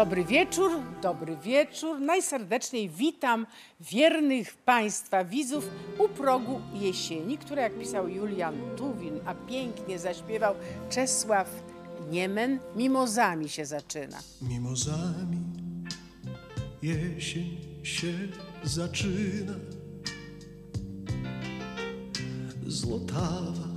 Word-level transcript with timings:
Dobry 0.00 0.24
wieczór, 0.24 0.70
dobry 1.02 1.36
wieczór. 1.36 2.00
Najserdeczniej 2.00 2.88
witam 2.88 3.46
wiernych 3.80 4.56
Państwa 4.56 5.24
widzów 5.24 5.70
u 5.98 6.08
progu 6.08 6.60
jesieni, 6.74 7.38
które 7.38 7.62
jak 7.62 7.78
pisał 7.78 8.08
Julian 8.08 8.54
Tuwin, 8.76 9.20
a 9.26 9.34
pięknie 9.34 9.98
zaśpiewał 9.98 10.54
Czesław 10.90 11.48
Niemen, 12.10 12.58
mimozami 12.76 13.48
się 13.48 13.66
zaczyna. 13.66 14.18
Mimozami 14.42 15.38
jesień 16.82 17.56
się 17.82 18.12
zaczyna. 18.64 19.54
Złotawa, 22.66 23.68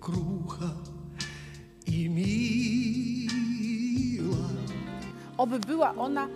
krucha 0.00 0.70
i 1.86 2.08
miła. 2.08 2.73
Oby 5.38 5.58
była 5.58 5.94
ona 5.94 6.28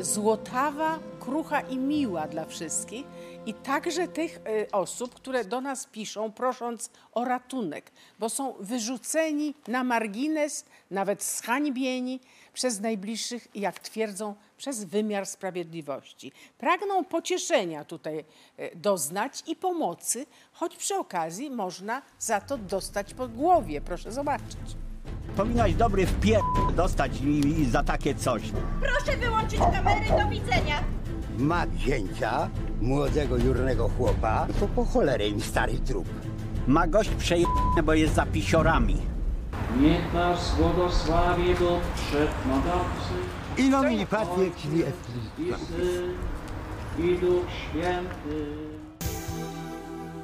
złotawa, 0.00 0.98
krucha 1.20 1.60
i 1.60 1.78
miła 1.78 2.28
dla 2.28 2.44
wszystkich 2.44 3.06
i 3.46 3.54
także 3.54 4.08
tych 4.08 4.36
e, 4.36 4.72
osób, 4.72 5.14
które 5.14 5.44
do 5.44 5.60
nas 5.60 5.86
piszą, 5.86 6.32
prosząc 6.32 6.90
o 7.12 7.24
ratunek, 7.24 7.92
bo 8.18 8.28
są 8.28 8.54
wyrzuceni 8.60 9.54
na 9.68 9.84
margines, 9.84 10.64
nawet 10.90 11.22
zhańbieni 11.22 12.20
przez 12.52 12.80
najbliższych 12.80 13.48
jak 13.54 13.78
twierdzą, 13.78 14.34
przez 14.56 14.84
wymiar 14.84 15.26
sprawiedliwości. 15.26 16.32
Pragną 16.58 17.04
pocieszenia 17.04 17.84
tutaj 17.84 18.24
e, 18.56 18.76
doznać 18.76 19.42
i 19.46 19.56
pomocy, 19.56 20.26
choć 20.52 20.76
przy 20.76 20.94
okazji 20.94 21.50
można 21.50 22.02
za 22.18 22.40
to 22.40 22.58
dostać 22.58 23.14
po 23.14 23.28
głowie. 23.28 23.80
Proszę 23.80 24.12
zobaczyć. 24.12 24.89
Powinnaś 25.36 25.74
dobry 25.74 26.06
wpier... 26.06 26.40
dostać 26.76 27.20
i, 27.20 27.60
i 27.60 27.70
za 27.70 27.82
takie 27.82 28.14
coś. 28.14 28.42
Proszę 28.80 29.16
wyłączyć 29.18 29.58
kamery, 29.58 30.06
do 30.24 30.30
widzenia. 30.30 30.76
ma 31.38 31.66
księcia, 31.78 32.48
młodego 32.80 33.36
jurnego 33.36 33.88
chłopa, 33.88 34.46
to 34.60 34.66
po 34.68 34.84
cholerę 34.84 35.28
im 35.28 35.40
stary 35.40 35.78
trup. 35.78 36.08
Ma 36.66 36.86
gość 36.86 37.10
przeje... 37.10 37.46
bo 37.84 37.94
jest 37.94 38.14
za 38.14 38.26
pisiorami. 38.26 38.96
Niech 39.80 40.14
nas 40.14 40.54
błogosławi 40.56 41.54
Bóg 41.54 41.80
Wszechmogący 41.96 43.14
I 43.58 43.68
nomini 43.70 44.06
patrie, 44.06 44.50
czyli 44.62 44.78
i 45.38 45.52
Syn 45.54 46.14
i 46.98 47.18
Duch 47.18 47.44
Święty. 47.70 48.46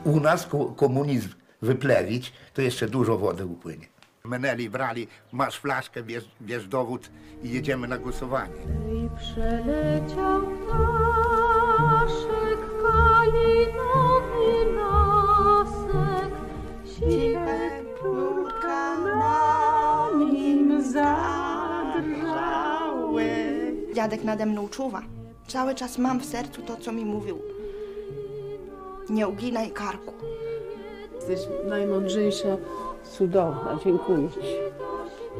u 0.04 0.20
nas 0.20 0.46
ko- 0.46 0.64
komunizm 0.66 1.28
wyplewić, 1.62 2.32
to 2.54 2.62
jeszcze 2.62 2.88
dużo 2.88 3.18
wody 3.18 3.46
upłynie. 3.46 3.86
Meneli 4.26 4.70
brali, 4.70 5.08
masz 5.32 5.58
flaszkę, 5.60 6.02
bierz, 6.02 6.24
bierz 6.42 6.68
dowód 6.68 7.10
i 7.42 7.50
jedziemy 7.50 7.88
na 7.88 7.98
głosowanie. 7.98 8.54
I 8.92 9.08
przeleciał 9.16 10.40
ptaszek 10.42 12.58
kalinowy 12.82 14.74
lasek, 14.76 16.32
siwe 16.84 17.58
piórka 18.02 18.98
na 18.98 20.08
nim 20.32 20.82
zadrżały. 20.92 23.24
Dziadek 23.94 24.24
nade 24.24 24.46
mną 24.46 24.68
czuwa. 24.68 25.02
Cały 25.48 25.74
czas 25.74 25.98
mam 25.98 26.20
w 26.20 26.24
sercu 26.24 26.62
to, 26.62 26.76
co 26.76 26.92
mi 26.92 27.04
mówił. 27.04 27.38
Nie 29.10 29.28
uginaj 29.28 29.70
karku. 29.70 30.12
Jesteś 31.14 31.40
najmądrzejsza, 31.68 32.56
cudowna. 33.06 33.78
Dziękuję 33.84 34.28
Ci. 34.30 34.38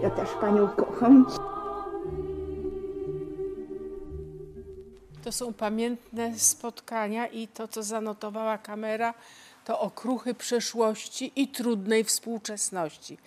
Ja 0.03 0.11
też 0.11 0.29
panią 0.41 0.69
kocham. 0.69 1.27
To 5.25 5.33
są 5.33 5.53
pamiętne 5.53 6.39
spotkania 6.39 7.27
i 7.27 7.49
to, 7.49 7.69
co 7.69 7.83
zanotowała 7.83 8.59
kamera, 8.59 9.15
to 9.65 9.81
okruchy 9.81 10.35
przeszłości 10.35 11.33
i 11.37 11.49
trudnej 11.49 12.05
współczesności. 12.05 13.19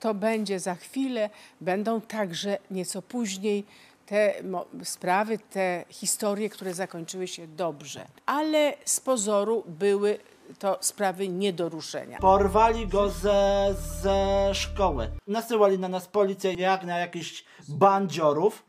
To 0.00 0.14
będzie 0.14 0.60
za 0.60 0.74
chwilę, 0.74 1.30
będą 1.60 2.00
także 2.00 2.58
nieco 2.70 3.02
później 3.02 3.64
te 4.06 4.34
sprawy, 4.84 5.38
te 5.38 5.84
historie, 5.88 6.48
które 6.48 6.74
zakończyły 6.74 7.28
się 7.28 7.46
dobrze. 7.46 8.06
Ale 8.26 8.74
z 8.84 9.00
pozoru 9.00 9.64
były 9.66 10.18
to 10.58 10.78
sprawy 10.80 11.28
nie 11.28 11.52
do 11.52 11.68
ruszenia. 11.68 12.18
Porwali 12.18 12.86
go 12.86 13.08
ze, 13.08 13.74
ze 14.02 14.50
szkoły. 14.54 15.10
Nasyłali 15.26 15.78
na 15.78 15.88
nas 15.88 16.08
policję 16.08 16.52
jak 16.52 16.84
na 16.84 16.98
jakichś 16.98 17.44
bandziorów. 17.68 18.64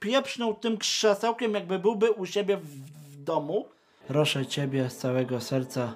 Pieprznął 0.00 0.54
tym 0.54 0.78
krzesełkiem, 0.78 1.54
jakby 1.54 1.78
byłby 1.78 2.12
u 2.12 2.26
siebie 2.26 2.56
w, 2.56 2.66
w 3.12 3.22
domu. 3.24 3.66
Proszę 4.08 4.46
ciebie 4.46 4.90
z 4.90 4.96
całego 4.96 5.40
serca, 5.40 5.94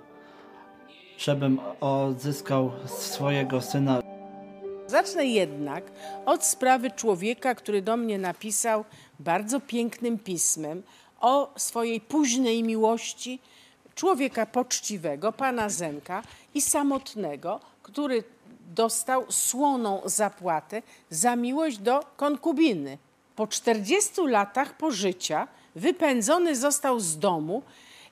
żebym 1.19 1.61
odzyskał 1.81 2.73
swojego 2.87 3.61
syna. 3.61 4.03
Zacznę 4.87 5.27
jednak 5.27 5.85
od 6.27 6.45
sprawy 6.45 6.91
człowieka, 6.91 7.55
który 7.55 7.83
do 7.83 7.97
mnie 7.97 8.19
napisał 8.19 8.85
bardzo 9.19 9.61
pięknym 9.61 10.19
pismem 10.19 10.83
o 11.21 11.53
swojej 11.57 12.01
późnej 12.01 12.63
miłości 12.63 13.41
człowieka 14.01 14.47
poczciwego, 14.47 15.33
pana 15.33 15.69
Zenka 15.69 16.23
i 16.55 16.61
samotnego, 16.63 17.61
który 17.83 18.25
dostał 18.75 19.33
słoną 19.33 20.01
zapłatę 20.05 20.83
za 21.11 21.37
miłość 21.37 21.79
do 21.79 22.05
konkubiny. 22.17 22.99
Po 23.37 23.47
40 23.47 24.21
latach 24.27 24.77
pożycia 24.77 25.49
wypędzony 25.75 26.57
został 26.57 27.01
z 27.01 27.19
domu. 27.19 27.63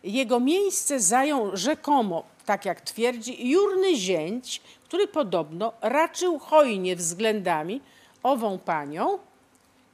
Jego 0.02 0.40
miejsce 0.40 1.00
zajął 1.00 1.56
rzekomo, 1.56 2.24
tak 2.46 2.64
jak 2.64 2.80
twierdzi, 2.80 3.50
jurny 3.50 3.96
zięć, 3.96 4.62
który 4.84 5.06
podobno 5.06 5.72
raczył 5.80 6.38
hojnie 6.38 6.96
względami 6.96 7.80
ową 8.22 8.58
panią 8.58 9.18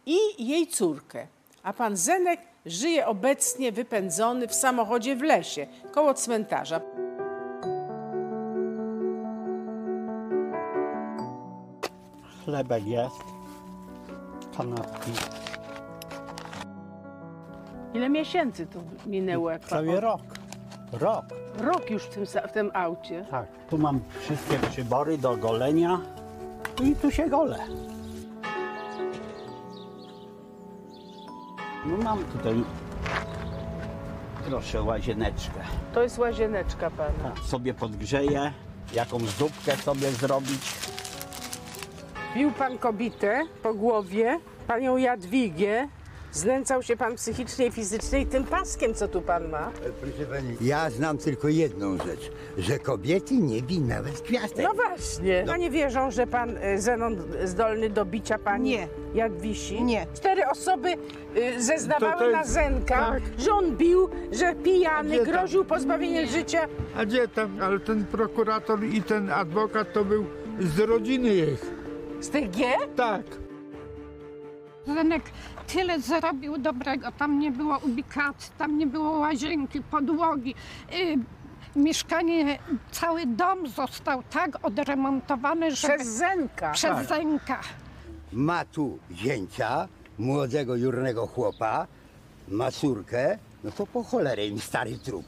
i 0.07 0.19
jej 0.39 0.67
córkę. 0.67 1.27
A 1.63 1.73
pan 1.73 1.97
Zenek 1.97 2.41
żyje 2.67 3.07
obecnie 3.07 3.73
wypędzony 3.73 4.49
w 4.49 4.55
samochodzie 4.55 5.17
w 5.17 5.23
lesie, 5.23 5.67
koło 5.93 6.15
cmentarza. 6.15 6.81
Chlebek 12.45 12.87
jest. 12.87 13.25
Kanapki. 14.57 15.13
Ile 17.95 18.09
miesięcy 18.09 18.67
tu 18.67 18.83
minęło? 19.07 19.51
Jak 19.51 19.65
Cały 19.65 20.01
rok. 20.01 20.21
Rok. 20.93 21.25
Rok 21.59 21.91
już 21.91 22.03
w 22.03 22.09
tym, 22.09 22.27
w 22.27 22.53
tym 22.53 22.71
aucie. 22.75 23.27
Tak. 23.31 23.47
Tu 23.71 23.79
mam 23.79 24.01
wszystkie 24.21 24.59
przybory 24.59 25.19
do 25.19 25.37
golenia. 25.37 26.01
I 26.83 26.97
tu 26.97 27.11
się 27.11 27.29
gole. 27.29 27.59
No 31.87 31.97
mam 31.97 32.25
tutaj 32.25 32.65
proszę 34.49 34.83
łazieneczkę. 34.83 35.61
To 35.95 36.03
jest 36.03 36.19
łazieneczka 36.19 36.91
pana. 36.91 37.31
Tak, 37.35 37.39
sobie 37.39 37.75
podgrzeję, 37.75 38.53
jakąś 38.95 39.23
zupkę 39.23 39.77
sobie 39.77 40.11
zrobić. 40.11 40.73
Bił 42.37 42.53
pan 42.53 42.79
kobietę 42.79 43.43
po 43.63 43.75
głowie, 43.75 44.39
panią 44.67 44.97
Jadwigę. 44.97 45.89
Znęcał 46.39 46.83
się 46.83 46.97
pan 46.97 47.15
psychicznie 47.17 47.67
i 47.67 47.71
fizycznie 47.71 48.27
tym 48.27 48.45
paskiem, 48.45 48.95
co 48.95 49.09
tu 49.09 49.23
pan 49.23 49.49
ma. 49.49 49.71
Proszę 50.01 50.27
pani, 50.31 50.57
ja 50.61 50.91
znam 50.91 51.19
tylko 51.19 51.49
jedną 51.49 51.97
rzecz, 51.99 52.31
że 52.59 52.79
kobiety 52.79 53.35
nie 53.35 53.63
bi 53.63 53.81
nawet 53.81 54.21
gwiazdek. 54.21 54.67
No 54.67 54.73
właśnie. 54.75 55.45
Panie 55.47 55.71
wierzą, 55.71 56.11
że 56.11 56.27
pan 56.27 56.57
y, 56.57 56.81
Zenon 56.81 57.17
zdolny 57.45 57.91
do 57.91 58.05
bicia 58.05 58.39
pani 58.39 58.71
Nie. 58.71 58.89
Jadwisi? 59.15 59.83
Nie. 59.83 60.07
Cztery 60.15 60.43
osoby 60.49 60.89
y, 61.37 61.63
zeznawały 61.63 62.13
To- 62.13 62.19
to 62.19 62.31
na 62.31 62.39
jest- 62.39 62.51
Zenka, 62.51 62.95
tak. 63.11 63.23
że 63.39 63.53
on 63.53 63.77
bił, 63.77 64.09
że 64.33 64.55
pijany, 64.55 65.09
Gdzie 65.09 65.19
tam? 65.25 65.35
groził 65.35 65.65
pozbawieniem 65.65 66.27
życia. 66.27 66.69
A 66.97 67.05
gdzie 67.07 67.29
tam? 67.29 67.59
Ale 67.63 67.81
ten 67.81 68.05
prokurator 68.07 68.85
i 68.85 69.03
ten 69.03 69.31
adwokat 69.31 69.93
to 69.93 70.05
był 70.05 70.25
z 70.61 70.79
rodziny 70.81 71.35
ich. 71.35 71.67
Z 72.21 72.29
tych 72.29 72.51
G? 72.51 72.65
Tak. 72.97 73.23
Zenek 74.87 75.23
tyle 75.67 76.01
zrobił 76.01 76.59
dobrego. 76.59 77.13
Tam 77.13 77.39
nie 77.39 77.51
było 77.51 77.79
ubikacji, 77.79 78.53
tam 78.59 78.79
nie 78.79 78.87
było 78.87 79.11
łazienki, 79.19 79.81
podłogi. 79.83 80.55
Y, 80.95 81.17
mieszkanie, 81.79 82.59
cały 82.91 83.27
dom 83.27 83.67
został 83.69 84.23
tak 84.23 84.67
odremontowany, 84.67 85.71
że 85.71 85.89
Przez 85.89 86.09
Zenka. 86.09 86.71
przez 86.73 87.09
Zenka. 87.09 87.61
Ma 88.33 88.65
tu 88.65 88.99
zięcia, 89.13 89.89
młodego 90.19 90.77
jurnego 90.77 91.27
chłopa, 91.27 91.87
ma 92.49 92.71
córkę, 92.71 93.39
no 93.65 93.71
to 93.73 93.87
po 93.87 94.03
cholerę 94.05 94.47
im 94.47 94.59
stary 94.59 94.99
trup. 94.99 95.27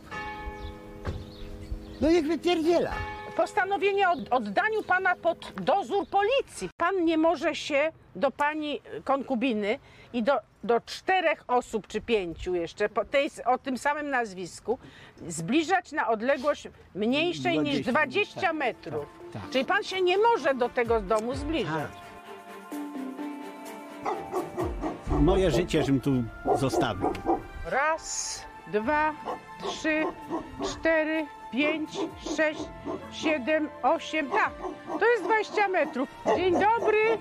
No 2.00 2.10
niech 2.10 2.26
wypierdziela. 2.26 2.90
postanowienie 3.36 4.08
o 4.08 4.12
oddaniu 4.30 4.82
pana 4.82 5.16
pod 5.16 5.52
dozór 5.62 6.06
policji. 6.06 6.68
Pan 6.76 7.04
nie 7.04 7.18
może 7.18 7.54
się 7.54 7.92
do 8.16 8.30
pani 8.30 8.80
konkubiny 9.04 9.78
i 10.16 10.22
do, 10.22 10.32
do 10.64 10.80
czterech 10.80 11.44
osób 11.48 11.86
czy 11.86 12.00
pięciu 12.00 12.54
jeszcze 12.54 12.88
po 12.88 13.04
tej, 13.04 13.30
o 13.44 13.58
tym 13.58 13.78
samym 13.78 14.10
nazwisku 14.10 14.78
zbliżać 15.28 15.92
na 15.92 16.08
odległość 16.08 16.68
mniejszej 16.94 17.58
niż 17.58 17.80
20, 17.80 17.92
20 17.92 18.40
tak, 18.40 18.52
metrów. 18.52 19.06
tak, 19.32 19.42
tak. 19.42 19.50
Czyli 19.50 19.64
pan 19.64 19.82
się 19.82 20.02
nie 20.02 20.18
może 20.18 20.54
do 20.54 20.68
tego 20.68 21.00
domu 21.00 21.34
zbliżać. 21.34 21.90
Moje 25.10 25.50
życie, 25.50 25.84
żebym 25.84 26.00
tu 26.00 26.12
zostawił. 26.58 27.10
Raz, 27.66 28.44
dwa, 28.72 29.14
trzy, 29.62 30.04
cztery, 30.64 31.26
pięć, 31.52 31.90
sześć, 32.36 32.64
siedem, 33.12 33.68
osiem. 33.82 34.30
Tak, 34.30 34.52
to 35.00 35.06
jest 35.10 35.24
20 35.24 35.68
metrów. 35.68 36.08
Dzień 36.36 36.52
dobry. 36.52 37.18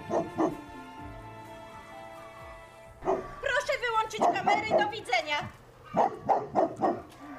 Proszę 3.14 3.74
wyłączyć 3.88 4.20
kamery 4.40 4.70
do 4.84 4.90
widzenia. 4.92 5.38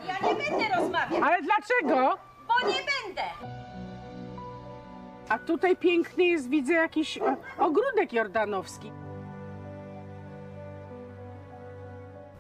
Ja 0.09 0.29
nie 0.29 0.35
będę 0.35 0.77
rozmawiać, 0.77 1.23
Ale 1.23 1.37
dlaczego? 1.43 2.19
bo 2.49 2.69
nie 2.69 2.75
będę. 2.75 3.23
A 5.29 5.39
tutaj 5.39 5.77
piękny 5.77 6.25
jest, 6.25 6.49
widzę, 6.49 6.73
jakiś 6.75 7.19
o, 7.19 7.37
ogródek 7.65 8.13
jordanowski. 8.13 8.93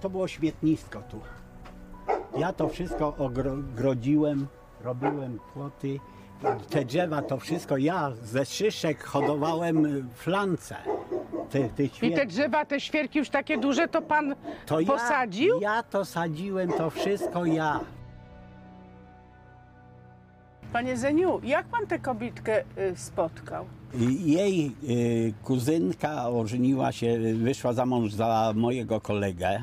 To 0.01 0.11
było 0.11 0.29
śmietnisko 0.29 1.03
tu. 1.11 1.21
Ja 2.39 2.53
to 2.53 2.69
wszystko 2.69 3.15
ogrodziłem, 3.19 4.47
robiłem 4.81 5.39
płoty. 5.55 6.01
Te 6.71 6.85
drzewa, 6.85 7.23
to 7.23 7.39
wszystko 7.39 7.77
ja 7.77 8.11
ze 8.23 8.45
szyszek 8.45 9.05
hodowałem 9.05 10.09
flance. 10.15 10.77
Te, 11.51 11.69
te 11.69 12.07
I 12.07 12.13
te 12.13 12.27
drzewa, 12.27 12.65
te 12.65 12.81
świerki 12.81 13.19
już 13.19 13.29
takie 13.31 13.59
duże, 13.59 13.89
to 13.89 14.03
pan 14.03 14.35
to 14.67 14.81
ja, 14.81 14.87
posadził? 14.87 15.61
Ja 15.61 15.83
to 15.83 16.05
sadziłem, 16.05 16.73
to 16.73 16.91
wszystko 16.91 17.45
ja. 17.45 17.81
Panie 20.73 20.97
Zeniu, 20.97 21.41
jak 21.45 21.67
pan 21.67 21.87
tę 21.87 21.99
kobietkę 21.99 22.65
y, 22.79 22.97
spotkał? 22.97 23.65
Jej 24.25 24.73
y, 24.89 25.35
kuzynka 25.45 26.29
ożeniła 26.29 26.93
się, 26.93 27.19
wyszła 27.35 27.73
za 27.73 27.87
mąż 27.87 28.13
za 28.13 28.53
mojego 28.57 29.01
kolegę. 29.01 29.63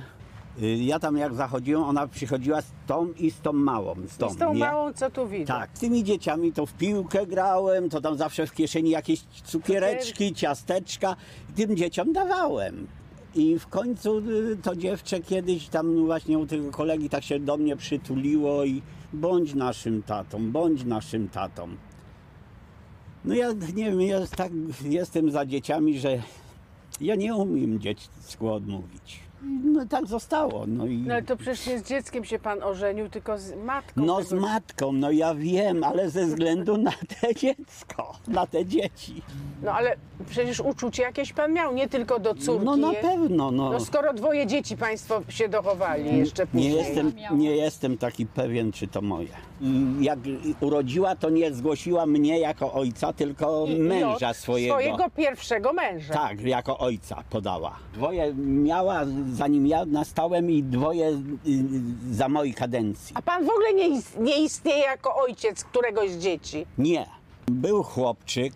Y, 0.61 0.75
ja 0.75 1.00
tam 1.00 1.17
jak 1.17 1.33
zachodziłem, 1.33 1.83
ona 1.83 2.07
przychodziła 2.07 2.61
z 2.61 2.71
tą 2.88 3.11
i 3.11 3.31
z 3.31 3.39
tą 3.39 3.53
małą. 3.53 3.95
Z 4.07 4.17
tą, 4.17 4.27
I 4.27 4.31
z 4.31 4.38
tą 4.38 4.53
nie? 4.53 4.59
małą, 4.59 4.94
co 4.94 5.09
tu 5.09 5.27
widzę. 5.27 5.45
Tak, 5.45 5.69
z 5.73 5.79
tymi 5.79 6.03
dzieciami 6.03 6.53
to 6.53 6.65
w 6.65 6.73
piłkę 6.73 7.27
grałem, 7.27 7.89
to 7.89 8.01
tam 8.01 8.17
zawsze 8.17 8.47
w 8.47 8.53
kieszeni 8.53 8.89
jakieś 8.89 9.21
cukiereczki, 9.21 10.33
ciasteczka. 10.33 11.15
Tym 11.55 11.75
dzieciom 11.75 12.13
dawałem. 12.13 12.88
I 13.35 13.59
w 13.59 13.67
końcu 13.67 14.17
y, 14.17 14.57
to 14.63 14.75
dziewczę 14.75 15.19
kiedyś 15.19 15.67
tam 15.67 16.05
właśnie 16.05 16.39
u 16.39 16.45
tego 16.45 16.71
kolegi 16.71 17.09
tak 17.09 17.23
się 17.23 17.39
do 17.39 17.57
mnie 17.57 17.75
przytuliło 17.75 18.65
i 18.65 18.81
bądź 19.13 19.53
naszym 19.53 20.03
tatą, 20.03 20.51
bądź 20.51 20.83
naszym 20.83 21.29
tatą. 21.29 21.67
No 23.25 23.35
ja 23.35 23.51
nie 23.51 23.91
wiem, 23.91 24.01
ja 24.01 24.27
tak 24.27 24.51
jestem 24.85 25.31
za 25.31 25.45
dzieciami, 25.45 25.99
że 25.99 26.21
ja 27.01 27.15
nie 27.15 27.35
umiem 27.35 27.79
dziecku 27.79 28.49
odmówić. 28.49 29.22
No 29.63 29.86
tak 29.86 30.07
zostało. 30.07 30.66
No, 30.68 30.86
i... 30.86 30.98
No 30.98 31.13
ale 31.13 31.24
to 31.24 31.38
przecież 31.38 31.68
nie 31.68 31.80
z 31.80 31.84
dzieckiem 31.84 32.24
się 32.25 32.40
pan 32.40 32.63
ożenił, 32.63 33.10
tylko 33.10 33.38
z 33.38 33.56
matką. 33.56 34.06
No 34.06 34.24
z 34.24 34.34
matką, 34.34 34.92
no 34.92 35.12
ja 35.12 35.36
wiem, 35.36 35.84
ale 35.84 36.10
ze 36.10 36.25
względu 36.25 36.78
na 36.78 36.92
te 36.92 37.36
dziecko, 37.36 38.16
na 38.28 38.48
te 38.48 38.66
dzieci. 38.66 39.22
No 39.63 39.72
ale 39.72 39.95
przecież 40.30 40.60
uczucie 40.60 41.04
jakieś 41.04 41.34
pan 41.34 41.54
miał, 41.54 41.74
nie 41.74 41.90
tylko 41.90 42.19
do 42.19 42.36
córki. 42.36 42.66
No 42.66 42.78
na 42.78 42.94
pewno, 42.94 43.51
no. 43.51 43.72
No 43.72 43.80
skoro 43.80 44.13
dwoje 44.13 44.48
dzieci 44.48 44.78
państwo 44.78 45.22
się 45.30 45.50
dochowali 45.50 46.18
jeszcze 46.18 46.44
Nie 46.44 46.48
później. 46.48 46.74
jestem, 46.74 47.13
nie 47.38 47.56
jestem 47.56 47.98
taki 47.98 48.25
pewien, 48.25 48.72
czy 48.72 48.88
to 48.88 49.01
moje. 49.01 49.28
Jak 50.01 50.19
urodziła, 50.61 51.15
to 51.15 51.29
nie 51.29 51.53
zgłosiła 51.53 52.05
mnie 52.05 52.39
jako 52.39 52.73
ojca, 52.73 53.13
tylko 53.13 53.65
I- 53.67 53.71
i 53.71 53.79
męża 53.79 54.29
od 54.29 54.38
swojego. 54.38 54.73
Swojego 54.73 55.09
pierwszego 55.09 55.73
męża. 55.73 56.13
Tak, 56.13 56.41
jako 56.41 56.77
ojca 56.77 57.23
podała. 57.29 57.75
Dwoje 57.94 58.33
miała, 58.35 59.01
zanim 59.33 59.67
ja 59.67 59.85
nastałem 59.85 60.51
i 60.51 60.63
dwoje 60.63 61.07
y, 61.09 61.15
za 62.11 62.29
mojej 62.29 62.53
kadencji. 62.53 63.15
A 63.15 63.21
pan 63.21 63.45
w 63.45 63.50
ogóle 63.50 63.73
nie, 63.73 63.88
is- 63.88 64.15
nie 64.19 64.44
istnieje 64.44 64.83
jako 64.83 65.15
ojciec 65.15 65.63
któregoś 65.63 66.11
z 66.11 66.17
dzieci. 66.17 66.65
Nie. 66.77 67.06
Był 67.47 67.83
chłopczyk, 67.83 68.53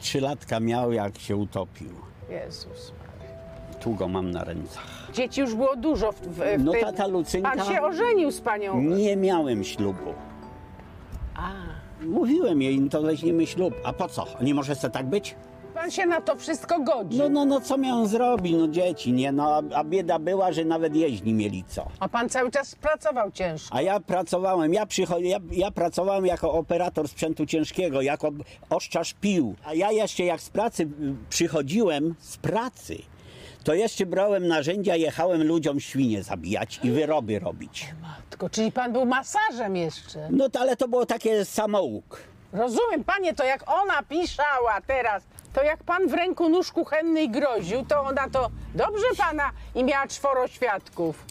trzy 0.00 0.20
latka 0.20 0.60
miał, 0.60 0.92
jak 0.92 1.18
się 1.18 1.36
utopił. 1.36 1.88
Jezus. 2.30 2.92
Tu 3.74 3.94
go 3.94 4.08
mam 4.08 4.30
na 4.30 4.44
rękach. 4.44 5.08
Dzieci 5.12 5.40
już 5.40 5.54
było 5.54 5.76
dużo 5.76 6.12
w, 6.12 6.20
w, 6.20 6.38
w 6.58 6.64
No 6.64 6.72
tym. 6.72 6.80
tata 6.80 7.08
Lucynka- 7.08 7.42
Pan 7.56 7.64
się 7.74 7.82
ożenił 7.82 8.30
z 8.30 8.40
panią. 8.40 8.80
Nie 8.80 9.16
miałem 9.16 9.64
ślubu. 9.64 10.14
A, 11.36 11.50
Mówiłem 12.06 12.62
jej, 12.62 12.80
no 12.80 12.88
to 12.88 13.02
weźmiemy 13.02 13.46
ślub. 13.46 13.74
A 13.84 13.92
po 13.92 14.08
co? 14.08 14.26
Nie 14.40 14.54
może 14.54 14.74
se 14.74 14.90
tak 14.90 15.06
być? 15.06 15.34
pan 15.74 15.90
się 15.90 16.06
na 16.06 16.20
to 16.20 16.36
wszystko 16.36 16.80
godzi. 16.80 17.18
No, 17.18 17.28
no, 17.28 17.44
no, 17.44 17.60
co 17.60 17.78
miałem 17.78 18.06
zrobić? 18.06 18.54
No 18.58 18.68
dzieci, 18.68 19.12
nie? 19.12 19.32
No, 19.32 19.54
a, 19.54 19.62
a 19.78 19.84
bieda 19.84 20.18
była, 20.18 20.52
że 20.52 20.64
nawet 20.64 20.94
nie 21.24 21.34
mieli 21.34 21.64
co. 21.68 21.86
A 22.00 22.08
pan 22.08 22.28
cały 22.28 22.50
czas 22.50 22.74
pracował 22.74 23.30
ciężko. 23.30 23.76
A 23.76 23.82
ja 23.82 24.00
pracowałem, 24.00 24.74
ja, 24.74 24.86
przycho- 24.86 25.20
ja, 25.22 25.38
ja 25.52 25.70
pracowałem 25.70 26.26
jako 26.26 26.52
operator 26.52 27.08
sprzętu 27.08 27.46
ciężkiego, 27.46 28.02
jako 28.02 28.30
oszczarz 28.70 29.14
pił. 29.20 29.54
A 29.64 29.74
ja 29.74 29.92
jeszcze 29.92 30.24
jak 30.24 30.40
z 30.40 30.50
pracy 30.50 30.82
y, 30.82 30.88
przychodziłem, 31.30 32.14
z 32.18 32.36
pracy, 32.36 32.98
to 33.64 33.74
jeszcze 33.74 34.06
brałem 34.06 34.46
narzędzia, 34.48 34.96
jechałem 34.96 35.42
ludziom 35.46 35.80
świnie 35.80 36.22
zabijać 36.22 36.80
i 36.82 36.90
wyroby 36.90 37.38
robić. 37.38 37.86
Tylko, 38.30 38.50
czyli 38.50 38.72
pan 38.72 38.92
był 38.92 39.06
masażem 39.06 39.76
jeszcze. 39.76 40.28
No 40.30 40.48
to, 40.50 40.60
ale 40.60 40.76
to 40.76 40.88
było 40.88 41.06
takie 41.06 41.44
samouk. 41.44 42.20
Rozumiem, 42.52 43.04
panie, 43.04 43.34
to 43.34 43.44
jak 43.44 43.70
ona 43.70 44.02
piszała 44.02 44.80
teraz, 44.86 45.22
to 45.52 45.62
jak 45.62 45.82
pan 45.84 46.08
w 46.08 46.12
ręku 46.14 46.48
nóż 46.48 46.72
kuchenny 46.72 47.22
i 47.22 47.28
groził, 47.30 47.84
to 47.88 48.00
ona 48.00 48.28
to 48.30 48.50
dobrze 48.74 49.06
pana 49.18 49.50
i 49.74 49.84
miała 49.84 50.06
czworo 50.06 50.48
świadków. 50.48 51.24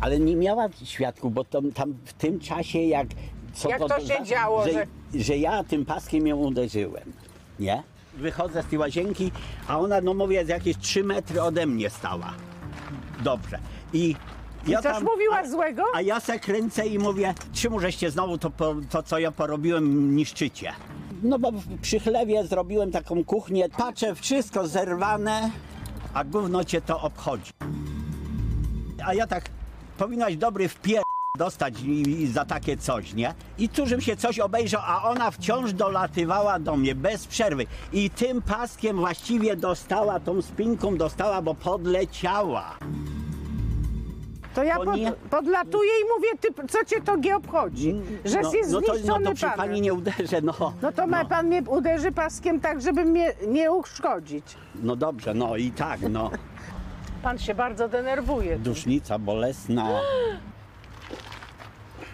Ale 0.00 0.18
nie 0.18 0.36
miała 0.36 0.68
świadków, 0.84 1.34
bo 1.34 1.44
to, 1.44 1.60
tam 1.74 1.94
w 2.04 2.12
tym 2.12 2.40
czasie 2.40 2.78
jak... 2.78 3.06
Co 3.54 3.68
Jak 3.68 3.78
to 3.78 4.00
się 4.00 4.24
działo, 4.24 4.64
że, 4.64 4.72
że- 4.72 4.86
że 5.14 5.36
ja 5.36 5.64
tym 5.64 5.84
paskiem 5.84 6.26
ją 6.26 6.36
uderzyłem, 6.36 7.12
nie? 7.60 7.82
Wychodzę 8.18 8.62
z 8.62 8.66
tej 8.66 8.78
łazienki, 8.78 9.32
a 9.68 9.78
ona, 9.78 10.00
no 10.00 10.14
mówię, 10.14 10.44
z 10.44 10.48
jakieś 10.48 10.78
3 10.78 11.04
metry 11.04 11.42
ode 11.42 11.66
mnie 11.66 11.90
stała. 11.90 12.34
Dobrze. 13.24 13.58
I 13.92 14.16
ja 14.66 14.82
coś 14.82 15.02
mówiła 15.02 15.46
złego? 15.46 15.82
A 15.94 16.00
ja 16.00 16.20
se 16.20 16.38
kręcę 16.38 16.86
i 16.86 16.98
mówię, 16.98 17.34
czemu 17.52 17.80
żeście 17.80 18.10
znowu 18.10 18.38
to, 18.38 18.50
to, 18.90 19.02
co 19.02 19.18
ja 19.18 19.32
porobiłem, 19.32 20.16
niszczycie? 20.16 20.72
No 21.22 21.38
bo 21.38 21.52
przy 21.82 22.00
chlewie 22.00 22.46
zrobiłem 22.46 22.90
taką 22.90 23.24
kuchnię, 23.24 23.68
patrzę, 23.68 24.14
wszystko 24.14 24.68
zerwane, 24.68 25.50
a 26.14 26.24
gówno 26.24 26.64
cię 26.64 26.80
to 26.80 27.00
obchodzi. 27.00 27.52
A 29.06 29.14
ja 29.14 29.26
tak, 29.26 29.44
powinnaś 29.98 30.36
dobry 30.36 30.68
wpier... 30.68 31.07
dostać 31.38 31.80
i, 31.82 32.22
i 32.22 32.26
za 32.26 32.44
takie 32.44 32.76
coś, 32.76 33.14
nie? 33.14 33.34
I 33.58 33.68
tu, 33.68 33.86
żebym 33.86 34.00
się 34.00 34.16
coś 34.16 34.38
obejrzał, 34.38 34.80
a 34.86 35.02
ona 35.02 35.30
wciąż 35.30 35.72
dolatywała 35.72 36.58
do 36.58 36.76
mnie 36.76 36.94
bez 36.94 37.26
przerwy. 37.26 37.66
I 37.92 38.10
tym 38.10 38.42
paskiem 38.42 38.96
właściwie 38.96 39.56
dostała, 39.56 40.20
tą 40.20 40.42
spinką 40.42 40.96
dostała, 40.96 41.42
bo 41.42 41.54
podleciała. 41.54 42.78
To 44.54 44.62
ja 44.64 44.76
To 44.76 44.84
pod, 44.84 44.96
nie- 44.96 45.12
podlatuję 45.30 45.90
i 45.90 46.04
mówię, 46.16 46.28
ty, 46.40 46.68
co 46.68 46.84
cię 46.84 47.00
to 47.02 47.16
nie 47.16 47.36
obchodzi? 47.36 47.94
Że 48.24 48.40
no, 48.40 48.52
jest 48.54 48.72
no 48.72 48.80
to, 48.80 48.86
no 48.92 48.94
zniszczony 48.94 49.24
to 49.26 49.34
przy 49.34 49.46
pani 49.56 49.80
nie 49.80 49.94
uderzę, 49.94 50.40
no. 50.42 50.72
No 50.82 50.92
to 50.92 51.06
ma, 51.06 51.24
pan 51.24 51.46
mnie 51.46 51.62
uderzy 51.62 52.12
paskiem 52.12 52.60
tak, 52.60 52.82
żeby 52.82 53.04
mnie 53.04 53.32
nie 53.48 53.72
uszkodzić. 53.72 54.44
No 54.82 54.96
dobrze, 54.96 55.34
no 55.34 55.56
i 55.56 55.70
tak, 55.70 56.00
no. 56.10 56.30
Pan 57.22 57.38
się 57.38 57.54
bardzo 57.54 57.88
denerwuje. 57.88 58.58
Dusznica 58.58 59.18
bolesna. 59.18 59.88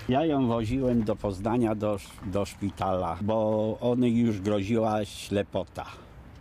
Ja 0.08 0.24
ją 0.24 0.46
woziłem 0.46 1.02
do 1.04 1.16
Poznania, 1.16 1.74
do, 1.74 1.96
do 2.26 2.44
szpitala, 2.44 3.16
bo 3.20 3.78
ona 3.80 4.06
już 4.06 4.40
groziła 4.40 5.04
ślepota. 5.04 5.84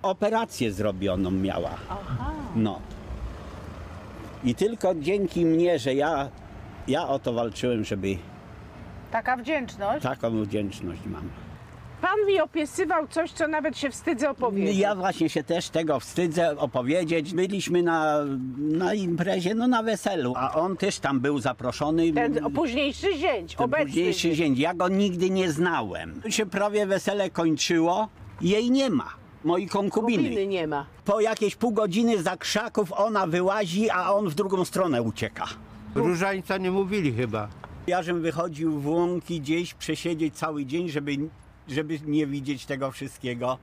Operację 0.02 0.72
zrobioną 0.72 1.32
miała. 1.32 1.70
No. 2.56 2.80
I 4.44 4.56
tylko 4.56 4.96
dzięki 4.96 5.46
mnie, 5.46 5.80
że 5.80 5.94
ja, 5.94 6.30
ja 6.88 7.08
o 7.08 7.20
to 7.20 7.34
walczyłem, 7.34 7.84
żeby 7.84 8.18
Taka 9.12 9.38
wdzięczność. 9.38 10.04
taką 10.04 10.44
wdzięczność 10.44 11.02
mam. 11.06 11.30
Pan 12.04 12.26
mi 12.28 12.42
opisywał 12.42 13.08
coś, 13.08 13.32
co 13.32 13.48
nawet 13.48 13.78
się 13.78 13.90
wstydzę 13.90 14.30
opowiedzieć. 14.30 14.78
Ja 14.78 14.96
właśnie 14.96 15.30
się 15.30 15.44
też 15.44 15.70
tego 15.70 16.00
wstydzę 16.00 16.58
opowiedzieć. 16.58 17.34
Byliśmy 17.34 17.84
na, 17.84 18.18
na 18.58 18.94
imprezie, 18.94 19.56
no 19.56 19.68
na 19.68 19.84
weselu, 19.84 20.34
a 20.38 20.54
on 20.54 20.78
też 20.78 21.00
tam 21.00 21.20
był 21.20 21.40
zaproszony. 21.40 22.14
Ten 22.14 22.40
późniejszy 22.56 23.18
zięć, 23.18 23.56
Ten 23.56 23.66
obecny 23.66 23.86
późniejszy 23.86 24.36
zięć. 24.36 24.60
Ja 24.60 24.74
go 24.74 24.88
nigdy 24.88 25.30
nie 25.30 25.52
znałem. 25.52 26.22
Się 26.30 26.46
prawie 26.46 26.86
wesele 26.86 27.30
kończyło, 27.30 28.08
jej 28.42 28.72
nie 28.72 28.90
ma. 28.90 29.10
Mojej 29.44 29.68
konkubiny. 29.68 30.24
Kubiny 30.24 30.48
nie 30.48 30.68
ma. 30.68 30.86
Po 31.06 31.22
jakieś 31.22 31.56
pół 31.56 31.72
godziny 31.72 32.24
za 32.24 32.38
krzaków 32.38 32.94
ona 32.94 33.28
wyłazi, 33.28 33.90
a 33.90 34.14
on 34.14 34.30
w 34.30 34.36
drugą 34.36 34.66
stronę 34.66 35.02
ucieka. 35.02 35.46
Różańca 35.96 36.58
nie 36.58 36.72
mówili 36.72 37.14
chyba. 37.14 37.48
Ja 37.88 38.04
żem 38.04 38.22
wychodził 38.22 38.80
w 38.80 38.88
łąki 38.88 39.42
gdzieś 39.42 39.74
przesiedzieć 39.74 40.36
cały 40.36 40.66
dzień, 40.66 40.90
żeby, 40.90 41.12
żeby 41.68 42.00
nie 42.06 42.28
widzieć 42.28 42.66
tego 42.66 42.92
wszystkiego. 42.92 43.58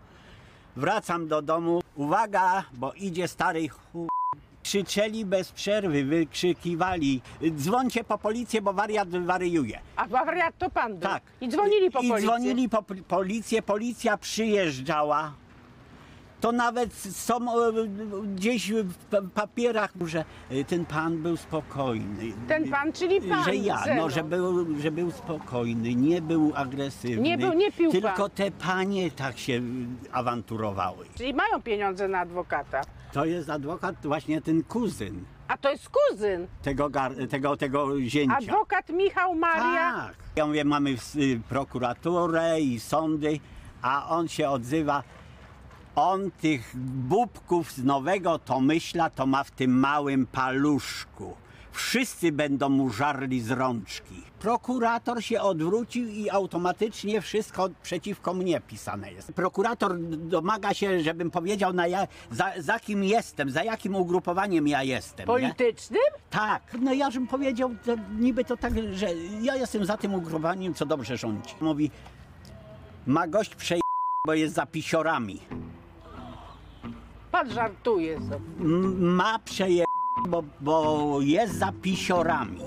Wracam 0.76 1.28
do 1.28 1.42
domu. 1.42 1.80
Uwaga, 1.96 2.64
bo 2.72 2.92
idzie 2.92 3.28
stary 3.28 3.68
chu... 3.68 4.08
Krzyczeli 4.62 5.24
bez 5.24 5.52
przerwy, 5.52 6.04
wykrzykiwali. 6.04 7.20
Dzwońcie 7.56 8.04
po 8.04 8.18
policję, 8.18 8.62
bo 8.62 8.72
wariat 8.72 9.08
wariuje. 9.08 9.80
A 9.96 10.06
wariat 10.08 10.58
to 10.58 10.70
pan 10.70 10.92
był. 10.92 11.00
Tak. 11.00 11.22
I 11.40 11.48
dzwonili 11.48 11.90
po 11.90 12.00
I 12.00 12.08
policję. 12.08 12.28
dzwonili 12.28 12.68
po 12.68 12.82
pol- 12.82 13.02
policję, 13.02 13.62
policja 13.62 14.16
przyjeżdżała. 14.16 15.32
To 16.40 16.52
nawet 16.52 16.94
są 16.94 17.36
e, 17.36 17.72
gdzieś 18.34 18.72
w 18.72 18.94
pa- 18.94 19.22
papierach, 19.34 19.92
że 20.06 20.24
e, 20.50 20.64
ten 20.64 20.84
pan 20.84 21.22
był 21.22 21.36
spokojny. 21.36 22.32
Ten 22.48 22.70
pan, 22.70 22.92
czyli 22.92 23.20
pan, 23.20 23.44
Że 23.44 23.56
ja, 23.56 23.82
no, 23.96 24.10
że 24.10 24.24
był, 24.24 24.78
że 24.80 24.90
był 24.90 25.10
spokojny, 25.10 25.94
nie 25.94 26.22
był 26.22 26.52
agresywny. 26.54 27.22
Nie 27.22 27.38
był- 27.38 27.52
nie 27.52 27.72
pił 27.72 27.90
Tylko 27.92 28.16
pan. 28.16 28.30
te 28.30 28.50
panie 28.50 29.10
tak 29.10 29.38
się 29.38 29.60
awanturowały. 30.12 31.06
Czyli 31.14 31.34
mają 31.34 31.62
pieniądze 31.62 32.08
na 32.08 32.18
adwokata. 32.18 32.80
To 33.12 33.24
jest 33.24 33.50
adwokat, 33.50 33.96
właśnie 34.02 34.40
ten 34.42 34.62
kuzyn 34.62 35.24
A 35.48 35.56
to 35.56 35.70
jest 35.70 35.88
kuzyn. 35.90 36.46
tego, 36.62 36.90
tego, 37.30 37.56
tego 37.56 38.00
zięcia. 38.00 38.36
Adwokat 38.36 38.88
Michał 38.88 39.34
Maria. 39.34 39.92
Tak. 40.06 40.14
Ja 40.36 40.46
mówię, 40.46 40.64
mamy 40.64 40.90
y, 41.16 41.40
prokuraturę 41.48 42.60
i 42.60 42.80
sądy, 42.80 43.40
a 43.82 44.08
on 44.08 44.28
się 44.28 44.48
odzywa. 44.48 45.02
On 46.00 46.30
tych 46.30 46.76
bubków 46.76 47.72
z 47.72 47.84
nowego 47.84 48.38
Tomyśla 48.38 49.10
to 49.10 49.26
ma 49.26 49.44
w 49.44 49.50
tym 49.50 49.78
małym 49.78 50.26
paluszku. 50.26 51.36
Wszyscy 51.72 52.32
będą 52.32 52.68
mu 52.68 52.90
żarli 52.90 53.40
z 53.40 53.50
rączki. 53.50 54.22
Prokurator 54.38 55.24
się 55.24 55.40
odwrócił 55.40 56.08
i 56.08 56.30
automatycznie 56.30 57.20
wszystko 57.20 57.68
przeciwko 57.82 58.34
mnie 58.34 58.60
pisane 58.60 59.12
jest. 59.12 59.32
Prokurator 59.32 59.98
domaga 60.08 60.74
się, 60.74 61.00
żebym 61.00 61.30
powiedział, 61.30 61.72
na 61.72 61.86
ja, 61.86 62.06
za, 62.30 62.52
za 62.58 62.80
kim 62.80 63.04
jestem, 63.04 63.50
za 63.50 63.62
jakim 63.62 63.96
ugrupowaniem 63.96 64.68
ja 64.68 64.82
jestem. 64.82 65.24
nie? 65.24 65.26
Politycznym? 65.26 66.10
Tak, 66.30 66.62
no 66.80 66.92
ja 66.92 67.10
żebym 67.10 67.28
powiedział, 67.28 67.70
to 67.84 67.96
niby 68.18 68.44
to 68.44 68.56
tak, 68.56 68.72
że 68.92 69.06
ja 69.42 69.56
jestem 69.56 69.84
za 69.84 69.96
tym 69.96 70.14
ugrupowaniem, 70.14 70.74
co 70.74 70.86
dobrze 70.86 71.16
rządzi. 71.16 71.54
Mówi, 71.60 71.90
ma 73.06 73.28
gość 73.28 73.54
przeje, 73.54 73.80
bo 74.26 74.34
jest 74.34 74.54
za 74.54 74.66
pisiorami. 74.66 75.40
Pan 77.32 77.50
żartuje 77.50 78.18
sobie. 78.18 78.40
Ma 78.98 79.38
przeje, 79.38 79.84
bo, 80.28 80.42
bo 80.60 81.18
jest 81.20 81.58
za 81.58 81.72
pisiorami. 81.82 82.60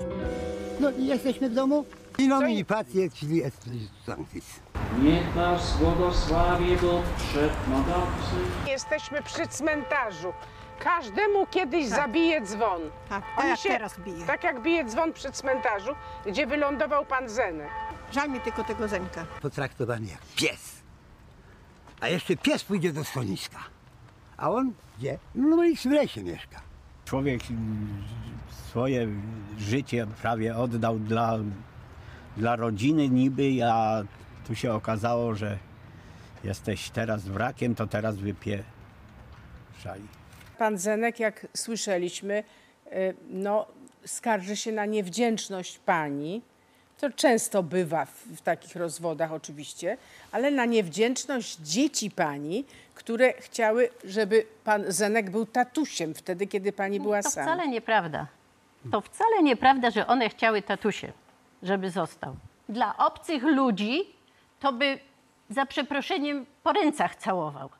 No 0.80 0.90
i 0.90 1.06
jesteśmy 1.06 1.50
w 1.50 1.54
domu? 1.54 1.84
I 2.18 2.28
nomini 2.28 2.64
pacjent, 2.64 3.14
czyli 3.14 3.42
Sanctis. 4.06 4.60
Niech 5.02 5.34
nas 5.36 5.76
błogosławi 5.76 6.76
Bóg 6.76 7.02
Wszechmogący. 7.18 8.36
Jesteśmy 8.66 9.22
przy 9.22 9.46
cmentarzu. 9.48 10.32
Każdemu 10.78 11.46
kiedyś 11.46 11.86
zabije 11.86 12.40
dzwon. 12.40 12.80
Tak, 13.08 13.24
On 13.36 13.42
tak 13.42 13.48
jak 13.48 13.60
teraz 13.60 14.00
bije. 14.00 14.26
Tak 14.26 14.44
jak 14.44 14.62
bije 14.62 14.84
dzwon 14.84 15.12
przy 15.12 15.30
cmentarzu, 15.32 15.90
gdzie 16.26 16.46
wylądował 16.46 17.04
pan 17.06 17.28
Zenek. 17.28 17.68
Żal 18.12 18.30
mi 18.30 18.40
tylko 18.40 18.64
tego 18.64 18.88
Zenka. 18.88 19.26
Potraktowany 19.42 20.06
jak 20.06 20.20
pies. 20.36 20.82
A 22.00 22.08
jeszcze 22.08 22.36
pies 22.36 22.64
pójdzie 22.64 22.92
do 22.92 23.04
schroniska. 23.04 23.58
A 24.36 24.50
on 24.50 24.72
gdzie? 24.98 25.18
No 25.34 25.64
i 25.64 25.76
w 25.76 25.84
lesie 25.84 26.24
mieszka. 26.24 26.60
Człowiek 27.04 27.40
swoje 28.68 29.08
życie 29.58 30.06
prawie 30.22 30.56
oddał 30.56 30.98
dla, 30.98 31.38
dla 32.36 32.56
rodziny 32.56 33.08
niby, 33.08 33.64
a 33.64 34.02
tu 34.46 34.54
się 34.54 34.72
okazało, 34.72 35.34
że 35.34 35.58
jesteś 36.44 36.90
teraz 36.90 37.22
wrakiem, 37.22 37.74
to 37.74 37.86
teraz 37.86 38.16
wypieszaj. 38.16 38.64
Pan 40.58 40.78
Zenek, 40.78 41.20
jak 41.20 41.46
słyszeliśmy, 41.54 42.44
y, 42.86 43.14
no, 43.30 43.66
skarży 44.06 44.56
się 44.56 44.72
na 44.72 44.86
niewdzięczność 44.86 45.78
pani. 45.78 46.42
To 47.00 47.10
często 47.10 47.62
bywa 47.62 48.04
w, 48.04 48.26
w 48.36 48.40
takich 48.40 48.76
rozwodach 48.76 49.32
oczywiście, 49.32 49.96
ale 50.32 50.50
na 50.50 50.64
niewdzięczność 50.64 51.56
dzieci 51.56 52.10
pani, 52.10 52.64
które 52.94 53.32
chciały, 53.32 53.90
żeby 54.04 54.46
pan 54.64 54.84
Zenek 54.88 55.30
był 55.30 55.46
tatusiem 55.46 56.14
wtedy, 56.14 56.46
kiedy 56.46 56.72
pani 56.72 57.00
była 57.00 57.22
To 57.22 57.30
sama. 57.30 57.46
wcale 57.46 57.68
nieprawda. 57.68 58.26
To 58.92 59.00
wcale 59.00 59.42
nieprawda, 59.42 59.90
że 59.90 60.06
one 60.06 60.28
chciały 60.28 60.62
tatusie, 60.62 61.12
żeby 61.62 61.90
został. 61.90 62.36
Dla 62.68 62.96
obcych 62.96 63.42
ludzi 63.42 64.02
to 64.60 64.72
by 64.72 64.98
za 65.50 65.66
przeproszeniem 65.66 66.46
po 66.62 66.72
rękach 66.72 67.16
całował. 67.16 67.70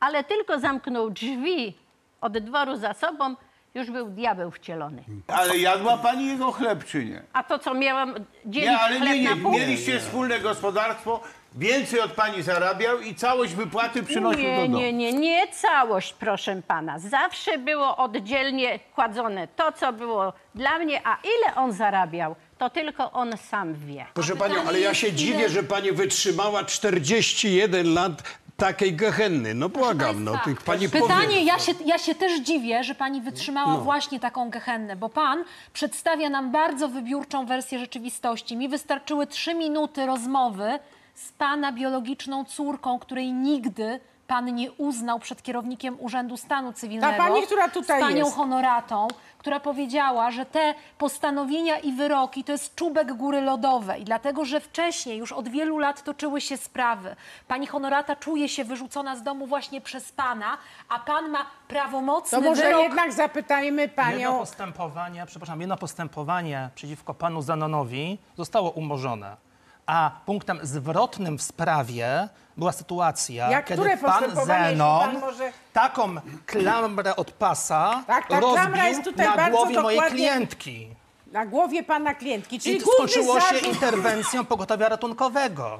Ale 0.00 0.24
tylko 0.24 0.58
zamknął 0.58 1.10
drzwi 1.10 1.74
od 2.20 2.38
dworu 2.38 2.76
za 2.76 2.94
sobą, 2.94 3.34
już 3.74 3.90
był 3.90 4.08
diabeł 4.08 4.50
wcielony. 4.50 5.02
Ale 5.26 5.58
jadła 5.58 5.98
pani 5.98 6.26
jego 6.26 6.52
chleb, 6.52 6.84
czy 6.84 7.04
nie? 7.04 7.22
A 7.32 7.42
to, 7.44 7.58
co 7.58 7.74
miałam 7.74 8.14
dzielić 8.46 8.70
Nie, 8.70 8.78
ale 8.78 8.96
chleb 8.96 9.12
nie, 9.12 9.22
nie. 9.22 9.30
na 9.34 9.42
pół? 9.42 9.52
Mieliście 9.52 10.00
wspólne 10.00 10.40
gospodarstwo, 10.40 11.20
więcej 11.54 12.00
od 12.00 12.12
pani 12.12 12.42
zarabiał 12.42 13.00
i 13.00 13.14
całość 13.14 13.54
wypłaty 13.54 14.02
przynosił 14.02 14.42
do 14.42 14.48
Nie, 14.48 14.62
domu. 14.62 14.78
nie, 14.78 14.92
nie, 14.92 15.12
nie 15.12 15.46
całość, 15.48 16.12
proszę 16.12 16.62
pana. 16.68 16.98
Zawsze 16.98 17.58
było 17.58 17.96
oddzielnie 17.96 18.78
kładzone 18.94 19.48
to, 19.48 19.72
co 19.72 19.92
było 19.92 20.32
dla 20.54 20.78
mnie, 20.78 21.00
a 21.06 21.16
ile 21.24 21.54
on 21.54 21.72
zarabiał, 21.72 22.36
to 22.58 22.70
tylko 22.70 23.12
on 23.12 23.36
sam 23.36 23.74
wie. 23.74 24.06
Proszę 24.14 24.36
panią, 24.36 24.54
ale 24.68 24.80
ja 24.80 24.94
się 24.94 25.12
dziwię, 25.12 25.48
że 25.48 25.62
pani 25.62 25.92
wytrzymała 25.92 26.64
41 26.64 27.94
lat 27.94 28.22
takiej 28.56 28.94
gehenny. 28.94 29.54
No 29.54 29.68
błagam, 29.68 30.24
no 30.24 30.38
tych 30.44 30.62
pani 30.62 30.88
Pytanie, 30.88 31.44
ja 31.44 31.58
się, 31.58 31.72
ja 31.84 31.98
się 31.98 32.14
też 32.14 32.40
dziwię, 32.40 32.84
że 32.84 32.94
pani 32.94 33.20
wytrzymała 33.20 33.72
No. 33.72 33.80
właśnie 33.80 34.20
taką 34.20 34.50
gehennę, 34.50 34.96
bo 34.96 35.08
pan 35.08 35.44
przedstawia 35.72 36.28
nam 36.28 36.52
bardzo 36.52 36.88
wybiórczą 36.88 37.46
wersję 37.46 37.78
rzeczywistości. 37.78 38.56
Mi 38.56 38.68
wystarczyły 38.68 39.26
trzy 39.26 39.54
minuty 39.54 40.06
rozmowy 40.06 40.78
z 41.18 41.32
pana 41.32 41.72
biologiczną 41.72 42.44
córką, 42.44 42.98
której 42.98 43.32
nigdy 43.32 44.00
pan 44.26 44.54
nie 44.54 44.72
uznał 44.72 45.18
przed 45.18 45.42
kierownikiem 45.42 45.96
Urzędu 46.00 46.36
Stanu 46.36 46.72
Cywilnego. 46.72 47.12
Ta 47.12 47.28
pani, 47.28 47.42
która 47.42 47.68
tutaj 47.68 48.00
Z 48.00 48.04
panią 48.04 48.16
jest. 48.24 48.36
honoratą, 48.36 49.08
która 49.38 49.60
powiedziała, 49.60 50.30
że 50.30 50.46
te 50.46 50.74
postanowienia 50.98 51.78
i 51.78 51.92
wyroki 51.92 52.44
to 52.44 52.52
jest 52.52 52.74
czubek 52.74 53.12
góry 53.14 53.40
lodowej, 53.40 54.04
dlatego 54.04 54.44
że 54.44 54.60
wcześniej, 54.60 55.18
już 55.18 55.32
od 55.32 55.48
wielu 55.48 55.78
lat 55.78 56.02
toczyły 56.04 56.40
się 56.40 56.56
sprawy. 56.56 57.16
Pani 57.48 57.66
honorata 57.66 58.16
czuje 58.16 58.48
się 58.48 58.64
wyrzucona 58.64 59.16
z 59.16 59.22
domu 59.22 59.46
właśnie 59.46 59.80
przez 59.80 60.12
pana, 60.12 60.58
a 60.88 60.98
pan 60.98 61.28
ma 61.30 61.46
prawomocny 61.68 62.38
To 62.38 62.44
może 62.44 62.62
wyrok. 62.62 62.82
jednak 62.82 63.12
zapytajmy 63.12 63.82
Jedno 63.82 63.96
panią. 63.96 64.38
postępowanie, 64.38 65.26
przepraszam, 65.26 65.60
jedno 65.60 65.76
postępowanie 65.76 66.70
przeciwko 66.74 67.14
panu 67.14 67.42
Zanonowi 67.42 68.18
zostało 68.36 68.70
umorzone. 68.70 69.47
A 69.88 70.10
punktem 70.26 70.58
zwrotnym 70.62 71.38
w 71.38 71.42
sprawie 71.42 72.28
była 72.56 72.72
sytuacja, 72.72 73.50
Jak 73.50 73.64
kiedy 73.66 73.82
które 73.82 73.96
pan 73.96 74.10
postępowanie, 74.12 74.60
jeśli 74.62 74.76
Zenon 74.78 75.00
pan 75.00 75.20
może- 75.20 75.52
taką 75.72 76.14
klamrę 76.46 77.16
od 77.16 77.30
pasa 77.32 78.04
Tak, 78.06 78.28
ta 78.28 78.38
klamra 78.38 78.62
rozbił 78.64 78.84
jest 78.84 79.04
tutaj 79.04 79.26
na 79.26 79.36
bardzo 79.36 79.56
głowie 79.56 79.80
mojej 79.80 79.98
dokładnie- 80.00 80.16
klientki. 80.28 80.88
Na 81.32 81.46
głowie 81.46 81.82
pana 81.82 82.14
klientki, 82.14 82.60
czyli 82.60 82.76
I 82.76 82.80
główny 82.80 83.08
skończyło 83.08 83.40
się 83.40 83.46
zarzut- 83.56 83.68
interwencją 83.68 84.44
pogotowia 84.44 84.88
ratunkowego. 84.88 85.78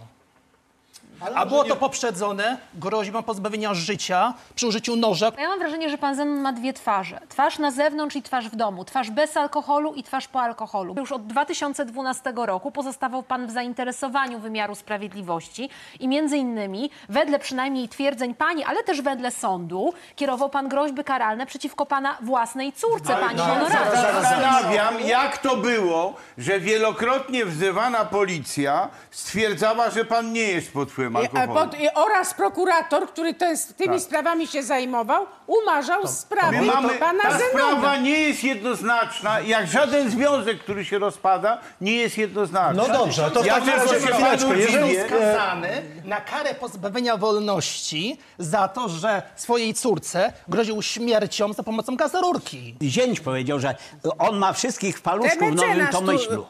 A 1.34 1.46
było 1.46 1.64
to 1.64 1.76
poprzedzone 1.76 2.58
groźbą 2.74 3.22
pozbawienia 3.22 3.74
życia 3.74 4.34
przy 4.54 4.66
użyciu 4.66 4.96
noża. 4.96 5.32
Ja 5.38 5.48
mam 5.48 5.58
wrażenie, 5.58 5.90
że 5.90 5.98
pan 5.98 6.16
Zenon 6.16 6.40
ma 6.40 6.52
dwie 6.52 6.72
twarze. 6.72 7.20
Twarz 7.28 7.58
na 7.58 7.70
zewnątrz 7.70 8.16
i 8.16 8.22
twarz 8.22 8.48
w 8.48 8.56
domu. 8.56 8.84
Twarz 8.84 9.10
bez 9.10 9.36
alkoholu 9.36 9.94
i 9.94 10.02
twarz 10.02 10.28
po 10.28 10.40
alkoholu. 10.40 10.94
Już 10.98 11.12
od 11.12 11.26
2012 11.26 12.32
roku 12.36 12.70
pozostawał 12.70 13.22
pan 13.22 13.46
w 13.46 13.50
zainteresowaniu 13.50 14.38
wymiaru 14.38 14.74
sprawiedliwości 14.74 15.70
i 16.00 16.08
między 16.08 16.36
innymi, 16.36 16.90
wedle 17.08 17.38
przynajmniej 17.38 17.88
twierdzeń 17.88 18.34
pani, 18.34 18.64
ale 18.64 18.82
też 18.84 19.02
wedle 19.02 19.30
sądu, 19.30 19.92
kierował 20.16 20.50
pan 20.50 20.68
groźby 20.68 21.04
karalne 21.04 21.46
przeciwko 21.46 21.86
pana 21.86 22.18
własnej 22.22 22.72
córce, 22.72 23.16
pani 23.16 23.38
Honoracie. 23.38 24.00
Zastanawiam, 24.12 25.00
jak 25.00 25.38
to 25.38 25.56
było, 25.56 26.14
że 26.38 26.60
wielokrotnie 26.60 27.46
wzywana 27.46 28.04
policja 28.04 28.88
stwierdzała, 29.10 29.90
że 29.90 30.04
pan 30.04 30.32
nie 30.32 30.42
jest 30.42 30.72
pod 30.72 30.90
wpływem 30.90 31.07
I, 31.12 31.16
a 31.16 31.20
alkoholu. 31.20 31.54
pod, 31.70 31.80
i, 31.80 31.88
oraz 31.94 32.34
prokurator, 32.34 33.08
który 33.08 33.34
ten, 33.34 33.56
tymi 33.76 33.94
Tak. 33.96 34.00
sprawami 34.02 34.46
się 34.46 34.62
zajmował, 34.62 35.26
umarzał 35.46 36.06
sprawy 36.08 36.56
My 36.60 36.66
mamy, 36.66 36.88
pana 36.94 37.22
ta 37.22 37.30
Zenona. 37.30 37.48
sprawa 37.50 37.96
nie 37.96 38.18
jest 38.22 38.44
jednoznaczna, 38.44 39.40
jak 39.40 39.66
żaden 39.66 40.10
związek, 40.10 40.58
który 40.60 40.84
się 40.84 40.98
rozpada, 40.98 41.58
nie 41.80 41.96
jest 41.96 42.18
jednoznaczna. 42.18 42.82
No 42.88 42.94
dobrze, 42.98 43.30
to 43.30 43.42
w 43.42 43.46
ja 43.46 43.54
takim 43.54 43.68
razie 43.74 44.00
się 44.00 44.06
chwileczkę, 44.12 44.56
jeżeli- 44.58 44.88
dziwię. 44.88 45.04
skazany 45.06 45.82
na 46.04 46.20
karę 46.20 46.54
pozbawienia 46.54 47.16
wolności 47.16 48.18
za 48.38 48.68
to, 48.68 48.88
że 48.88 49.22
swojej 49.36 49.74
córce 49.74 50.32
groził 50.48 50.82
śmiercią 50.82 51.52
za 51.52 51.62
pomocą 51.62 51.96
gazorurki. 51.96 52.74
Zięć 52.82 53.20
powiedział, 53.20 53.58
że 53.60 53.74
on 54.18 54.36
ma 54.36 54.52
wszystkich 54.52 54.98
w 54.98 55.02
paluszku 55.02 55.38
w 55.38 55.40
Nowym 55.40 55.54
mecenas 55.54 55.90
tu- 55.90 55.96
Tomyślu. 55.96 56.46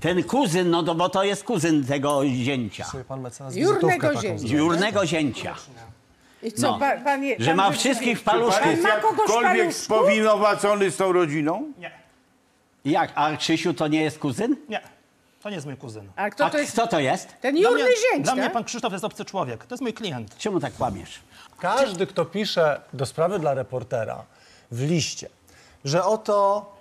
Ten 0.00 0.22
kuzyn, 0.22 0.70
no 0.70 0.82
to, 0.82 0.94
bo 0.94 1.08
to 1.08 1.24
jest 1.24 1.44
kuzyn 1.44 1.84
tego 1.84 2.22
zięcia. 2.26 2.86
Pan 3.08 3.20
mecenas 3.20 3.56
Jurnego 3.56 3.86
wizytówkę 3.86 4.08
taką 4.08 4.20
zięcia. 4.22 4.38
zrobił. 4.38 4.58
Jurnego 4.58 5.06
zięcia. 5.06 5.54
I 6.42 6.52
co, 6.52 6.70
No. 6.70 6.78
pa, 6.78 6.96
panie, 6.96 7.36
Że 7.38 7.46
pan 7.46 7.56
ma 7.56 7.70
wszystkich 7.70 8.16
w 8.16 8.20
Czy 8.20 8.24
pan 8.24 8.34
paluszku. 8.40 8.68
jest 8.68 8.82
ma 8.82 8.90
kogoś 8.90 9.18
jakkolwiek 9.18 9.58
paluszku? 9.62 9.82
spowinowacony 9.84 10.90
z 10.90 10.96
tą 10.96 11.12
rodziną? 11.12 11.72
Nie, 11.78 11.90
Jak? 12.84 13.12
A 13.14 13.36
Krzysiu 13.36 13.74
to 13.74 13.88
nie 13.88 14.02
jest 14.02 14.18
kuzyn? 14.18 14.56
nie. 14.68 14.80
To 15.42 15.50
nie 15.50 15.54
jest 15.54 15.66
mój 15.66 15.76
kuzyn. 15.76 16.08
A 16.16 16.30
kto 16.30 16.44
A 16.44 16.50
to 16.50 16.58
jest? 16.58 16.72
kto 16.72 16.86
to 16.86 17.00
jest? 17.00 17.28
Ten 17.40 17.54
Dla 17.54 17.70
jurny 17.70 17.84
mnie, 17.84 17.92
zięć, 18.12 18.24
dla 18.24 18.34
mnie 18.34 18.42
tak? 18.44 18.52
pan 18.52 18.64
Krzysztof 18.64 18.92
jest 18.92 19.04
obcy 19.04 19.24
człowiek. 19.24 19.66
To 19.66 19.74
jest 19.74 19.82
mój 19.82 19.92
klient. 19.92 20.36
Czemu 20.38 20.60
tak 20.60 20.72
kłamiesz? 20.74 21.20
Każdy, 21.58 22.06
kto 22.06 22.24
pisze 22.24 22.80
do 22.92 23.06
sprawy 23.06 23.38
dla 23.38 23.54
reportera 23.54 24.24
w 24.70 24.82
liście, 24.82 25.28
że 25.84 26.04
oto 26.04 26.75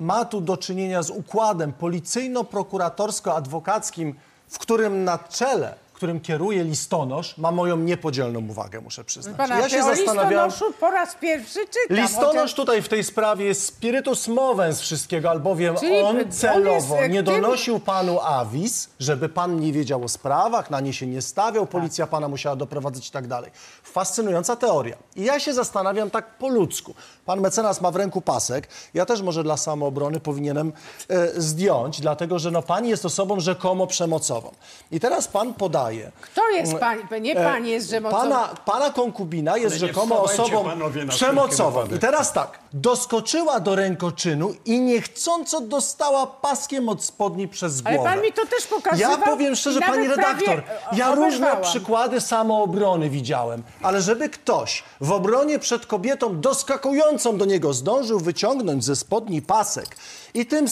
ma 0.00 0.24
tu 0.24 0.40
do 0.40 0.56
czynienia 0.56 1.02
z 1.02 1.10
układem 1.10 1.72
policyjno-prokuratorsko-adwokackim, 1.72 4.14
w 4.48 4.58
którym 4.58 5.04
na 5.04 5.18
czele, 5.18 5.74
którym 5.98 6.20
kieruje 6.20 6.64
listonosz, 6.64 7.38
ma 7.38 7.50
moją 7.50 7.76
niepodzielną 7.76 8.40
uwagę, 8.48 8.80
muszę 8.80 9.04
przyznać. 9.04 9.36
Pana, 9.36 9.58
ja 9.58 9.68
się 9.68 9.82
listonoszu 9.96 10.72
po 10.80 10.90
raz 10.90 11.14
pierwszy 11.14 11.60
czytam. 11.66 11.96
Listonosz 11.96 12.26
chociaż- 12.34 12.54
tutaj 12.54 12.82
w 12.82 12.88
tej 12.88 13.04
sprawie 13.04 13.44
jest 13.44 13.64
spiritus 13.64 14.28
movens 14.28 14.80
wszystkiego, 14.80 15.30
albowiem 15.30 15.76
Czyli 15.76 16.00
on 16.00 16.08
on 16.08 16.26
jest 16.26 16.40
celowo 16.40 17.06
nie 17.06 17.22
donosił 17.22 17.80
panu 17.80 18.20
awis, 18.20 18.88
żeby 19.00 19.28
pan 19.28 19.60
nie 19.60 19.72
wiedział 19.72 20.04
o 20.04 20.08
sprawach, 20.08 20.70
na 20.70 20.80
nie 20.80 20.92
się 20.92 21.06
nie 21.06 21.22
stawiał, 21.22 21.66
policja 21.66 22.06
pana 22.06 22.28
musiała 22.28 22.56
doprowadzać 22.56 23.08
i 23.08 23.10
tak 23.10 23.26
dalej. 23.26 23.50
Fascynująca 23.82 24.56
teoria. 24.56 24.96
I 25.16 25.24
ja 25.24 25.40
się 25.40 25.54
zastanawiam 25.54 26.10
tak 26.10 26.38
po 26.38 26.48
ludzku. 26.48 26.94
Pan 27.26 27.40
mecenas 27.40 27.80
ma 27.80 27.90
w 27.90 27.96
ręku 27.96 28.20
pasek, 28.20 28.68
ja 28.94 29.06
też 29.06 29.22
może 29.22 29.42
dla 29.42 29.56
samoobrony 29.56 30.20
powinienem 30.20 30.72
e, 31.08 31.40
zdjąć, 31.40 32.00
dlatego 32.00 32.38
że 32.38 32.50
no, 32.50 32.62
pani 32.62 32.88
jest 32.88 33.04
osobą 33.04 33.40
rzekomo 33.40 33.86
przemocową. 33.86 34.50
I 34.90 35.00
teraz 35.00 35.28
pan 35.28 35.54
podaje... 35.54 35.87
Kto 36.20 36.48
jest 36.50 36.74
pani? 36.74 37.02
Nie 37.20 37.32
E, 37.38 37.44
pani 37.44 37.70
jest 37.70 37.90
rzemocą. 37.90 38.16
Pana, 38.16 38.48
pana 38.64 38.90
konkubina 38.90 39.56
jest 39.56 39.72
Ale 39.76 39.80
nie 39.82 39.86
rzekomo 39.88 40.14
wstawajcie, 40.26 40.42
osobą 40.56 40.64
panowie, 40.70 41.04
na 41.04 41.12
przemocową. 41.12 41.86
I 41.96 41.98
teraz 41.98 42.32
tak, 42.32 42.58
doskoczyła 42.72 43.60
do 43.60 43.74
rękoczynu 43.76 44.54
i 44.64 44.80
niechcąco 44.80 45.60
dostała 45.60 46.26
paskiem 46.26 46.88
od 46.88 47.04
spodni 47.04 47.48
przez 47.48 47.82
Ale 47.84 47.96
głowę. 47.96 48.10
pan 48.10 48.22
mi 48.22 48.32
to 48.32 48.46
też 48.46 48.66
pokazywał. 48.66 49.10
Ja 49.10 49.18
powiem 49.18 49.56
szczerze, 49.56 49.78
i 49.78 49.80
nawet 49.80 49.96
pani 49.96 50.08
redaktor, 50.08 50.44
prawie, 50.62 50.62
ja 50.92 51.14
różne 51.14 51.26
oberwałam. 51.46 51.62
przykłady 51.62 52.20
samoobrony 52.20 53.10
widziałem, 53.10 53.62
ale 53.82 54.02
żeby 54.02 54.28
ktoś 54.28 54.82
w 55.00 55.12
obronie 55.12 55.58
przed 55.58 55.86
kobietą 55.86 56.40
doskakującą 56.40 57.38
do 57.38 57.44
niego 57.44 57.72
zdążył 57.72 58.20
wyciągnąć 58.20 58.84
ze 58.84 58.96
spodni 58.96 59.42
pasek 59.42 59.96
i 60.34 60.46
tym, 60.46 60.66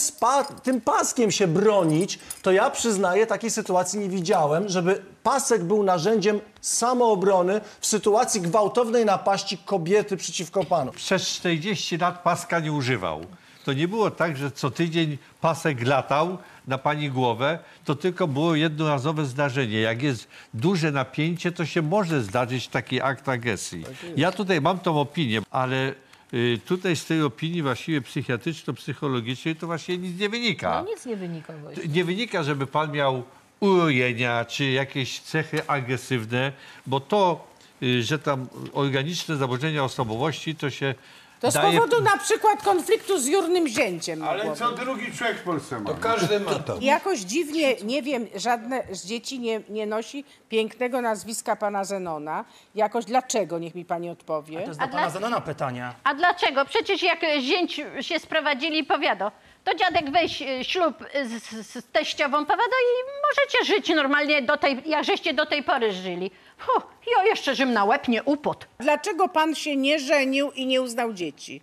tym 0.63 0.81
paskiem 0.81 1.31
się 1.31 1.47
bronić, 1.47 2.19
to 2.41 2.51
ja 2.51 2.69
przyznaję, 2.69 3.27
takiej 3.27 3.51
sytuacji 3.51 3.99
nie 3.99 4.09
widziałem, 4.09 4.69
żeby 4.69 5.01
pasek 5.23 5.63
był 5.63 5.83
narzędziem 5.83 6.39
samoobrony 6.61 7.61
w 7.79 7.87
sytuacji 7.87 8.41
gwałtownej 8.41 9.05
napaści 9.05 9.57
kobiety 9.57 10.17
przeciwko 10.17 10.63
panu. 10.63 10.91
Przez 10.91 11.27
40 11.27 11.97
lat 11.97 12.23
paska 12.23 12.59
nie 12.59 12.71
używał. 12.71 13.21
To 13.65 13.73
nie 13.73 13.87
było 13.87 14.11
tak, 14.11 14.37
że 14.37 14.51
co 14.51 14.71
tydzień 14.71 15.17
pasek 15.41 15.87
latał 15.87 16.37
na 16.67 16.77
pani 16.77 17.09
głowę, 17.09 17.59
to 17.85 17.95
tylko 17.95 18.27
było 18.27 18.55
jednorazowe 18.55 19.25
zdarzenie. 19.25 19.79
Jak 19.79 20.01
jest 20.01 20.27
duże 20.53 20.91
napięcie, 20.91 21.51
to 21.51 21.65
się 21.65 21.81
może 21.81 22.21
zdarzyć 22.21 22.67
taki 22.67 23.01
akt 23.01 23.29
agresji. 23.29 23.85
Ja 24.17 24.31
tutaj 24.31 24.61
mam 24.61 24.79
tą 24.79 24.99
opinię, 24.99 25.41
ale 25.51 25.93
tutaj 26.65 26.95
z 26.95 27.05
tej 27.05 27.21
opinii 27.21 27.61
właściwie 27.61 28.01
psychiatryczno-psychologicznej 28.01 29.55
to 29.55 29.67
właśnie 29.67 29.97
nic 29.97 30.19
nie 30.19 30.29
wynika. 30.29 30.83
No 30.83 30.91
nic 30.91 31.05
nie 31.05 31.15
wynika 31.15 31.53
właśnie. 31.57 31.87
Nie 31.87 32.03
wynika, 32.03 32.43
żeby 32.43 32.67
pan 32.67 32.91
miał 32.91 33.23
urojenia 33.59 34.45
czy 34.45 34.65
jakieś 34.71 35.19
cechy 35.19 35.67
agresywne, 35.67 36.51
bo 36.87 36.99
to, 36.99 37.47
y, 37.83 38.03
że 38.03 38.19
tam 38.19 38.47
organiczne 38.73 39.37
zaburzenia 39.37 39.83
osobowości, 39.83 40.55
to 40.55 40.69
się 40.69 40.95
To 41.39 41.51
z 41.51 41.53
daje... 41.53 41.73
powodu 41.73 42.01
na 42.03 42.17
przykład 42.17 42.63
konfliktu 42.63 43.19
z 43.19 43.25
jurnym 43.25 43.67
zięciem. 43.67 44.23
Ale 44.23 44.55
co 44.55 44.71
drugi 44.71 45.11
człowiek 45.11 45.37
w 45.37 45.43
Polsce 45.43 45.79
ma. 45.79 45.93
Każdy 45.93 46.39
ma 46.39 46.51
to. 46.51 46.77
I 46.77 46.85
Jakoś 46.85 47.19
dziwnie, 47.19 47.75
nie 47.75 48.01
wiem, 48.01 48.27
żadne 48.35 48.83
z 48.91 49.05
dzieci 49.05 49.39
nie, 49.39 49.61
nie 49.69 49.85
nosi 49.85 50.25
pięknego 50.49 51.01
nazwiska 51.01 51.55
pana 51.55 51.83
Zenona. 51.83 52.45
Jakoś 52.75 53.05
dlaczego, 53.05 53.59
niech 53.59 53.75
mi 53.75 53.85
pani 53.85 54.09
odpowie. 54.09 54.61
To 54.61 54.67
jest 54.67 54.79
do 54.79 54.87
pana 54.87 55.09
Zenona 55.09 55.41
pytanie. 55.41 55.91
A 56.03 56.13
dlaczego? 56.13 56.65
Przecież 56.65 57.03
jak 57.03 57.19
zięć 57.41 57.81
się 58.01 58.19
sprowadzili, 58.19 58.83
powiado, 58.83 59.31
to 59.67 59.75
dziadek 59.75 60.11
weź 60.11 60.41
e, 60.41 60.63
ślub 60.63 60.95
z, 61.25 61.43
z, 61.43 61.67
z 61.67 61.91
teściową, 61.91 62.45
powiada 62.45 62.63
i 62.63 62.93
możecie 63.27 63.73
żyć 63.73 63.89
normalnie, 63.89 64.41
do 64.41 64.57
tej, 64.57 64.81
jak 64.85 65.05
żeście 65.05 65.33
do 65.33 65.45
tej 65.45 65.63
pory 65.63 65.91
żyli. 65.91 66.31
Hu, 66.59 66.81
ja 67.17 67.23
jeszcze 67.23 67.55
Rzym 67.55 67.73
na 67.73 67.85
łeb 67.85 68.07
nie 68.07 68.23
upot. 68.23 68.67
Dlaczego 68.79 69.27
pan 69.27 69.55
się 69.55 69.75
nie 69.75 69.99
żenił 69.99 70.51
i 70.51 70.65
nie 70.65 70.81
uznał 70.81 71.13
dzieci? 71.13 71.61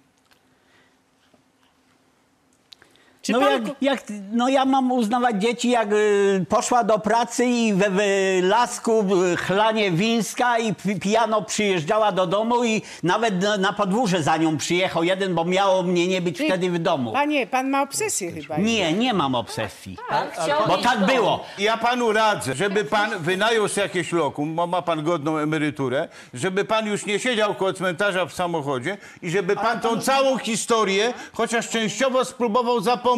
Czy 3.24 3.32
No, 3.32 3.40
pan 3.40 3.50
jak, 3.52 3.62
jak, 3.80 4.02
no 4.32 4.48
ja 4.48 4.64
mam 4.64 4.92
uznawać 4.92 5.36
dzieci, 5.42 5.70
jak 5.70 5.92
y, 5.92 6.44
poszła 6.48 6.84
do 6.84 6.98
pracy 6.98 7.44
i 7.44 7.74
we, 7.74 7.90
we 7.90 8.04
lasku 8.42 9.04
y, 9.32 9.36
chlanie 9.36 9.90
wińska 9.90 10.58
i 10.58 10.74
pi- 10.74 11.00
pijano 11.00 11.42
przyjeżdżała 11.42 12.12
do 12.12 12.26
domu 12.26 12.64
i 12.64 12.82
nawet 13.02 13.42
na, 13.42 13.56
na 13.56 13.72
podwórze 13.72 14.22
za 14.22 14.36
nią 14.36 14.56
przyjechał 14.56 15.04
jeden, 15.04 15.34
bo 15.34 15.44
miało 15.44 15.82
mnie 15.82 16.06
nie 16.08 16.22
być 16.22 16.38
wtedy 16.38 16.70
w 16.70 16.78
domu. 16.78 17.12
Panie, 17.12 17.46
pan 17.46 17.70
ma 17.70 17.82
obsesję 17.82 18.32
chyba. 18.32 18.56
Nie, 18.58 18.92
nie 18.92 19.14
mam 19.14 19.34
obsesji. 19.34 19.96
chciał 20.32 20.60
Bo 20.68 20.76
mieć 20.76 20.86
tak 20.86 21.06
było. 21.06 21.44
Ja 21.58 21.76
panu 21.76 22.12
radzę, 22.12 22.54
żeby 22.54 22.84
pan 22.84 23.10
wynajął 23.18 23.68
sobie 23.68 23.82
jakieś 23.82 24.12
lokum, 24.12 24.54
bo 24.56 24.66
ma 24.66 24.82
pan 24.82 25.04
godną 25.04 25.38
emeryturę, 25.38 26.08
żeby 26.34 26.64
pan 26.64 26.86
już 26.86 27.06
nie 27.06 27.18
siedział 27.18 27.54
koło 27.54 27.72
cmentarza 27.72 28.26
w 28.26 28.32
samochodzie 28.32 28.96
i 29.22 29.30
żeby 29.30 29.56
pan 29.56 29.80
tą 29.80 30.00
całą 30.00 30.38
historię 30.38 31.12
chociaż 31.32 31.68
częściowo 31.68 32.24
spróbował 32.24 32.80
zapomnieć, 32.80 33.13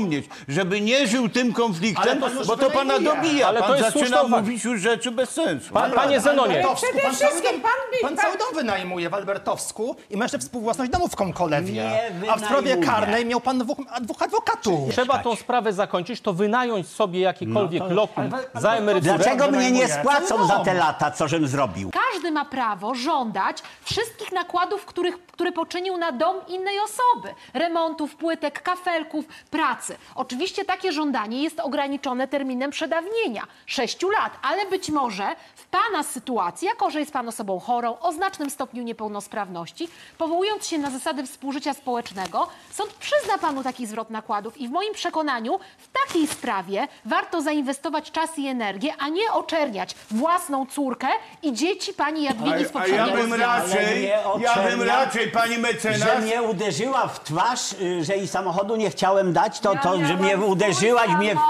żeby 0.49 0.81
nie 0.81 1.07
żył 1.07 1.29
tym 1.29 1.53
konfliktem, 1.53 2.21
pan 2.21 2.33
już 2.37 2.47
bo 2.47 2.57
to 2.57 2.71
pana 2.71 2.99
dobija. 3.01 3.49
Ale 3.49 3.61
to 3.61 3.67
pan 3.67 3.77
jest 3.79 3.93
zaczyna 3.93 4.19
słuszna 4.19 4.37
mówić 4.39 4.65
już 4.65 4.81
rzeczy 4.81 5.11
bez 5.11 5.31
sensu. 5.31 5.75
Pa, 5.75 5.91
panie 5.91 6.21
Zenonie, 6.21 6.55
Albertowsku, 6.57 6.87
Przede 6.87 7.03
pan 7.07 7.15
cały 7.17 7.31
wszystkim 7.31 7.53
dom- 7.53 7.61
pan 7.61 7.73
Pan 8.03 8.17
pan- 8.17 8.25
cały 8.25 8.39
dom 8.39 8.49
wynajmuje 8.55 9.11
w 9.11 9.15
Albertowsku 9.15 9.97
i 10.11 10.17
ma 10.17 10.25
jeszcze 10.25 10.39
współwłasność 10.39 10.91
domu 10.91 11.09
w 11.09 11.17
Konkolewie. 11.17 12.01
A 12.31 12.37
w 12.37 12.45
sprawie 12.45 12.77
karnej 12.77 13.27
miał 13.27 13.41
pan 13.41 13.59
dwóch, 13.59 13.79
dwóch 14.01 14.23
adwokatów. 14.23 14.91
trzeba 14.93 15.19
tą 15.19 15.37
sprawę 15.37 15.73
zakończyć, 15.73 16.21
to 16.21 16.33
wynająć 16.33 16.89
sobie 16.89 17.21
jakikolwiek 17.21 17.83
No 17.83 17.89
to- 17.89 17.95
lokum 17.95 18.35
ale- 18.35 18.61
za 18.61 18.73
emeryturę. 18.73 19.15
Dlaczego 19.19 19.51
mnie 19.51 19.71
nie 19.71 19.89
spłacą 19.89 20.47
za 20.47 20.59
te 20.59 20.75
lata, 20.75 21.11
co 21.11 21.29
żem 21.29 21.47
zrobił? 21.49 21.91
Każdy 22.13 22.31
ma 22.31 22.45
prawo 22.45 22.95
żądać 22.95 23.63
wszystkich 23.85 24.33
nakładów, 24.33 24.85
których, 24.85 25.27
które 25.27 25.53
poczynił 25.53 25.97
na 25.97 26.13
dom 26.13 26.37
innej 26.49 26.75
osoby. 26.81 27.35
Remontów, 27.55 28.17
płytek, 28.17 28.63
kafelków, 28.63 29.25
pracy. 29.51 29.86
Pracy. 29.87 30.05
Oczywiście 30.15 30.65
takie 30.65 30.93
żądanie 30.93 31.43
jest 31.43 31.61
ograniczone 31.61 32.29
terminem 32.29 32.71
przedawnienia 32.71 33.43
6 33.67 34.03
lat, 34.03 34.33
ale 34.43 34.67
być 34.67 34.91
może 34.91 35.27
w 35.57 35.67
Pana 35.67 36.03
sytuacji, 36.03 36.67
jako 36.67 36.91
że 36.91 37.01
jest 37.01 37.13
Pan 37.13 37.29
osobą 37.29 37.61
chorą 37.61 37.99
o 38.01 38.13
znacznym 38.13 38.51
stopniu 38.51 38.83
niepełnosprawności, 38.83 39.89
powołując 40.19 40.67
się 40.67 40.79
na 40.79 40.91
zasady 40.91 41.27
współżycia 41.27 41.75
społecznego, 41.75 42.49
sąd 42.71 42.93
przyzna 42.93 43.39
Panu 43.39 43.63
taki 43.63 43.87
zwrot 43.87 44.11
nakładów 44.11 44.59
i 44.59 44.69
w 44.69 44.71
moim 44.71 44.95
przekonaniu 44.95 45.59
w 45.79 46.07
takiej 46.07 46.27
sprawie 46.27 46.89
warto 47.05 47.43
zainwestować 47.43 48.11
czas 48.11 48.39
i 48.39 48.47
energię, 48.47 48.95
a 48.99 49.09
nie 49.09 49.33
oczerniać 49.33 49.95
własną 50.11 50.67
córkę 50.67 51.07
i 51.43 51.53
dzieci 51.53 51.93
Pani 51.93 52.23
Jadwigi 52.23 52.51
z 52.51 52.53
A, 52.53 52.61
ja 52.61 52.69
poprzedniego 52.69 53.13
bym 53.13 53.27
związku. 53.27 53.47
raczej, 53.47 54.03
nie 54.03 54.09
ja 54.41 54.55
bym 54.71 54.83
raczej, 54.83 55.31
pani 55.31 55.59
mecenas... 55.59 55.99
Że 55.99 56.19
mnie 56.21 56.43
uderzyła 56.43 57.09
w 57.09 57.25
twarz, 57.25 57.73
y, 57.73 58.05
że 58.05 58.17
i 58.17 58.29
samochodu 58.29 58.77
nie 58.77 58.91
chciałem 58.91 59.33
dać, 59.33 59.61
to, 59.61 59.76
to 59.83 60.07
że 60.07 60.17
mnie 60.17 60.39
uderzyłaś 60.39 61.09
mnie, 61.09 61.35
w, 61.35 61.41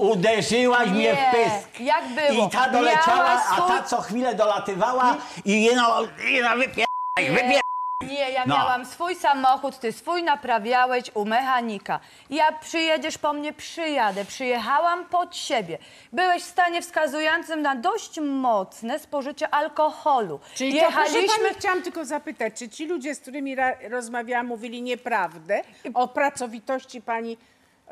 uderzyłaś 0.00 0.88
mnie 0.88 1.14
w 1.16 1.18
pysk. 1.34 1.80
jak 1.80 2.04
było? 2.08 2.46
I 2.46 2.50
ta 2.50 2.68
doleciała, 2.68 3.42
a 3.50 3.60
ta 3.60 3.82
co 3.82 4.00
chwilę 4.00 4.34
dolatywała 4.34 5.16
i 5.44 5.70
no, 5.76 6.02
i 6.28 6.40
no 6.42 6.56
wypier... 6.56 6.86
wypier... 7.18 7.60
Nie, 8.02 8.30
ja 8.30 8.46
No. 8.46 8.56
miałam 8.56 8.86
swój 8.86 9.14
samochód, 9.14 9.78
ty 9.78 9.92
swój 9.92 10.22
naprawiałeś 10.22 11.10
u 11.14 11.24
mechanika. 11.24 12.00
Ja 12.30 12.52
przyjedziesz 12.52 13.18
po 13.18 13.32
mnie, 13.32 13.52
przyjadę. 13.52 14.24
Przyjechałam 14.24 15.04
pod 15.04 15.36
siebie. 15.36 15.78
Byłeś 16.12 16.42
w 16.42 16.46
stanie 16.46 16.82
wskazującym 16.82 17.62
na 17.62 17.74
dość 17.76 18.20
mocne 18.20 18.98
spożycie 18.98 19.54
alkoholu. 19.54 20.40
Czyli 20.54 20.80
to, 20.80 20.86
proszę 20.92 21.12
pani, 21.12 21.54
chciałam 21.58 21.82
tylko 21.82 22.04
zapytać, 22.04 22.54
czy 22.54 22.68
ci 22.68 22.86
ludzie, 22.86 23.14
z 23.14 23.20
którymi 23.20 23.56
rozmawiałam, 23.90 24.46
mówili 24.46 24.82
nieprawdę 24.82 25.62
o 25.94 26.08
pracowitości 26.08 27.02
pani, 27.02 27.38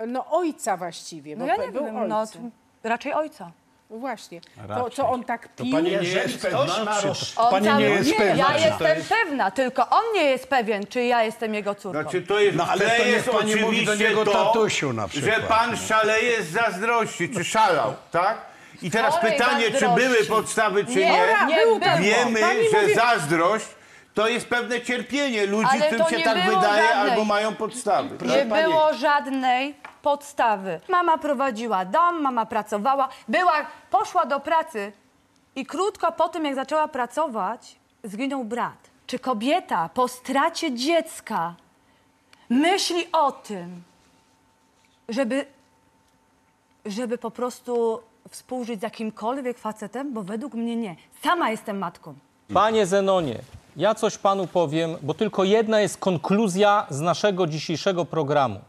no 0.06 0.26
ojca 0.30 0.76
właściwie, 0.76 1.36
No 1.36 1.44
bo 1.46 1.50
ja 1.52 1.56
nie 1.56 1.72
był 1.72 1.84
wiem, 1.84 2.08
no, 2.08 2.20
ojcem. 2.20 2.50
raczej 2.84 3.12
ojca. 3.14 3.50
No 3.90 3.96
właśnie, 3.98 4.40
to, 4.40 4.46
Raczej. 4.68 4.96
to 4.96 5.08
on 5.10 5.24
tak 5.24 5.48
To 5.48 5.64
pił. 5.64 5.72
pani 5.72 5.90
nie 5.90 5.96
jest 5.96 6.38
ktoś 6.38 6.52
pewna, 6.52 6.84
ma 6.84 7.00
czy- 7.00 7.06
roz- 7.06 7.32
On 7.36 7.50
Pani 7.50 7.68
nie 7.78 7.84
jest 7.90 8.14
pewna, 8.16 8.34
Ja 8.34 8.46
czy 8.46 8.52
to 8.62 8.66
jestem 8.68 8.96
jest- 8.96 9.08
pewna, 9.08 9.50
tylko 9.50 9.88
on 9.90 10.02
nie 10.14 10.24
jest 10.24 10.48
pewien, 10.48 10.86
czy 10.86 11.04
ja 11.04 11.22
jestem 11.22 11.54
jego 11.54 11.74
córką. 11.74 12.00
Znaczy 12.02 12.22
to 12.22 12.40
jest, 12.40 12.56
No, 12.56 12.66
ale 12.68 12.80
to 12.90 12.98
niech 13.04 13.06
jest 13.06 13.28
pani 13.30 13.56
mówi 13.56 13.84
do 13.84 13.92
oczywiście 13.92 14.08
niego 14.08 14.24
to, 14.24 14.44
tatusiu 14.44 14.92
na 14.92 15.08
przykład. 15.08 15.34
że 15.34 15.40
pan 15.42 15.76
szaleje 15.76 16.42
z 16.42 16.50
zazdrości, 16.50 17.30
czy 17.30 17.44
szalał, 17.44 17.94
tak? 18.10 18.38
I 18.82 18.90
teraz 18.90 19.14
Chorej 19.14 19.32
pytanie, 19.32 19.64
czy 19.64 19.70
zazdrości. 19.78 19.96
były 20.08 20.24
podstawy, 20.24 20.84
czy 20.84 20.90
Nie, 20.94 20.96
nie? 20.96 21.46
nie 21.48 21.56
było. 21.64 21.78
Wiemy, 22.00 22.40
Pani 22.40 22.70
że 22.72 22.82
mówi- 22.82 22.94
zazdrość 22.94 23.66
to 24.14 24.28
jest 24.28 24.48
pewne 24.48 24.80
cierpienie 24.80 25.46
ludzi, 25.46 25.68
Ale 25.70 25.80
którym 25.86 26.04
to 26.04 26.10
się 26.10 26.16
nie 26.16 26.24
tak 26.24 26.44
było 26.44 26.56
wydaje, 26.60 26.82
żadnej- 26.88 27.10
albo 27.10 27.24
mają 27.24 27.54
podstawy. 27.54 28.16
Nie 28.26 28.44
było 28.44 28.94
żadnej 28.94 29.74
podstawy. 30.06 30.80
Mama 30.88 31.18
prowadziła 31.18 31.84
dom, 31.84 32.22
mama 32.22 32.46
pracowała, 32.46 33.08
była, 33.28 33.52
poszła 33.90 34.26
do 34.26 34.40
pracy 34.40 34.92
i 35.56 35.66
krótko 35.66 36.12
po 36.12 36.28
tym, 36.28 36.44
jak 36.44 36.54
zaczęła 36.54 36.88
pracować, 36.88 37.76
zginął 38.04 38.44
brat. 38.44 38.90
Czy 39.06 39.18
kobieta 39.18 39.90
po 39.94 40.08
stracie 40.08 40.74
dziecka 40.74 41.54
myśli 42.50 43.12
o 43.12 43.32
tym, 43.32 43.82
żeby, 45.08 45.46
żeby 46.84 47.18
po 47.18 47.30
prostu 47.30 48.00
współżyć 48.30 48.80
z 48.80 48.82
jakimkolwiek 48.82 49.58
facetem? 49.58 50.12
Bo 50.12 50.22
według 50.22 50.54
mnie 50.54 50.76
nie. 50.76 50.96
Sama 51.22 51.50
jestem 51.50 51.78
matką. 51.78 52.14
Panie 52.54 52.86
Zenonie, 52.86 53.38
ja 53.76 53.94
coś 53.94 54.18
panu 54.18 54.46
powiem, 54.46 54.96
bo 55.02 55.14
tylko 55.14 55.44
jedna 55.44 55.80
jest 55.80 55.98
konkluzja 55.98 56.86
z 56.90 57.00
naszego 57.00 57.46
dzisiejszego 57.46 58.04
programu. 58.04 58.60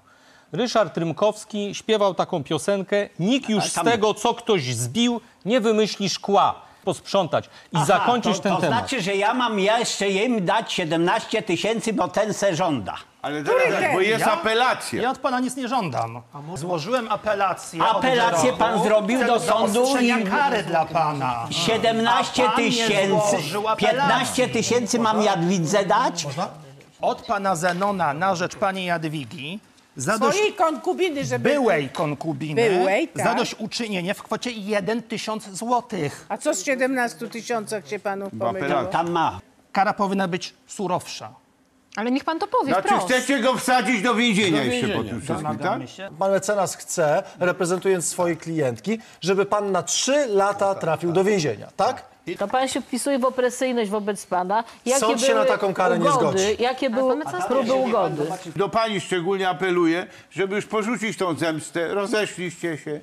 Ryszard 0.52 0.98
Rymkowski 0.98 1.76
śpiewał 1.76 2.14
taką 2.14 2.44
piosenkę 2.44 3.10
Nikt 3.20 3.50
już 3.50 3.64
z 3.64 3.74
tego, 3.74 4.14
co 4.14 4.34
ktoś 4.34 4.76
zbił, 4.76 5.22
nie 5.46 5.62
wymyśli 5.62 6.10
szkła. 6.10 6.68
Posprzątać 6.84 7.46
i 7.46 7.50
Aha, 7.74 7.86
zakończyć 7.86 8.38
to, 8.38 8.44
ten 8.44 8.56
to 8.56 8.62
temat. 8.62 8.80
znaczy, 8.80 9.02
że 9.02 9.16
ja 9.16 9.34
mam 9.34 9.60
jeszcze 9.60 10.10
im 10.10 10.46
dać 10.46 10.74
17 10.74 11.42
tysięcy, 11.42 11.94
bo 11.94 12.08
ten 12.08 12.34
se 12.34 12.56
żąda. 12.56 12.94
Ale 13.22 13.44
Który 13.44 13.60
bo 13.94 14.02
jest 14.02 14.26
Ja? 14.26 14.32
apelacja. 14.34 15.02
Ja 15.02 15.12
od 15.12 15.18
pana 15.18 15.40
nic 15.40 15.56
nie 15.56 15.68
żądam. 15.68 16.22
Złożyłem 16.56 17.12
apelację. 17.12 17.84
Apelację 17.84 18.54
pan 18.54 18.84
zrobił 18.84 19.26
do 19.26 19.40
sądu 19.40 19.86
i- 20.02 20.24
kary 20.24 20.64
dla 20.64 20.86
pana. 20.86 21.48
17 21.52 22.44
A 22.48 22.52
pan 22.52 22.64
nie 22.64 22.70
tysięcy, 22.72 23.10
złożył 23.30 23.68
apelacji. 23.68 23.98
15 24.00 24.48
tysięcy 24.48 25.00
mam 25.00 25.22
Jadwidze 25.22 25.86
dać? 25.86 26.26
Od 27.02 27.22
pana 27.22 27.56
Zenona 27.56 28.14
na 28.14 28.36
rzecz 28.36 28.56
pani 28.56 28.86
Jadwigi 28.86 29.60
zadość... 29.98 30.38
Swojej 30.38 30.54
konkubiny, 30.54 31.26
żeby... 31.26 31.50
byłej 31.50 31.90
konkubiny 31.90 32.70
Byłej, 32.70 33.08
tak. 33.08 33.24
zadośćuczynienie 33.24 34.14
w 34.14 34.24
kwocie 34.24 34.52
1 34.52 35.04
tysiąc 35.04 35.50
złotych. 35.50 36.26
A 36.30 36.38
co 36.38 36.54
z 36.54 36.66
17 36.66 37.28
tysiącach 37.28 37.88
się 37.88 38.00
panu 38.00 38.30
pomyliło? 38.40 38.86
Tam 38.86 39.12
ma. 39.12 39.40
Kara 39.72 39.94
powinna 39.94 40.28
być 40.28 40.54
surowsza. 40.68 41.34
Ale 41.98 42.12
niech 42.12 42.24
pan 42.24 42.40
to 42.40 42.48
powie 42.48 42.74
Znaczy 42.74 42.88
wprost. 42.88 43.06
chcecie 43.06 43.40
go 43.40 43.58
wsadzić 43.58 44.02
do 44.02 44.16
więzienia 44.16 44.58
Do 44.58 44.64
jeszcze 44.64 44.88
po 44.88 44.94
więzienia. 44.94 45.10
tym 45.10 45.22
wszystkim, 45.22 45.48
tak? 45.48 45.58
Domagamy 45.58 45.88
się. 45.88 46.10
Pan 46.20 46.32
mecenas 46.32 46.76
chce, 46.76 47.24
reprezentując 47.40 48.08
swoje 48.08 48.36
klientki, 48.36 49.00
żeby 49.22 49.46
pan 49.46 49.72
na 49.72 49.84
trzy 49.84 50.28
lata 50.28 50.76
trafił 50.76 51.12
do 51.12 51.24
więzienia, 51.24 51.68
tak? 51.78 52.04
To 52.40 52.48
pan 52.48 52.68
się 52.68 52.82
wpisuje 52.82 53.20
w 53.20 53.26
opresyjność 53.26 53.90
wobec 53.92 54.26
pana. 54.26 54.64
Jakie 54.86 55.00
Sąd 55.00 55.22
się 55.22 55.28
były 55.28 55.40
na 55.40 55.46
taką 55.46 55.74
karę 55.74 56.00
nie 56.00 56.10
ugody, 56.10 56.40
zgodzi. 56.40 56.64
Jakie 56.64 56.90
były 56.90 57.22
próby 57.48 57.74
ugody? 57.74 58.26
Do 58.56 58.70
pani 58.70 59.02
szczególnie 59.02 59.50
apeluję, 59.50 60.08
żeby 60.32 60.56
już 60.56 60.66
porzucić 60.66 61.18
tą 61.18 61.36
zemstę. 61.36 61.88
Rozeszliście 61.94 62.78
się. 62.78 63.00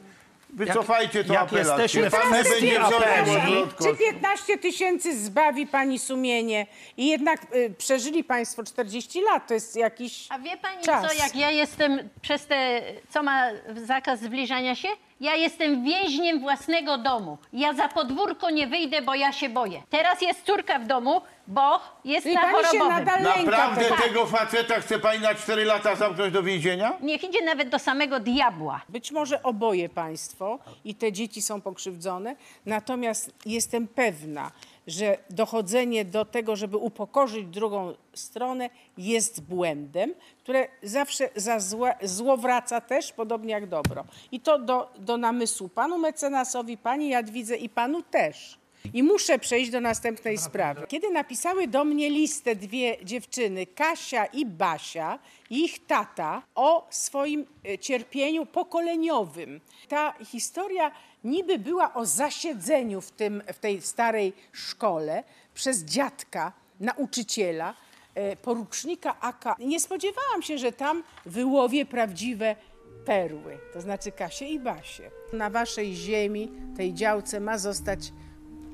Wycofajcie 0.55 1.25
tą 1.25 1.33
jak 1.33 1.43
apelację. 1.43 1.83
jesteśmy 1.83 2.11
w 2.11 2.13
Pan 2.13 2.33
nie 2.33 2.41
kwestii 2.41 2.61
będzie 2.67 2.81
wziął 2.81 2.99
apeli, 2.99 3.31
odwrotko. 3.37 3.85
Czy 3.85 3.97
15 3.97 4.59
tysięcy 4.59 5.19
zbawi 5.19 5.67
pani 5.67 5.99
sumienie 5.99 6.67
i 6.97 7.07
jednak 7.09 7.41
y, 7.55 7.75
przeżyli 7.79 8.25
państwo 8.25 8.65
40 8.65 9.21
lat, 9.21 9.49
to 9.49 9.55
jest 9.55 9.77
jakiś 9.77 10.27
A 10.31 10.39
wie 10.39 10.57
pani 10.57 10.85
czas. 10.85 11.07
co, 11.13 11.15
jak 11.25 11.37
ja 11.37 11.51
jestem 11.51 12.09
przez 12.23 12.47
te, 12.47 12.83
co 13.11 13.23
ma 13.23 13.43
zakaz 13.87 14.21
zbliżania 14.21 14.75
się? 14.75 14.89
Ja 15.21 15.35
jestem 15.35 15.85
więźniem 15.85 16.41
własnego 16.41 16.99
domu. 16.99 17.39
Ja 17.53 17.73
za 17.73 17.89
podwórko 17.89 18.51
nie 18.51 18.67
wyjdę, 18.67 19.03
bo 19.03 19.15
ja 19.15 19.33
się 19.33 19.49
boję. 19.49 19.83
Teraz 19.91 20.23
jest 20.23 20.43
córka 20.43 20.79
w 20.79 20.87
domu, 20.87 21.21
bo 21.47 21.81
jest 22.05 22.23
Czyli 22.23 22.35
na 22.35 22.41
pani 22.43 22.55
się 22.57 22.63
chorobowym. 22.79 22.89
nadal 23.05 23.23
lęka 23.23 23.51
Naprawdę 23.51 23.85
tego. 23.85 23.97
tego 24.03 24.27
faceta 24.27 24.75
chce 24.81 24.99
pani 24.99 25.21
na 25.23 25.35
4 25.35 25.65
lata 25.65 25.95
zamknąć 25.97 26.33
do 26.33 26.43
więzienia? 26.43 26.93
Niech 27.01 27.25
idzie 27.25 27.45
nawet 27.45 27.69
do 27.69 27.79
samego 27.79 28.21
diabła. 28.21 28.81
Być 28.89 29.13
może 29.13 29.43
oboje 29.43 29.89
państwo 29.89 30.59
i 30.85 30.95
te 30.95 31.13
dzieci 31.13 31.43
są 31.43 31.61
pokrzywdzone, 31.61 32.37
natomiast 32.67 33.33
jestem 33.47 33.89
pewna, 33.89 34.51
że 34.87 35.19
dochodzenie 35.31 36.05
do 36.05 36.25
tego, 36.25 36.57
żeby 36.57 36.77
upokorzyć 36.77 37.47
drugą 37.47 37.95
stronę 38.15 38.71
jest 38.99 39.43
błędem, 39.43 40.15
które 40.39 40.69
zawsze 40.83 41.31
za 41.37 41.61
złe, 41.61 41.95
zło 42.03 42.37
wraca 42.37 42.81
też, 42.81 43.13
podobnie 43.13 43.53
jak 43.53 43.67
dobro. 43.67 44.05
I 44.33 44.41
to 44.41 44.59
do, 44.59 44.91
do 44.99 45.17
namysłu 45.17 45.69
panu 45.69 45.99
mecenasowi, 45.99 46.79
pani 46.79 47.09
Jadwidze 47.09 47.57
i 47.57 47.69
panu 47.69 48.03
też. 48.03 48.59
I 48.93 49.03
muszę 49.03 49.39
przejść 49.39 49.71
do 49.71 49.81
następnej 49.81 50.39
sprawy. 50.39 50.87
Kiedy 50.89 51.11
napisały 51.11 51.69
do 51.69 51.85
mnie 51.85 52.11
listę 52.11 52.57
dwie 52.57 53.05
dziewczyny, 53.05 53.67
Kasia 53.67 54.27
i 54.27 54.47
Basia, 54.47 55.19
ich 55.51 55.87
tata, 55.87 56.43
o 56.55 56.87
swoim 56.91 57.47
e, 57.69 57.79
cierpieniu 57.79 58.47
pokoleniowym. 58.47 59.61
Ta 59.89 60.15
historia 60.25 60.91
niby 61.25 61.59
była 61.59 61.95
o 61.95 62.07
zasiedzeniu 62.07 63.01
w, 63.01 63.11
tym, 63.11 63.43
w 63.53 63.59
tej 63.59 63.83
starej 63.83 64.33
szkole 64.53 65.25
przez 65.55 65.85
dziadka, 65.85 66.53
nauczyciela, 66.81 67.75
e, 68.15 68.37
porucznika 68.37 69.21
AK. 69.21 69.45
Nie 69.59 69.81
spodziewałam 69.81 70.43
się, 70.43 70.59
że 70.59 70.73
tam 70.73 71.03
wyłowię 71.27 71.87
prawdziwe 71.87 72.57
perły, 73.05 73.59
to 73.73 73.81
znaczy 73.81 74.13
Kasię 74.13 74.49
i 74.49 74.61
Basię. 74.61 75.11
Na 75.33 75.51
waszej 75.51 75.95
ziemi, 75.95 76.53
tej 76.77 76.95
działce 76.95 77.41
ma 77.41 77.59
zostać 77.59 78.13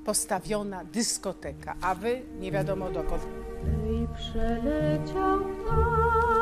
postawiona 0.04 0.84
dyskoteka, 0.84 1.74
a 1.82 1.94
wy 1.94 2.22
nie 2.38 2.52
wiadomo 2.52 2.90
dokąd. 2.90 3.22
I 3.90 4.06
przeleciał 4.14 5.38
ptaszek 5.40 6.36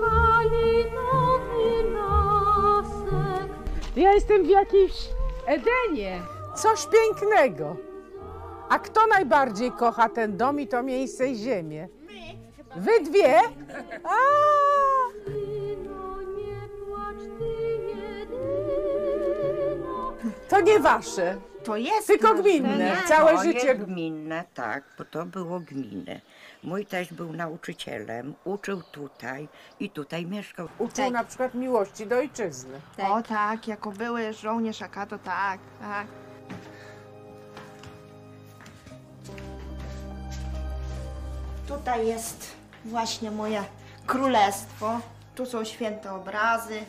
kalinowy 0.00 1.90
lasek. 1.92 3.48
Ja 3.96 4.12
jestem 4.12 4.44
w 4.44 4.48
jakimś 4.48 5.08
Edenie. 5.46 6.20
Coś 6.54 6.86
pięknego. 6.86 7.76
A 8.68 8.78
kto 8.78 9.06
najbardziej 9.06 9.72
kocha 9.72 10.08
ten 10.08 10.36
dom 10.36 10.60
i 10.60 10.66
to 10.68 10.82
miejsce 10.82 11.28
i 11.28 11.36
ziemię? 11.36 11.88
Wy 12.76 13.00
dwie? 13.04 13.38
A! 14.04 14.10
To 20.48 20.60
nie 20.60 20.80
wasze. 20.80 21.36
To 21.64 21.76
jest 21.76 22.06
Tylko 22.06 22.34
gminne, 22.34 22.78
Nie, 22.78 22.96
całe 23.08 23.42
życie. 23.42 23.74
gminne, 23.74 24.44
tak, 24.54 24.84
bo 24.98 25.04
to 25.04 25.26
było 25.26 25.60
gminne. 25.60 26.20
Mój 26.62 26.86
teść 26.86 27.12
był 27.12 27.32
nauczycielem, 27.32 28.34
uczył 28.44 28.82
tutaj 28.82 29.48
i 29.80 29.90
tutaj 29.90 30.26
mieszkał. 30.26 30.68
Uczył 30.78 31.10
na 31.10 31.24
przykład 31.24 31.54
miłości 31.54 32.06
do 32.06 32.16
ojczyzny. 32.16 32.80
O 33.10 33.22
tak, 33.22 33.68
jako 33.68 33.90
były 33.92 34.32
żołnierz 34.32 34.82
AK, 34.82 35.06
to 35.10 35.18
tak, 35.18 35.60
tak. 35.80 36.06
Tutaj 41.68 42.06
jest 42.06 42.46
właśnie 42.84 43.30
moje 43.30 43.64
królestwo. 44.06 45.00
Tu 45.34 45.46
są 45.46 45.64
święte 45.64 46.12
obrazy. 46.12 46.80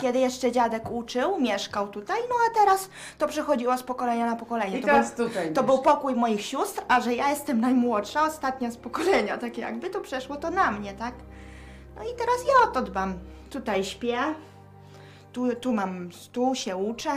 Kiedy 0.00 0.18
jeszcze 0.18 0.52
dziadek 0.52 0.90
uczył, 0.90 1.40
mieszkał 1.40 1.88
tutaj, 1.88 2.16
no 2.28 2.34
a 2.50 2.54
teraz 2.54 2.88
to 3.18 3.28
przechodziło 3.28 3.78
z 3.78 3.82
pokolenia 3.82 4.26
na 4.26 4.36
pokolenie. 4.36 4.78
I 4.78 4.80
to 4.80 4.86
teraz 4.86 5.14
był, 5.14 5.28
tutaj 5.28 5.52
To 5.52 5.62
był 5.62 5.78
pokój 5.78 6.14
moich 6.14 6.40
sióstr, 6.46 6.82
a 6.88 7.00
że 7.00 7.14
ja 7.14 7.30
jestem 7.30 7.60
najmłodsza, 7.60 8.22
ostatnia 8.24 8.70
z 8.70 8.76
pokolenia, 8.76 9.38
tak 9.38 9.58
jakby, 9.58 9.90
to 9.90 10.00
przeszło 10.00 10.36
to 10.36 10.50
na 10.50 10.70
mnie, 10.70 10.94
tak? 10.94 11.14
No 11.96 12.02
i 12.02 12.16
teraz 12.16 12.36
ja 12.48 12.68
o 12.68 12.72
to 12.72 12.82
dbam. 12.82 13.14
Tutaj 13.50 13.84
śpię, 13.84 14.18
tu, 15.32 15.56
tu 15.56 15.72
mam 15.72 16.12
stół, 16.12 16.54
się 16.54 16.76
uczę. 16.76 17.10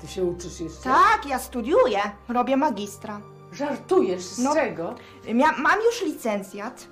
Ty 0.00 0.08
się 0.08 0.24
uczysz 0.24 0.60
jeszcze? 0.60 0.84
Tak, 0.84 1.26
ja 1.26 1.38
studiuję, 1.38 2.00
robię 2.28 2.56
magistra. 2.56 3.20
Żartujesz? 3.52 4.22
Z 4.22 4.54
czego? 4.54 4.94
Mia, 5.34 5.52
mam 5.58 5.80
już 5.80 6.02
licencjat 6.02 6.86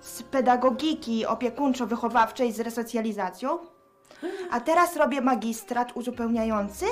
z 0.00 0.22
pedagogiki 0.22 1.26
opiekuńczo-wychowawczej 1.26 2.52
z 2.52 2.60
resocjalizacją, 2.60 3.58
a 4.50 4.60
teraz 4.60 4.96
robię 4.96 5.20
magistrat 5.20 5.92
uzupełniający 5.96 6.86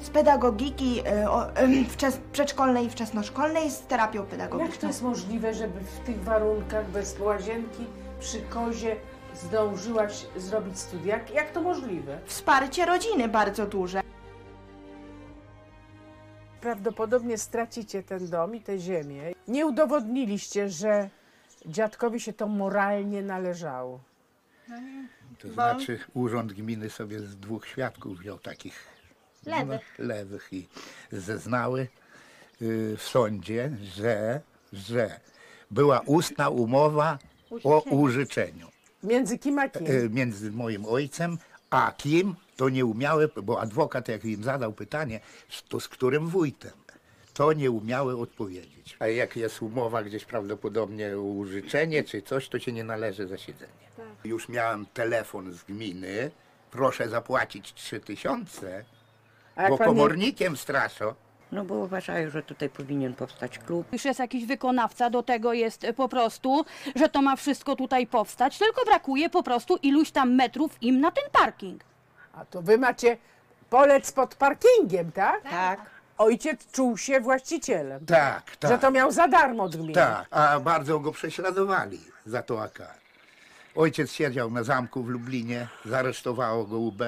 z 0.00 0.10
pedagogiki 0.10 1.00
e, 1.06 1.30
o, 1.30 1.54
em, 1.56 1.84
wczes, 1.84 2.18
przedszkolnej 2.32 2.86
i 2.86 2.90
wczesnoszkolnej 2.90 3.70
z 3.70 3.80
terapią 3.80 4.22
pedagogiczną. 4.26 4.70
Jak 4.72 4.80
to 4.80 4.86
jest 4.86 5.02
możliwe, 5.02 5.54
żeby 5.54 5.80
w 5.80 5.98
tych 6.06 6.22
warunkach 6.24 6.90
bez 6.90 7.18
łazienki 7.20 7.84
przy 8.20 8.40
kozie 8.42 8.96
zdążyłaś 9.34 10.26
zrobić 10.36 10.78
studia? 10.78 11.16
Jak- 11.16 11.30
Jak 11.30 11.50
to 11.50 11.62
możliwe? 11.62 12.18
Wsparcie 12.24 12.86
rodziny 12.86 13.28
bardzo 13.28 13.66
duże. 13.66 14.00
Prawdopodobnie 16.60 17.38
stracicie 17.38 18.02
ten 18.02 18.28
dom 18.30 18.54
i 18.54 18.60
tę 18.60 18.78
ziemię. 18.78 19.22
Nie 19.48 19.66
udowodniliście, 19.66 20.68
że 20.68 21.08
dziadkowi 21.66 22.20
się 22.20 22.32
to 22.32 22.46
moralnie 22.46 23.22
należało. 23.22 24.00
To 25.38 25.48
Bo- 25.48 25.54
znaczy 25.54 25.98
urząd 26.14 26.52
gminy 26.52 26.90
sobie 26.90 27.20
z 27.20 27.36
dwóch 27.36 27.66
świadków 27.66 28.18
wziął 28.18 28.38
takich 28.38 28.94
Lewych. 29.46 29.94
No, 29.98 30.04
lewych 30.04 30.48
i 30.52 30.68
zeznały 31.12 31.88
y, 32.62 32.96
w 32.96 33.02
sądzie, 33.02 33.70
że, 33.96 34.40
że 34.72 35.20
była 35.70 36.00
ustna 36.00 36.48
umowa 36.48 37.18
o 37.64 37.80
użyczeniu 37.80 38.68
Między 39.02 39.38
kim 39.38 39.58
a 39.58 39.68
kim? 39.68 39.86
y, 39.86 40.08
między 40.10 40.50
moim 40.52 40.86
ojcem 40.86 41.38
a 41.70 41.92
kim, 41.96 42.34
to 42.56 42.68
nie 42.68 42.84
umiały, 42.84 43.30
bo 43.42 43.60
adwokat 43.60 44.08
jak 44.08 44.24
im 44.24 44.44
zadał 44.44 44.72
pytanie, 44.72 45.20
to 45.68 45.80
z 45.80 45.88
którym 45.88 46.28
wójtem, 46.28 46.72
to 47.34 47.52
nie 47.52 47.70
umiały 47.70 48.18
odpowiedzieć. 48.20 48.96
A 49.00 49.06
jak 49.06 49.36
jest 49.36 49.62
umowa 49.62 50.02
gdzieś 50.02 50.24
prawdopodobnie 50.24 51.16
o 51.16 51.20
użyczenie 51.20 52.04
czy 52.04 52.22
coś, 52.22 52.48
to 52.48 52.58
się 52.58 52.72
nie 52.72 52.84
należy 52.84 53.26
za 53.26 53.38
siedzenie. 53.38 53.72
Już 54.24 54.48
miałem 54.48 54.86
telefon 54.86 55.52
z 55.52 55.64
gminy, 55.64 56.30
proszę 56.70 57.08
zapłacić 57.08 57.74
3000, 57.74 58.84
A 59.56 59.62
jak 59.62 59.70
bo 59.70 59.78
pan 59.78 59.88
nie- 59.88 59.94
komornikiem 59.94 60.56
straszą. 60.56 61.14
No 61.52 61.64
bo 61.64 61.74
uważają, 61.74 62.30
że 62.30 62.42
tutaj 62.42 62.68
powinien 62.70 63.14
powstać 63.14 63.58
klub. 63.58 63.92
Już 63.92 64.04
jest 64.04 64.20
jakiś 64.20 64.44
wykonawca, 64.46 65.10
do 65.10 65.22
tego 65.22 65.52
jest 65.52 65.86
po 65.96 66.08
prostu, 66.08 66.64
że 66.96 67.08
to 67.08 67.22
ma 67.22 67.36
wszystko 67.36 67.76
tutaj 67.76 68.06
powstać, 68.06 68.58
tylko 68.58 68.84
brakuje 68.84 69.30
po 69.30 69.42
prostu 69.42 69.76
iluś 69.82 70.10
tam 70.10 70.34
metrów 70.34 70.76
im 70.80 71.00
na 71.00 71.10
ten 71.10 71.24
parking. 71.32 71.84
A 72.32 72.44
to 72.44 72.62
wy 72.62 72.78
macie 72.78 73.16
polec 73.70 74.12
pod 74.12 74.34
parkingiem, 74.34 75.12
tak? 75.12 75.42
Tak. 75.42 75.93
Ojciec 76.18 76.70
czuł 76.72 76.98
się 76.98 77.20
właścicielem. 77.20 78.06
Tak, 78.06 78.56
tak. 78.56 78.70
Że 78.70 78.78
to 78.78 78.90
miał 78.90 79.12
za 79.12 79.28
darmo 79.28 79.62
od 79.62 79.76
gminy. 79.76 79.92
Tak, 79.94 80.26
a 80.30 80.60
bardzo 80.60 81.00
go 81.00 81.12
prześladowali 81.12 82.00
za 82.26 82.42
to 82.42 82.62
AK. 82.62 82.78
Ojciec 83.74 84.12
siedział 84.12 84.50
na 84.50 84.62
zamku 84.62 85.02
w 85.02 85.08
Lublinie, 85.08 85.68
zaresztowało 85.84 86.64
go 86.64 86.78
UB. 86.78 87.00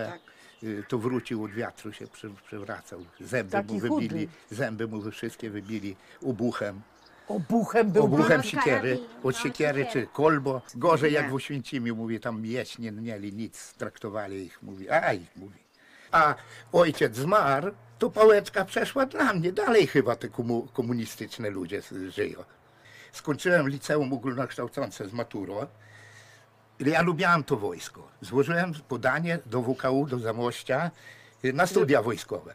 Y, 0.62 0.84
To 0.88 0.98
wrócił 0.98 1.44
od 1.44 1.50
wiatru, 1.50 1.92
się 1.92 2.06
przy, 2.06 2.30
przewracał. 2.46 3.00
Zęby 3.20 3.52
Taki 3.52 3.74
mu 3.74 3.80
wybili, 3.80 4.08
chudy. 4.26 4.28
zęby 4.56 4.86
mu 4.88 5.10
wszystkie 5.10 5.50
wybili 5.50 5.96
obuchem. 6.26 6.80
Obuchem 7.28 7.90
był 7.92 8.04
Obuchem 8.04 8.40
pan? 8.40 8.42
siekiery, 8.42 8.98
od 9.22 9.36
siekiery 9.36 9.86
czy 9.92 10.06
kolbo. 10.12 10.62
Gorzej 10.74 11.12
jak 11.12 11.30
w 11.30 11.34
Oświęcimiu, 11.34 11.96
mówi, 11.96 12.20
tam 12.20 12.40
mieć 12.42 12.78
nie 12.78 12.92
mieli 12.92 13.32
nic, 13.32 13.74
traktowali 13.74 14.36
ich, 14.44 14.62
mówi, 14.62 14.90
aj, 14.90 15.20
mówi. 15.36 15.65
A 16.16 16.34
ojciec 16.72 17.16
zmarł, 17.16 17.72
to 17.98 18.10
pałeczka 18.10 18.64
przeszła 18.64 19.06
dla 19.06 19.32
mnie, 19.32 19.52
dalej 19.52 19.86
chyba 19.86 20.16
te 20.16 20.28
komu, 20.28 20.68
komunistyczne 20.72 21.50
ludzie 21.50 21.82
żyją. 22.08 22.44
Skończyłem 23.12 23.68
liceum 23.68 24.12
ogólnokształcące 24.12 25.08
z 25.08 25.12
maturą. 25.12 25.66
Ja 26.80 27.02
lubiałem 27.02 27.44
to 27.44 27.56
wojsko. 27.56 28.08
Złożyłem 28.20 28.72
podanie 28.88 29.38
do 29.46 29.62
WKU, 29.62 30.06
do 30.06 30.18
Zamościa 30.18 30.90
y, 31.44 31.52
na 31.52 31.66
studia 31.66 32.02
wojskowe. 32.02 32.54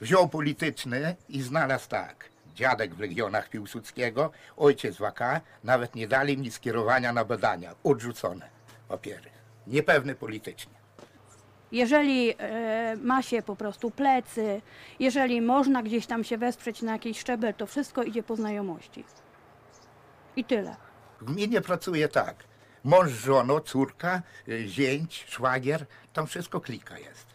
Wziął 0.00 0.28
polityczny 0.28 1.16
i 1.28 1.42
znalazł 1.42 1.88
tak. 1.88 2.28
Dziadek 2.54 2.94
w 2.94 3.00
Legionach 3.00 3.48
Piłsudskiego, 3.48 4.30
ojciec 4.56 4.96
w 4.96 5.04
AK, 5.04 5.20
nawet 5.64 5.94
nie 5.94 6.08
dali 6.08 6.38
mi 6.38 6.50
skierowania 6.50 7.12
na 7.12 7.24
badania. 7.24 7.74
Odrzucone 7.84 8.48
papiery. 8.88 9.30
Niepewny 9.66 10.14
politycznie. 10.14 10.77
Jeżeli 11.72 12.34
e, 12.38 12.96
ma 12.96 13.22
się 13.22 13.42
po 13.42 13.56
prostu 13.56 13.90
plecy, 13.90 14.62
jeżeli 15.00 15.40
można 15.42 15.82
gdzieś 15.82 16.06
tam 16.06 16.24
się 16.24 16.38
wesprzeć 16.38 16.82
na 16.82 16.92
jakiś 16.92 17.20
szczebel, 17.20 17.54
to 17.54 17.66
wszystko 17.66 18.02
idzie 18.02 18.22
po 18.22 18.36
znajomości. 18.36 19.04
I 20.36 20.44
tyle. 20.44 20.76
W 21.20 21.24
gminie 21.24 21.60
pracuje 21.60 22.08
tak. 22.08 22.44
Mąż, 22.84 23.10
żono, 23.10 23.60
córka, 23.60 24.22
y, 24.48 24.68
zięć, 24.68 25.24
szwagier, 25.28 25.86
tam 26.12 26.26
wszystko 26.26 26.60
klika 26.60 26.98
jest. 26.98 27.26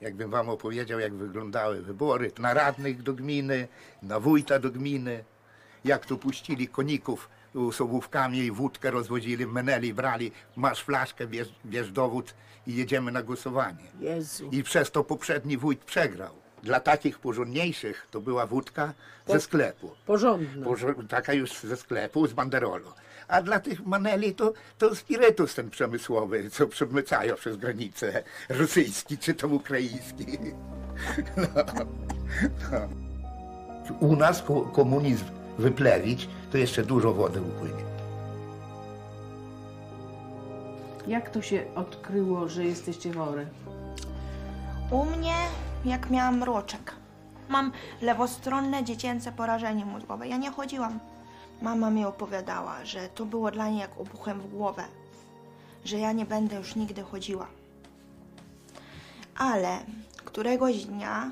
Jakbym 0.00 0.30
wam 0.30 0.48
opowiedział, 0.48 1.00
jak 1.00 1.14
wyglądały 1.14 1.82
wybory 1.82 2.32
na 2.38 2.54
radnych 2.54 3.02
do 3.02 3.14
gminy, 3.14 3.68
na 4.02 4.20
wójta 4.20 4.58
do 4.58 4.70
gminy, 4.70 5.24
jak 5.84 6.06
tu 6.06 6.18
puścili 6.18 6.68
koników 6.68 7.28
z 7.72 7.80
ołówkami 7.80 8.38
i 8.38 8.50
wódkę 8.50 8.90
rozwodzili, 8.90 9.46
meneli 9.46 9.94
brali, 9.94 10.32
masz 10.56 10.82
flaszkę, 10.82 11.26
bierz, 11.26 11.48
bierz 11.66 11.92
dowód 11.92 12.34
i 12.66 12.74
jedziemy 12.76 13.12
na 13.12 13.22
głosowanie. 13.22 13.84
Jezu. 14.00 14.48
I 14.52 14.62
przez 14.62 14.90
to 14.90 15.04
poprzedni 15.04 15.56
wójt 15.58 15.84
przegrał. 15.84 16.34
Dla 16.62 16.80
takich 16.80 17.18
porządniejszych 17.18 18.06
to 18.10 18.20
była 18.20 18.46
wódka 18.46 18.92
ze 19.26 19.40
sklepu. 19.40 19.90
Porządna. 20.06 20.66
Porzo- 20.66 21.06
taka 21.08 21.32
już 21.32 21.52
ze 21.52 21.76
sklepu, 21.76 22.26
z 22.26 22.32
banderolu. 22.32 22.92
A 23.28 23.42
dla 23.42 23.60
tych 23.60 23.86
maneli 23.86 24.34
to, 24.34 24.52
to 24.78 24.94
spirytus 24.96 25.54
ten 25.54 25.70
przemysłowy, 25.70 26.50
co 26.50 26.66
przemycają 26.66 27.34
przez 27.34 27.56
granicę 27.56 28.22
rosyjski 28.48 29.18
czy 29.18 29.34
to 29.34 29.48
ukraiński. 29.48 30.26
No. 31.36 31.46
No. 32.72 32.88
U 34.00 34.16
nas 34.16 34.42
ko- 34.42 34.62
komunizm 34.62 35.24
wyplewić, 35.60 36.28
to 36.52 36.58
jeszcze 36.58 36.82
dużo 36.82 37.12
wody 37.12 37.40
upłynie. 37.42 37.84
Jak 41.06 41.30
to 41.30 41.42
się 41.42 41.64
odkryło, 41.74 42.48
że 42.48 42.64
jesteście 42.64 43.12
chore? 43.12 43.46
U 44.90 45.04
mnie, 45.04 45.34
jak 45.84 46.10
miałam 46.10 46.42
roczek, 46.42 46.94
mam 47.48 47.72
lewostronne 48.02 48.84
dziecięce 48.84 49.32
porażenie 49.32 49.84
mózgowe. 49.84 50.28
Ja 50.28 50.36
nie 50.36 50.50
chodziłam. 50.50 50.98
Mama 51.62 51.90
mi 51.90 52.04
opowiadała, 52.04 52.84
że 52.84 53.08
to 53.08 53.24
było 53.24 53.50
dla 53.50 53.68
niej 53.68 53.78
jak 53.78 54.00
obuchem 54.00 54.40
w 54.40 54.50
głowę, 54.50 54.84
że 55.84 55.98
ja 55.98 56.12
nie 56.12 56.26
będę 56.26 56.56
już 56.56 56.76
nigdy 56.76 57.02
chodziła. 57.02 57.46
Ale 59.38 59.78
któregoś 60.24 60.84
dnia 60.84 61.30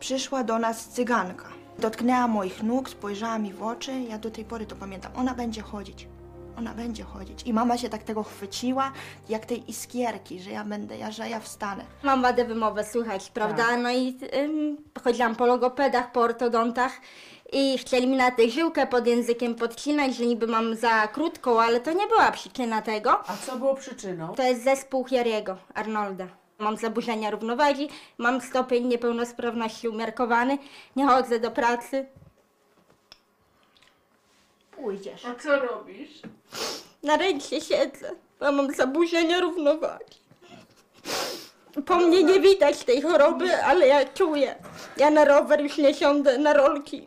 przyszła 0.00 0.44
do 0.44 0.58
nas 0.58 0.88
cyganka. 0.88 1.55
Dotknęła 1.78 2.28
moich 2.28 2.62
nóg, 2.62 2.88
spojrzała 2.90 3.38
mi 3.38 3.52
w 3.52 3.62
oczy. 3.62 3.92
Ja 4.00 4.18
do 4.18 4.30
tej 4.30 4.44
pory 4.44 4.66
to 4.66 4.76
pamiętam. 4.76 5.12
Ona 5.16 5.34
będzie 5.34 5.62
chodzić. 5.62 6.08
Ona 6.58 6.74
będzie 6.74 7.04
chodzić. 7.04 7.42
I 7.42 7.52
mama 7.52 7.78
się 7.78 7.88
tak 7.88 8.02
tego 8.02 8.22
chwyciła, 8.22 8.92
jak 9.28 9.46
tej 9.46 9.70
iskierki, 9.70 10.40
że 10.40 10.50
ja 10.50 10.64
będę, 10.64 10.98
ja, 10.98 11.10
że 11.10 11.28
ja 11.28 11.40
wstanę. 11.40 11.84
Mam 12.02 12.22
wadę 12.22 12.44
wymowę, 12.44 12.84
słychać, 12.84 13.30
prawda? 13.30 13.64
Tak. 13.64 13.80
No 13.82 13.90
i 13.90 14.18
ym, 14.44 14.76
chodziłam 15.04 15.36
po 15.36 15.46
logopedach, 15.46 16.12
po 16.12 16.20
ortodontach 16.20 16.92
i 17.52 17.78
chcieli 17.78 18.06
mi 18.06 18.16
na 18.16 18.30
tę 18.30 18.48
żyłkę 18.48 18.86
pod 18.86 19.06
językiem 19.06 19.54
podcinać, 19.54 20.16
że 20.16 20.26
niby 20.26 20.46
mam 20.46 20.76
za 20.76 21.08
krótką, 21.08 21.60
ale 21.60 21.80
to 21.80 21.92
nie 21.92 22.06
była 22.06 22.32
przyczyna 22.32 22.82
tego. 22.82 23.10
A 23.30 23.36
co 23.36 23.56
było 23.56 23.74
przyczyną? 23.74 24.34
To 24.34 24.42
jest 24.42 24.64
zespół 24.64 25.04
Harry'ego, 25.04 25.56
Arnolda. 25.74 26.26
Mam 26.58 26.76
zaburzenia 26.76 27.30
równowagi, 27.30 27.88
mam 28.18 28.40
stopień 28.40 28.84
niepełnosprawności 28.86 29.88
umiarkowany, 29.88 30.58
nie 30.96 31.06
chodzę 31.06 31.40
do 31.40 31.50
pracy. 31.50 32.06
Pójdziesz. 34.70 35.24
A 35.24 35.34
co 35.34 35.58
robisz? 35.58 36.10
Na 37.02 37.16
ręce 37.16 37.60
siedzę, 37.60 38.10
bo 38.40 38.52
mam 38.52 38.74
zaburzenia 38.74 39.40
równowagi. 39.40 40.16
Po 41.86 41.96
mnie 41.96 42.24
nie 42.24 42.40
widać 42.40 42.84
tej 42.84 43.02
choroby, 43.02 43.64
ale 43.64 43.86
ja 43.86 44.04
czuję. 44.04 44.54
Ja 44.96 45.10
na 45.10 45.24
rower 45.24 45.60
już 45.60 45.78
nie 45.78 45.94
siądę, 45.94 46.38
na 46.38 46.52
rolki. 46.52 47.06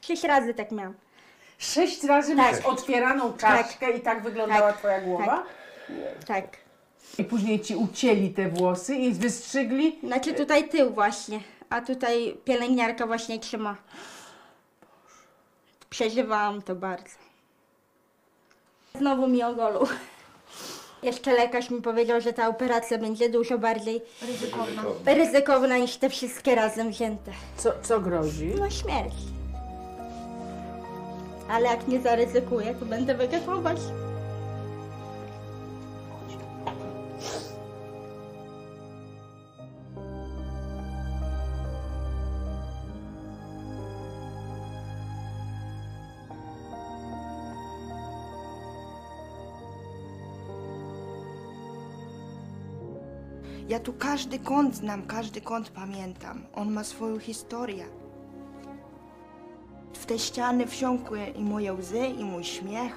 Sześć 0.00 0.24
razy 0.24 0.54
tak 0.54 0.70
miałam. 0.72 0.94
Sześć 1.58 2.04
razy 2.04 2.36
Tak. 2.36 2.38
miałeś 2.38 2.64
otwieraną 2.64 3.32
czaszkę 3.36 3.90
i 3.90 4.00
tak 4.00 4.22
wyglądała 4.22 4.72
twoja 4.72 5.00
głowa? 5.00 5.42
Tak. 6.26 6.61
I 7.18 7.24
później 7.24 7.60
ci 7.60 7.76
ucięli 7.76 8.30
te 8.30 8.48
włosy 8.48 8.96
i 8.96 9.12
wystrzygli? 9.12 9.98
Znaczy 10.02 10.34
tutaj 10.34 10.68
tył 10.68 10.90
właśnie, 10.90 11.40
a 11.70 11.80
tutaj 11.80 12.36
pielęgniarka 12.44 13.06
właśnie 13.06 13.38
trzyma. 13.38 13.76
Przeżywałam 15.90 16.62
to 16.62 16.74
bardzo. 16.74 17.14
Znowu 18.94 19.28
mi 19.28 19.42
ogolą. 19.42 19.80
Jeszcze 21.02 21.32
lekarz 21.32 21.70
mi 21.70 21.82
powiedział, 21.82 22.20
że 22.20 22.32
ta 22.32 22.48
operacja 22.48 22.98
będzie 22.98 23.28
dużo 23.28 23.58
bardziej 23.58 24.02
ryzykowna, 24.22 24.82
ryzykowna 25.04 25.78
niż 25.78 25.96
te 25.96 26.10
wszystkie 26.10 26.54
razem 26.54 26.90
wzięte. 26.90 27.32
Co, 27.56 27.72
co 27.82 28.00
grozi? 28.00 28.52
No 28.58 28.70
śmierć. 28.70 29.14
Ale 31.50 31.68
jak 31.68 31.88
nie 31.88 32.00
zaryzykuję, 32.00 32.74
to 32.74 32.86
będę 32.86 33.14
wegetować. 33.14 33.78
Ja 53.72 53.80
tu 53.80 53.92
każdy 53.92 54.38
kąt 54.38 54.76
znam, 54.76 55.06
każdy 55.06 55.40
kąt 55.40 55.70
pamiętam. 55.70 56.42
On 56.54 56.72
ma 56.72 56.84
swoją 56.84 57.18
historię. 57.18 57.86
W 59.94 60.06
te 60.06 60.18
ściany 60.18 60.66
wsiąkły 60.66 61.26
i 61.26 61.42
moje 61.42 61.72
łzy, 61.72 62.06
i 62.06 62.24
mój 62.24 62.44
śmiech. 62.44 62.94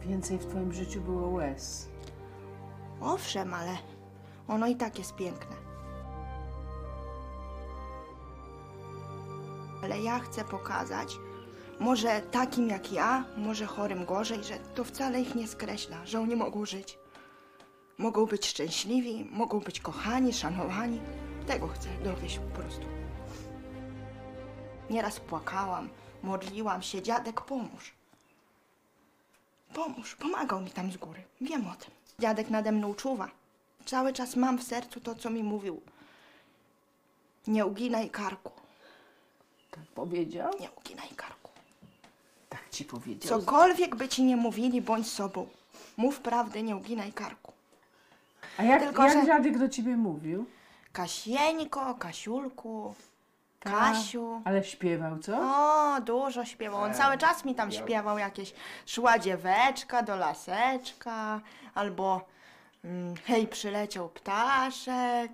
Więcej 0.00 0.38
w 0.38 0.46
twoim 0.46 0.72
życiu 0.72 1.00
było 1.00 1.28
łez. 1.28 1.88
Owszem, 3.00 3.54
ale 3.54 3.76
ono 4.48 4.66
i 4.66 4.76
tak 4.76 4.98
jest 4.98 5.14
piękne. 5.14 5.56
Ale 9.82 10.00
ja 10.00 10.18
chcę 10.18 10.44
pokazać, 10.44 11.16
może 11.80 12.20
takim 12.20 12.68
jak 12.68 12.92
ja, 12.92 13.24
może 13.36 13.66
chorym 13.66 14.04
gorzej, 14.04 14.44
że 14.44 14.54
to 14.74 14.84
wcale 14.84 15.20
ich 15.20 15.34
nie 15.34 15.48
skreśla, 15.48 16.06
że 16.06 16.20
oni 16.20 16.36
mogą 16.36 16.64
żyć. 16.64 17.01
Mogą 17.98 18.26
być 18.26 18.46
szczęśliwi, 18.46 19.28
mogą 19.30 19.60
być 19.60 19.80
kochani, 19.80 20.32
szanowani. 20.32 21.00
Tego 21.46 21.68
chcę 21.68 21.88
dowieść 22.04 22.38
po 22.38 22.60
prostu. 22.60 22.86
Nieraz 24.90 25.20
płakałam, 25.20 25.88
modliłam 26.22 26.82
się, 26.82 27.02
dziadek 27.02 27.40
pomóż. 27.40 27.92
Pomóż, 29.74 30.16
pomagał 30.16 30.60
mi 30.60 30.70
tam 30.70 30.92
z 30.92 30.96
góry. 30.96 31.22
Wiem 31.40 31.68
o 31.68 31.74
tym. 31.74 31.90
Dziadek 32.18 32.50
nade 32.50 32.72
mną 32.72 32.94
czuwa. 32.94 33.28
Cały 33.86 34.12
czas 34.12 34.36
mam 34.36 34.58
w 34.58 34.62
sercu 34.62 35.00
to, 35.00 35.14
co 35.14 35.30
mi 35.30 35.42
mówił. 35.42 35.80
Nie 37.46 37.66
uginaj 37.66 38.10
karku. 38.10 38.52
Tak 39.70 39.84
powiedział? 39.84 40.52
Nie 40.60 40.70
uginaj 40.70 41.08
karku. 41.08 41.50
Tak 42.48 42.70
ci 42.70 42.84
powiedział. 42.84 43.40
Cokolwiek 43.40 43.96
by 43.96 44.08
ci 44.08 44.22
nie 44.22 44.36
mówili, 44.36 44.82
bądź 44.82 45.10
sobą. 45.10 45.48
Mów 45.96 46.20
prawdę, 46.20 46.62
nie 46.62 46.76
uginaj 46.76 47.12
karku. 47.12 47.52
A 48.58 48.62
jak, 48.62 48.82
Tylko, 48.82 49.02
jak 49.04 49.12
że- 49.12 49.26
dziadek 49.26 49.58
do 49.58 49.68
ciebie 49.68 49.96
mówił? 49.96 50.46
Kasieńko, 50.92 51.94
Kasiulku, 51.94 52.94
Tak. 53.60 53.72
Kasiu. 53.72 54.42
Ale 54.44 54.64
śpiewał, 54.64 55.18
co? 55.18 55.38
O, 55.40 56.00
dużo 56.00 56.44
śpiewał. 56.44 56.80
On 56.80 56.94
cały 56.94 57.18
czas 57.18 57.44
mi 57.44 57.54
tam 57.54 57.72
śpiewał 57.72 58.18
jakieś 58.18 58.54
szła 58.86 59.18
dzieweczka 59.18 60.02
do 60.02 60.16
laseczka, 60.16 61.40
albo 61.74 62.20
mm, 62.84 63.14
hej, 63.24 63.46
przyleciał 63.46 64.08
ptaszek. 64.08 65.30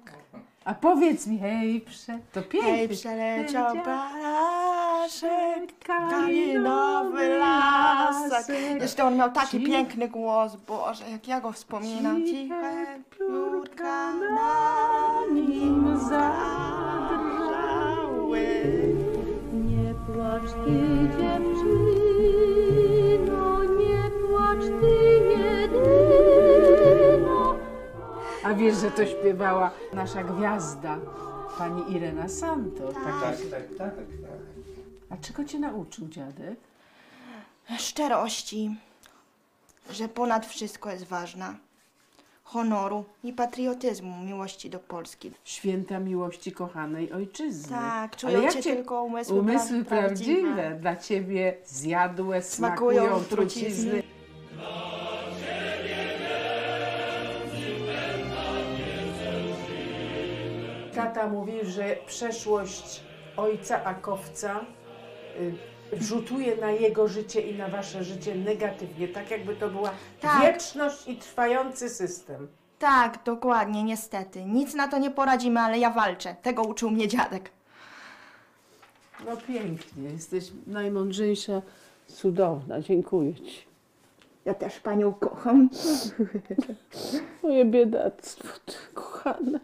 A 0.65 0.75
powiedz 0.75 1.27
mi, 1.27 1.39
hej, 1.39 1.81
prze... 1.81 2.19
to 2.33 2.43
pięknie. 2.43 2.73
Hej, 2.73 2.89
przeleciał 2.89 3.65
Leciał 3.65 3.83
ptaszek, 3.83 4.23
kalinowy 4.99 5.67
kalinowy 5.87 7.29
lasek. 7.29 8.47
Jeszcze 8.81 9.05
on 9.05 9.17
miał 9.17 9.33
taki 9.33 9.61
piękny 9.61 10.09
głos, 10.09 10.57
Boże, 10.57 11.11
jak 11.11 11.29
ja 11.29 11.41
go 11.41 11.53
wspominam. 11.53 12.27
Ciche 12.27 12.87
piórka 13.19 14.13
na 14.15 15.27
nim 15.33 15.99
zadrały. 15.99 17.29
Nie 19.53 19.95
płacz 20.07 20.53
ty, 20.65 21.09
dziewczyno, 21.19 22.45
nie 23.65 24.11
płacz 24.11 24.65
ty 24.81 24.95
jedyno. 25.39 26.59
A 28.45 28.55
wiesz, 28.55 28.77
że 28.77 28.91
to 28.91 29.07
śpiewała 29.07 29.71
nasza 29.93 30.23
gwiazda, 30.23 30.99
pani 31.59 31.93
Irena 31.97 32.29
Santo. 32.29 32.93
Tak. 32.93 33.05
Tak. 33.05 33.37
tak, 33.51 33.69
tak, 33.79 33.79
tak. 33.79 34.58
A 35.11 35.17
czego 35.17 35.45
cię 35.45 35.59
nauczył 35.59 36.09
dziadek? 36.09 36.59
Szczerości, 37.79 38.77
że 39.91 40.09
ponad 40.09 40.47
wszystko 40.47 40.91
jest 40.91 41.05
ważna. 41.05 41.57
Honoru 42.45 43.05
i 43.25 43.33
patriotyzmu, 43.33 44.25
miłości 44.25 44.71
do 44.71 44.79
Polski. 44.79 45.31
Święta 45.45 45.99
miłości 45.99 46.53
kochanej 46.53 47.13
ojczyzny. 47.13 47.69
Tak, 47.69 48.17
czują 48.17 48.41
jak 48.43 48.53
cię 48.55 48.63
tylko 48.63 49.03
umysły, 49.03 49.41
Umysły 49.41 49.79
pra- 49.79 49.85
prawdziwe. 49.85 50.79
Dla 50.81 50.97
ciebie 50.97 51.57
zjadłe, 51.65 52.43
Smakują 52.43 53.01
smakują 53.03 53.25
trucizny. 53.25 53.91
trucizny. 53.91 54.03
Tata 60.95 61.27
mówi, 61.29 61.53
że 61.63 61.97
przeszłość 62.07 63.01
ojca 63.37 63.85
Akowca 63.85 64.61
rzutuje 66.01 66.57
na 66.57 66.71
jego 66.71 67.09
życie 67.09 67.41
i 67.41 67.59
na 67.59 67.69
wasze 67.69 68.05
życie 68.05 68.35
negatywnie, 68.35 69.09
tak 69.09 69.31
jakby 69.31 69.57
to 69.57 69.69
była 69.69 69.91
Tak. 70.21 70.43
wieczność 70.43 71.09
i 71.09 71.17
trwający 71.17 71.89
system. 71.89 72.49
Tak, 72.79 73.19
dokładnie, 73.25 73.83
niestety. 73.85 74.45
Nic 74.45 74.75
na 74.75 74.89
to 74.89 74.99
nie 74.99 75.11
poradzimy, 75.11 75.61
ale 75.61 75.79
ja 75.79 75.91
walczę. 75.91 76.37
Tego 76.43 76.63
uczył 76.63 76.91
mnie 76.91 77.09
dziadek. 77.09 77.51
No 79.27 79.37
pięknie, 79.37 80.11
jesteś 80.11 80.45
najmądrzejsza, 80.67 81.63
cudowna, 82.07 82.81
dziękuję 82.81 83.35
ci. 83.35 83.65
Ja 84.45 84.55
też 84.55 84.81
panią 84.81 85.13
kocham. 85.15 85.69
Moje 87.43 87.65
biedactwo, 87.65 88.49
ty 88.67 88.75
kochane. 88.95 89.61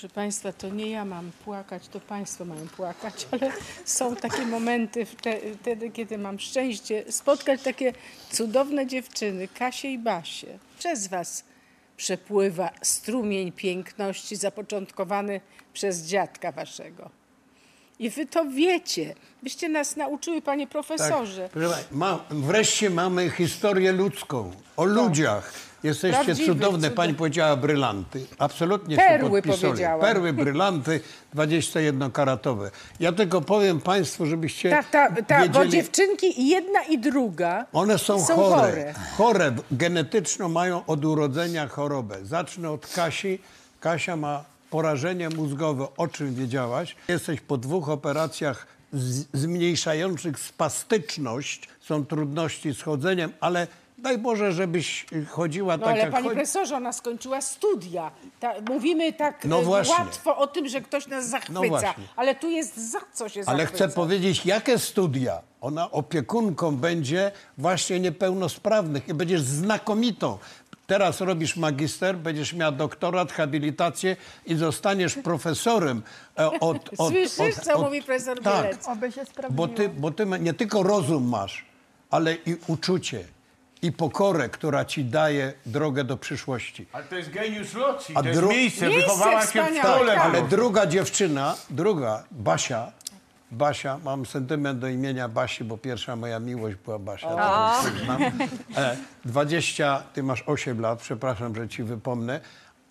Proszę 0.00 0.14
Państwa, 0.14 0.52
to 0.52 0.68
nie 0.68 0.90
ja 0.90 1.04
mam 1.04 1.30
płakać, 1.44 1.88
to 1.88 2.00
Państwo 2.00 2.44
mają 2.44 2.68
płakać, 2.68 3.26
ale 3.32 3.52
są 3.84 4.16
takie 4.16 4.46
momenty 4.46 5.04
wte- 5.06 5.54
wtedy, 5.60 5.90
kiedy 5.90 6.18
mam 6.18 6.38
szczęście 6.38 7.04
spotkać 7.12 7.62
takie 7.62 7.92
cudowne 8.30 8.86
dziewczyny, 8.86 9.48
Kasię 9.48 9.92
i 9.92 9.98
Basię. 9.98 10.58
Przez 10.78 11.06
Was 11.06 11.44
przepływa 11.96 12.70
strumień 12.82 13.52
piękności 13.52 14.36
zapoczątkowany 14.36 15.40
przez 15.72 16.02
dziadka 16.02 16.52
Waszego. 16.52 17.10
I 17.98 18.10
Wy 18.10 18.26
to 18.26 18.44
wiecie. 18.44 19.14
Byście 19.42 19.68
nas 19.68 19.96
nauczyły, 19.96 20.42
Panie 20.42 20.66
Profesorze. 20.66 21.42
Tak, 21.42 21.52
proszę 21.52 21.74
pani, 21.74 21.84
ma, 21.90 22.24
wreszcie 22.30 22.90
mamy 22.90 23.30
historię 23.30 23.92
ludzką, 23.92 24.52
o 24.76 24.84
ludziach. 24.84 25.69
Jesteście. 25.82 26.24
Prawdziwych, 26.24 26.46
cudowne, 26.54 26.88
cudów- 26.88 26.94
pani 26.96 27.14
powiedziała 27.14 27.56
brylanty. 27.56 28.26
Absolutnie 28.38 28.96
Perły 28.96 29.28
się 29.28 29.42
podpisuję. 29.42 29.70
powiedziałam. 29.70 30.00
Perły, 30.00 30.32
brylanty 30.32 31.00
21-karatowe. 31.34 32.70
Ja 33.00 33.12
tylko 33.12 33.40
powiem 33.40 33.80
państwu, 33.80 34.26
żebyście 34.26 34.70
Tak, 34.70 34.90
tak, 34.90 35.26
tak, 35.26 35.48
bo 35.50 35.58
wiedzieli, 35.60 35.70
dziewczynki 35.70 36.40
i 36.42 36.48
jedna 36.48 36.82
i 36.82 36.98
druga 36.98 37.66
one 37.72 37.98
są, 37.98 38.24
są 38.26 38.36
chore. 38.36 38.50
chore. 38.56 38.94
chore. 39.16 39.52
genetyczną 39.72 40.48
mają 40.48 40.86
od 40.86 41.04
urodzenia 41.04 41.68
chorobę. 41.68 42.16
Zacznę 42.24 42.70
od 42.70 42.86
Kasi. 42.86 43.38
Kasia 43.80 44.16
ma 44.16 44.44
porażenie 44.70 45.28
mózgowe, 45.28 45.86
o 45.96 46.08
czym 46.08 46.34
wiedziałaś. 46.34 46.96
Jesteś 47.08 47.40
po 47.40 47.56
dwóch 47.56 47.88
operacjach 47.88 48.66
z, 48.92 49.24
zmniejszających 49.34 50.38
spastyczność. 50.38 51.68
Są 51.80 52.06
trudności 52.06 52.74
z 52.74 52.82
chodzeniem, 52.82 53.32
ale 53.40 53.66
daj 54.02 54.18
Boże, 54.18 54.52
żebyś 54.52 55.06
chodziła 55.28 55.76
No 55.76 55.82
tak 55.84 55.92
ale 55.92 55.98
jak 56.02 56.10
panie 56.10 56.22
chodzi. 56.22 56.34
profesorze, 56.36 56.76
ona 56.76 56.92
skończyła 56.92 57.40
studia. 57.40 58.10
Ta, 58.40 58.52
mówimy 58.68 59.12
tak 59.12 59.44
No 59.44 59.58
e, 59.60 59.62
właśnie. 59.62 59.94
łatwo 59.94 60.36
o 60.36 60.46
tym, 60.46 60.68
że 60.68 60.80
ktoś 60.80 61.06
nas 61.06 61.28
zachwyca, 61.28 61.68
właśnie. 61.68 61.94
ale 62.16 62.34
tu 62.34 62.50
jest 62.50 62.76
za 62.90 62.98
co 63.12 63.28
się 63.28 63.42
Ale 63.46 63.58
zachwyca. 63.62 63.84
chcę 63.86 63.94
powiedzieć, 63.94 64.46
jakie 64.46 64.78
studia. 64.78 65.40
Ona 65.60 65.90
opiekunką 65.90 66.76
będzie 66.76 67.32
właśnie 67.58 68.00
niepełnosprawnych 68.00 69.08
i 69.08 69.14
będziesz 69.14 69.42
znakomitą. 69.42 70.38
Teraz 70.86 71.20
robisz 71.20 71.56
magister, 71.56 72.16
będziesz 72.18 72.52
miała 72.52 72.72
doktorat, 72.72 73.32
habilitację 73.32 74.16
i 74.46 74.54
zostaniesz 74.54 75.14
profesorem 75.28 76.02
e, 76.38 76.50
od... 76.50 76.90
od, 76.98 77.10
Słyszysz, 77.10 77.58
od, 77.58 77.64
co 77.64 77.74
od 77.74 77.82
mówi 77.82 78.02
profesor 78.02 78.40
tak. 78.42 78.62
Bielec? 78.64 78.88
Oby 78.88 79.12
się 79.12 79.22
Bo 79.50 79.68
ty, 79.68 79.88
bo 79.88 80.10
ty 80.10 80.26
ma- 80.26 80.36
nie 80.36 80.54
tylko 80.54 80.82
rozum 80.82 81.28
masz, 81.28 81.64
ale 82.10 82.34
i 82.34 82.56
uczucie, 82.66 83.24
i 83.82 83.92
pokorę, 83.92 84.48
która 84.48 84.84
ci 84.84 85.04
daje 85.04 85.52
drogę 85.66 86.04
do 86.04 86.16
przyszłości. 86.16 86.86
Ale 86.92 87.04
to 87.04 87.14
jest 87.16 87.30
geniusz 87.30 87.74
loci, 87.74 88.12
A 88.16 88.22
to 88.22 88.28
jest 88.28 88.40
dru- 88.40 88.48
miejsce, 88.48 88.86
Miejsce 88.88 89.06
wychowała 89.12 89.40
się 89.40 89.46
w 89.46 89.48
wspaniałe, 89.50 89.78
szkole. 89.94 90.14
tak. 90.14 90.24
Ale 90.24 90.42
druga 90.42 90.86
dziewczyna, 90.86 91.54
druga, 91.70 92.24
Basia, 92.30 92.92
Basia, 93.50 93.98
mam 94.04 94.26
sentyment 94.26 94.78
do 94.78 94.88
imienia 94.88 95.28
Basi, 95.28 95.64
bo 95.64 95.78
pierwsza 95.78 96.16
moja 96.16 96.40
miłość 96.40 96.76
była 96.84 96.98
Basia. 96.98 97.28
Znam. 98.04 98.22
E, 98.76 98.96
20, 99.24 100.02
ty 100.14 100.22
masz 100.22 100.42
8 100.46 100.80
lat, 100.80 100.98
przepraszam, 100.98 101.54
że 101.56 101.68
ci 101.68 101.82
wypomnę. 101.82 102.40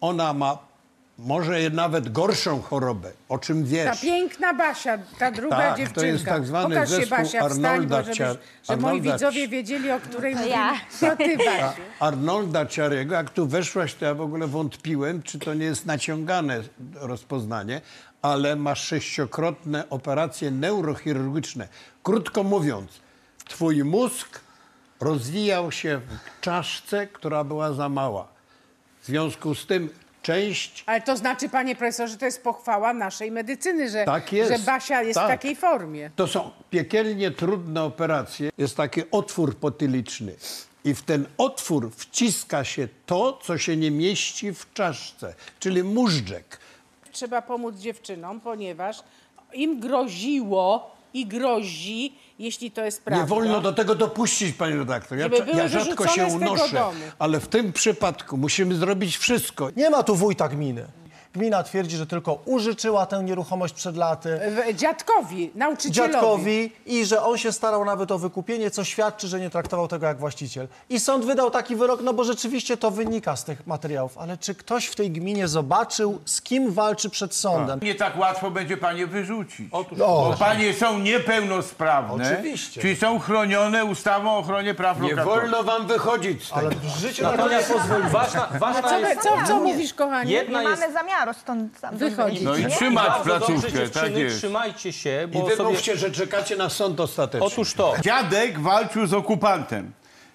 Ona 0.01 0.33
ma 0.33 0.57
może 1.25 1.69
nawet 1.69 2.11
gorszą 2.11 2.61
chorobę, 2.61 3.11
o 3.29 3.37
czym 3.37 3.63
Ta 3.63 3.69
wiesz. 3.69 4.01
piękna 4.01 4.53
Basia, 4.53 4.97
ta 5.19 5.31
druga 5.31 5.57
Tak, 5.57 5.71
to 5.71 5.77
dziewczynka. 5.77 6.07
jest 6.07 6.25
tak 6.25 6.45
zwany 6.45 6.75
Pokaż 6.75 6.89
się 6.89 6.95
zespół 6.95 7.17
Basia, 7.17 7.49
wstań, 7.49 7.65
Arnolda 7.65 7.97
bo 7.97 8.03
żeby, 8.03 8.15
Cia- 8.17 8.37
że 8.69 8.77
moi 8.77 9.01
widzowie 9.01 9.47
wiedzieli, 9.47 9.91
o 9.91 9.99
której 9.99 10.33
To 10.33 10.39
mówimy. 10.39 10.55
ja. 10.57 10.73
To 10.99 11.17
ty, 11.17 11.37
Basiu. 11.45 11.81
Arnolda 11.99 12.65
Ciarego, 12.65 13.15
jak 13.15 13.29
tu 13.29 13.47
weszłaś, 13.47 13.93
to 13.95 14.05
ja 14.05 14.13
w 14.13 14.21
ogóle 14.21 14.47
wątpiłem, 14.47 15.23
czy 15.23 15.39
to 15.39 15.53
nie 15.53 15.65
jest 15.65 15.85
naciągane 15.85 16.61
rozpoznanie, 16.95 17.81
ale 18.21 18.55
masz 18.55 18.83
sześciokrotne 18.83 19.89
operacje 19.89 20.51
neurochirurgiczne. 20.51 21.67
Krótko 22.03 22.43
mówiąc, 22.43 22.91
twój 23.47 23.83
mózg 23.83 24.39
rozwijał 24.99 25.71
się 25.71 25.97
w 25.97 26.41
czaszce, 26.41 27.07
która 27.07 27.43
była 27.43 27.73
za 27.73 27.89
mała. 27.89 28.27
W 29.01 29.05
związku 29.05 29.55
z 29.55 29.65
tym 29.65 29.89
część 30.33 30.83
Ale 30.85 31.01
to 31.01 31.17
znaczy, 31.17 31.49
panie 31.49 31.75
profesorze, 31.75 32.17
to 32.17 32.25
jest 32.25 32.43
pochwała 32.43 32.93
naszej 32.93 33.31
medycyny, 33.31 33.89
że, 33.89 34.05
Tak 34.05 34.33
jest. 34.33 34.51
że 34.51 34.59
Basia 34.59 35.01
jest 35.01 35.19
w 35.19 35.21
Tak. 35.21 35.27
takiej 35.31 35.55
formie. 35.55 36.11
To 36.15 36.27
są 36.27 36.51
piekielnie 36.69 37.31
trudne 37.31 37.83
operacje. 37.83 38.49
Jest 38.57 38.77
taki 38.77 39.01
otwór 39.11 39.55
potyliczny. 39.55 40.35
I 40.85 40.93
w 40.95 41.01
ten 41.01 41.25
otwór 41.37 41.91
wciska 41.97 42.63
się 42.63 42.87
to, 43.05 43.39
co 43.43 43.57
się 43.57 43.77
nie 43.77 43.91
mieści 43.91 44.53
w 44.53 44.73
czaszce, 44.73 45.33
czyli 45.59 45.83
móżdżek. 45.83 46.59
Trzeba 47.11 47.41
pomóc 47.41 47.75
dziewczynom, 47.75 48.39
ponieważ 48.41 48.97
im 49.53 49.79
groziło 49.79 50.95
i 51.13 51.25
grozi, 51.25 52.13
jeśli 52.39 52.71
to 52.71 52.85
jest 52.85 53.03
prawda. 53.03 53.23
Nie 53.23 53.29
wolno 53.29 53.61
do 53.61 53.73
tego 53.73 53.95
dopuścić, 53.95 54.55
panie 54.55 54.75
redaktor. 54.75 55.17
Ja, 55.17 55.27
ja 55.55 55.67
rzadko 55.67 56.07
się 56.07 56.25
unoszę, 56.25 56.83
ale 57.19 57.39
w 57.39 57.47
tym 57.47 57.73
przypadku 57.73 58.37
musimy 58.37 58.75
zrobić 58.75 59.17
wszystko. 59.17 59.69
Nie 59.75 59.89
ma 59.89 60.03
tu 60.03 60.15
wójta 60.15 60.47
gminy. 60.49 60.87
Gmina 61.33 61.63
twierdzi, 61.63 61.97
że 61.97 62.07
tylko 62.07 62.33
użyczyła 62.45 63.05
tę 63.05 63.23
nieruchomość 63.23 63.73
przed 63.73 63.97
laty 63.97 64.39
Dziadkowi, 64.73 65.51
nauczycielowi. 65.55 66.13
dziadkowi 66.13 66.71
i 66.85 67.05
że 67.05 67.23
on 67.23 67.37
się 67.37 67.51
starał 67.51 67.85
nawet 67.85 68.11
o 68.11 68.17
wykupienie, 68.19 68.71
co 68.71 68.83
świadczy, 68.83 69.27
że 69.27 69.39
nie 69.39 69.49
traktował 69.49 69.87
tego 69.87 70.05
jak 70.05 70.17
właściciel. 70.19 70.67
I 70.89 70.99
sąd 70.99 71.25
wydał 71.25 71.51
taki 71.51 71.75
wyrok, 71.75 72.01
no 72.03 72.13
bo 72.13 72.23
rzeczywiście 72.23 72.77
to 72.77 72.91
wynika 72.91 73.35
z 73.35 73.43
tych 73.43 73.67
materiałów. 73.67 74.17
Ale 74.17 74.37
czy 74.37 74.55
ktoś 74.55 74.85
w 74.85 74.95
tej 74.95 75.11
gminie 75.11 75.47
zobaczył, 75.47 76.19
z 76.25 76.41
kim 76.41 76.71
walczy 76.71 77.09
przed 77.09 77.35
sądem? 77.35 77.79
Nie 77.83 77.95
tak 77.95 78.17
łatwo 78.17 78.51
będzie 78.51 78.77
panie 78.77 79.07
wyrzucić. 79.07 79.67
Otóż- 79.71 79.97
Bo 79.99 80.05
O. 80.29 80.35
panie 80.39 80.73
są 80.73 80.99
niepełnosprawne. 80.99 82.33
Oczywiście. 82.33 82.81
Czyli 82.81 82.95
są 82.95 83.19
chronione 83.19 83.85
ustawą 83.85 84.31
o 84.31 84.37
ochronie 84.37 84.73
praw 84.73 85.01
Nie 85.01 85.09
lokatorów. 85.09 85.41
wolno 85.41 85.63
wam 85.63 85.87
wychodzić 85.87 86.43
z 86.45 86.49
tego. 86.49 86.59
Ale 86.59 86.69
w 86.75 86.99
życiu 86.99 87.23
na 87.23 87.29
to 87.29 87.35
nie 87.35 87.41
Natomiast 87.43 87.73
pozwoli. 87.73 88.03
ważna, 88.09 88.47
ważna 88.59 88.89
co, 88.89 88.99
jest... 88.99 89.21
co, 89.21 89.29
co 89.47 89.59
mówisz, 89.59 89.93
kochanie? 89.93 90.31
Jedna 90.33 90.61
Nie 90.61 90.69
jest... 90.69 90.81
mamy 90.81 90.93
zamiaru 90.93 91.18
stąd 91.33 91.77
stąd 91.77 91.97
Wychodzić. 91.97 92.41
No 92.41 92.55
i 92.55 92.65
nie? 92.65 92.69
trzymać 92.69 93.23
placówkę, 93.23 93.89
tak 93.89 94.15
jest. 94.15 94.37
trzymajcie 94.37 94.93
się, 94.93 95.27
I 95.31 95.33
bo 95.33 95.41
sobie... 95.41 95.55
wymówcie, 95.55 95.97
że 95.97 96.11
czekacie 96.11 96.55
na 96.55 96.69
sąd 96.69 96.99
ostateczny. 96.99 97.47
Otóż 97.47 97.73
to. 97.73 97.93
Dziadek 98.01 98.59
walczył 98.59 99.07
z 99.07 99.13
okupantem. 99.13 99.91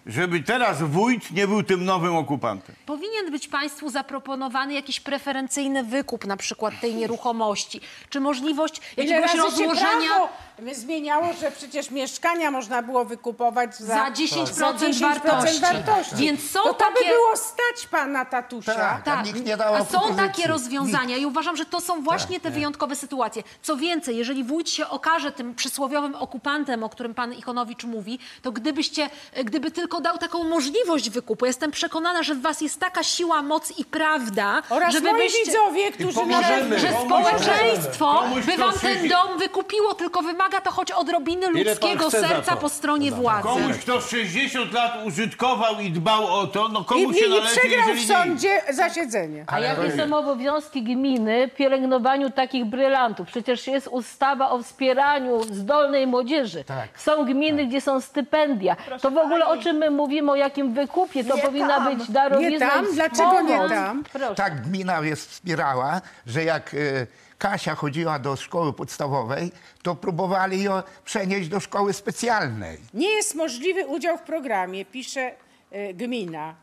Żeby 0.07 0.43
teraz 0.43 0.83
wójt 0.83 1.31
nie 1.31 1.47
był 1.49 1.63
tym 1.63 1.85
nowym 1.85 2.17
okupantem. 2.17 2.75
Powinien 2.87 3.31
być 3.31 3.49
państwu 3.49 3.91
zaproponowany 3.91 4.75
jakiś 4.75 5.01
preferencyjny 5.01 5.85
wykup 5.85 6.27
na 6.27 6.37
przykład 6.37 6.81
tej 6.81 6.95
nieruchomości, 6.95 7.81
czy 8.09 8.21
możliwość 8.21 8.81
Ile 8.97 9.07
jakiegoś 9.07 9.35
rozłożenia 9.35 10.09
prawo 10.09 10.29
zmieniało, 10.75 11.27
że 11.41 11.51
przecież 11.53 11.91
mieszkania 11.91 12.51
można 12.51 12.83
było 12.83 13.05
wykupować 13.05 13.77
za, 13.77 13.87
Za 13.95 14.11
10% 14.11 14.47
za 14.53 14.73
10% 14.73 15.01
wartości. 15.01 15.61
wartości. 15.61 16.17
Więc 16.17 16.51
są 16.51 16.63
to, 16.63 16.75
to 16.75 16.85
by 16.93 17.09
było 17.09 17.37
stać 17.37 17.87
pana 17.91 18.25
tatusia. 18.25 18.75
Tak. 18.75 19.03
Tak, 19.03 19.27
nikt 19.27 19.45
nie 19.47 19.57
dał 19.57 19.75
a 19.75 19.85
są 19.85 20.17
takie 20.17 20.47
rozwiązania 20.49 21.17
i 21.17 21.27
uważam, 21.27 21.57
że 21.57 21.65
to 21.65 21.81
są 21.81 22.03
właśnie 22.03 22.41
te 22.41 22.51
wyjątkowe 22.51 22.97
sytuacje. 22.97 23.43
Co 23.63 23.77
więcej, 23.77 24.17
jeżeli 24.17 24.45
wójt 24.45 24.71
się 24.71 24.89
okaże 24.89 25.33
tym 25.33 25.55
przysłowiowym 25.55 26.15
okupantem, 26.15 26.85
o 26.85 26.89
którym 26.89 27.15
pan 27.15 27.33
Ikonowicz 27.33 27.85
mówi, 27.85 28.19
to 28.43 28.53
gdybyście, 28.53 29.11
gdyby 29.45 29.71
tylko 29.71 30.01
dał 30.01 30.19
taką 30.19 30.45
możliwość 30.45 31.11
wykupu, 31.11 31.47
jestem 31.47 31.71
przekonana, 31.71 32.23
że 32.23 32.35
w 32.35 32.41
was 32.43 32.61
jest 32.61 32.81
taka 32.81 33.03
siła, 33.03 33.43
moc 33.43 33.79
i 33.79 33.85
prawda, 33.85 34.63
Oraz 34.71 34.93
żeby 34.93 35.11
moi 35.13 35.21
byście... 35.23 35.45
widzowie, 35.45 35.93
którzy 35.93 36.15
pomożemy. 36.15 36.79
że 36.79 36.89
społeczeństwo 37.07 38.23
by 38.47 38.57
wam 38.57 38.73
ten 38.79 39.09
dom 39.09 39.39
wykupiło, 39.39 39.95
tylko 39.95 40.23
wymaga 40.45 40.61
to 40.61 40.71
choć 40.71 40.91
odrobiny 40.91 41.47
ludzkiego 41.51 42.09
chce 42.09 42.21
za 42.21 42.29
serca 42.29 42.55
to? 42.55 42.61
po 42.61 42.69
stronie 42.69 43.13
władzy. 43.13 43.43
Komuś, 43.49 43.77
kto 43.77 44.01
60 44.01 44.73
lat 44.73 44.93
użytkował 45.05 45.81
i 45.81 45.91
dbał 45.91 46.27
o 46.27 46.47
to, 46.47 46.69
no 46.69 46.81
I, 46.81 46.85
komu 46.85 47.13
się 47.13 47.21
i, 47.21 47.27
i 47.27 47.31
należy, 47.31 47.61
przegrał 47.61 47.85
w 47.85 47.89
jeżeli 47.89 48.01
nie 48.01 48.17
sądzie 48.17 48.63
zasiedzenie. 48.71 49.45
A 49.47 49.61
jakie 49.61 49.97
są 49.97 50.17
obowiązki 50.17 50.83
gminy 50.83 51.49
w 51.49 51.55
pielęgnowaniu 51.55 52.31
takich 52.31 52.65
brylantów? 52.65 53.27
Przecież 53.29 53.67
jest 53.67 53.89
ustawa 53.89 54.51
o 54.51 54.63
wspieraniu 54.63 55.43
zdolnej 55.43 56.07
młodzieży. 56.07 56.65
Tak. 56.65 56.89
Są 56.97 57.25
gminy, 57.25 57.67
gdzie 57.67 57.81
są 57.81 58.01
stypendia. 58.01 58.77
to 59.01 59.11
w 59.11 59.19
ogóle 59.19 59.47
o 59.47 59.57
czym 59.57 59.77
my 59.77 59.91
mówimy, 59.91 60.33
o 60.33 60.37
jakim 60.37 60.75
wykupie? 60.75 61.25
To 61.25 61.37
Nie 61.37 61.43
powinna 61.43 61.77
tam. 61.77 61.97
być 61.97 62.11
darowizna 62.11 62.51
Nie 62.51 62.59
tam? 62.59 62.87
Dlaczego 62.95 63.41
nie 63.41 63.69
tam? 63.69 64.05
Proszę. 64.13 64.35
Tak 64.35 64.63
gmina 64.63 65.01
jest 65.01 65.31
wspierała, 65.31 66.01
że 66.27 66.45
jak 66.45 66.75
e, 66.75 67.07
Kasia 67.45 67.75
chodziła 67.75 68.19
do 68.19 68.37
szkoły 68.37 68.73
podstawowej, 68.73 69.53
to 69.83 69.95
próbowali 69.95 70.63
ją 70.63 70.83
przenieść 71.05 71.49
do 71.49 71.61
szkoły 71.61 71.93
specjalnej. 71.93 72.79
Nie 72.95 73.09
jest 73.09 73.35
możliwy 73.35 73.87
udział 73.87 74.19
w 74.19 74.23
programie, 74.23 74.85
pisze 74.85 75.33
e, 75.71 75.95
gmina, 75.95 76.55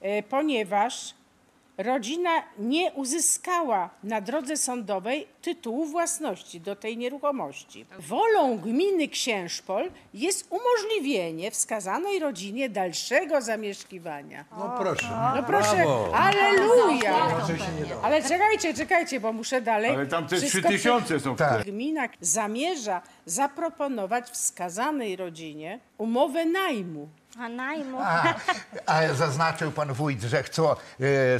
e, 0.00 0.22
ponieważ 0.22 1.14
rodzina 1.78 2.30
nie 2.58 2.92
uzyskała 2.92 3.90
na 4.02 4.20
drodze 4.20 4.56
sądowej 4.56 5.26
tytułu 5.42 5.84
własności 5.86 6.60
do 6.60 6.76
tej 6.76 6.96
nieruchomości. 6.96 7.86
Wolą 7.98 8.58
gminy 8.58 9.08
Księżpol 9.08 9.90
jest 10.14 10.48
umożliwienie 10.50 11.50
wskazanej 11.50 12.18
rodzinie 12.18 12.68
dalszego 12.68 13.40
zamieszkiwania. 13.40 14.44
No 14.58 14.74
proszę. 14.78 15.32
No 15.36 15.42
proszę, 15.42 15.76
Brawo. 15.76 16.14
aleluja! 16.14 17.38
Ale 18.02 18.22
czekajcie, 18.22 18.74
czekajcie, 18.74 19.20
bo 19.20 19.32
muszę 19.32 19.60
dalej. 19.60 19.90
Ale 19.90 20.06
tam 20.06 20.26
te 20.26 20.36
wszystko 20.36 20.68
3000 20.68 21.20
są 21.20 21.34
w 21.34 21.38
Tak. 21.38 21.64
Gmina 21.64 22.08
zamierza 22.20 23.02
zaproponować 23.26 24.30
wskazanej 24.30 25.16
rodzinie 25.16 25.80
umowę 25.98 26.44
najmu. 26.44 27.08
A 27.40 27.48
najmu. 27.48 27.98
A, 28.02 28.34
a 28.86 29.14
zaznaczył 29.14 29.70
pan 29.72 29.92
wójt, 29.92 30.22
że 30.22 30.42
chcą 30.42 30.70
e, 30.70 30.76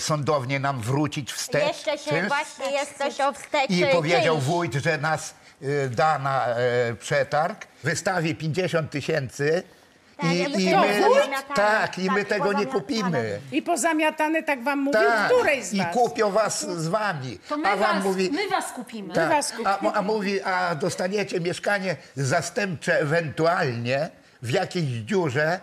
sądownie 0.00 0.60
nam 0.60 0.80
wrócić 0.80 1.32
wstecz. 1.32 1.66
Jeszcze 1.66 1.98
się 1.98 2.10
Czy? 2.10 2.28
właśnie 2.28 2.70
jest 2.70 2.98
coś 2.98 3.20
o 3.20 3.32
wsteczy. 3.32 3.72
I 3.74 3.86
powiedział 3.86 4.38
wójt, 4.38 4.74
że 4.74 4.98
nas 4.98 5.34
e, 5.62 5.88
da 5.88 6.18
na 6.18 6.46
e, 6.46 6.56
przetarg, 6.94 7.66
wystawi 7.84 8.34
50 8.34 8.90
tysięcy. 8.90 9.62
Tak, 10.16 10.30
I, 10.32 10.62
i 10.62 10.74
my, 10.76 10.88
tak, 11.54 11.98
i 11.98 12.10
my 12.10 12.20
Tak, 12.24 12.28
tego 12.28 12.52
nie 12.52 12.66
pozamiatane. 12.66 12.80
kupimy. 12.80 13.40
I 13.52 13.62
pozamiatane, 13.62 14.42
tak 14.42 14.64
wam 14.64 14.78
mówił, 14.78 15.00
Tak, 15.00 15.32
której 15.32 15.64
z 15.64 15.72
i 15.74 15.78
was? 15.78 15.94
kupią 15.94 16.30
was 16.30 16.66
z 16.82 16.88
wami. 16.88 17.38
To 17.48 17.56
my, 17.56 17.68
a 17.68 17.76
wam 17.76 17.94
was, 17.96 18.04
mówi, 18.04 18.30
my 18.30 18.48
was 18.48 18.72
kupimy. 18.72 19.14
tak, 19.14 19.28
was 19.28 19.50
kupimy. 19.50 19.68
a, 19.68 19.92
a 19.92 20.02
mówi, 20.02 20.42
a 20.42 20.74
dostaniecie 20.74 21.40
mieszkanie 21.40 21.96
zastępcze 22.16 23.00
ewentualnie 23.00 24.10
w 24.42 24.50
jakiejś 24.50 24.84
dziurze 24.88 25.60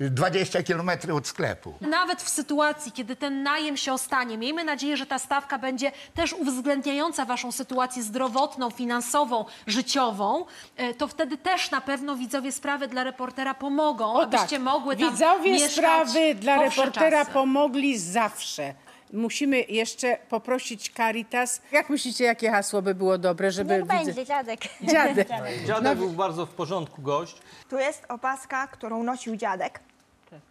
20 0.00 0.62
kilometrów 0.62 1.16
od 1.18 1.26
sklepu. 1.26 1.74
Nawet 1.80 2.22
w 2.22 2.28
sytuacji, 2.28 2.92
kiedy 2.92 3.16
ten 3.16 3.42
najem 3.42 3.76
się 3.76 3.92
ostanie, 3.92 4.38
miejmy 4.38 4.64
nadzieję, 4.64 4.96
że 4.96 5.06
ta 5.06 5.18
stawka 5.18 5.58
będzie 5.58 5.92
też 6.14 6.32
uwzględniająca 6.32 7.24
waszą 7.24 7.52
sytuację 7.52 8.02
zdrowotną, 8.02 8.70
finansową, 8.70 9.44
życiową, 9.66 10.44
e, 10.76 10.94
to 10.94 11.08
wtedy 11.08 11.36
też 11.38 11.70
na 11.70 11.80
pewno 11.80 12.16
widzowie 12.16 12.52
sprawy 12.52 12.88
dla 12.88 13.04
reportera 13.04 13.54
pomogą, 13.54 14.12
O 14.12 14.22
abyście 14.22 14.56
tak, 14.56 14.60
mogły 14.60 14.96
tam 14.96 15.10
widzowie 15.10 15.52
mieszkać 15.52 15.72
sprawy 15.72 16.34
dla 16.34 16.62
reportera 16.62 17.18
czasy. 17.20 17.32
pomogli 17.32 17.98
zawsze. 17.98 18.74
Musimy 19.12 19.60
jeszcze 19.68 20.18
poprosić 20.28 20.92
Caritas. 20.96 21.62
Jak 21.72 21.90
myślicie, 21.90 22.24
jakie 22.24 22.50
hasło 22.50 22.82
by 22.82 22.94
było 22.94 23.18
dobre, 23.18 23.50
żeby... 23.50 23.74
Niech 23.78 23.86
będzie, 23.86 24.24
dziadek. 24.26 24.60
Dziadek. 24.82 25.28
Dziadek 25.66 25.98
był 25.98 26.10
bardzo 26.10 26.46
w 26.46 26.50
porządku 26.50 27.02
gość. 27.02 27.36
Tu 27.70 27.78
jest 27.78 28.04
opaska, 28.08 28.66
którą 28.66 29.02
nosił 29.02 29.36
dziadek 29.36 29.80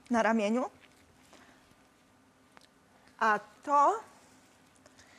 na 0.09 0.23
ramieniu. 0.23 0.65
A 3.19 3.39
to 3.63 3.99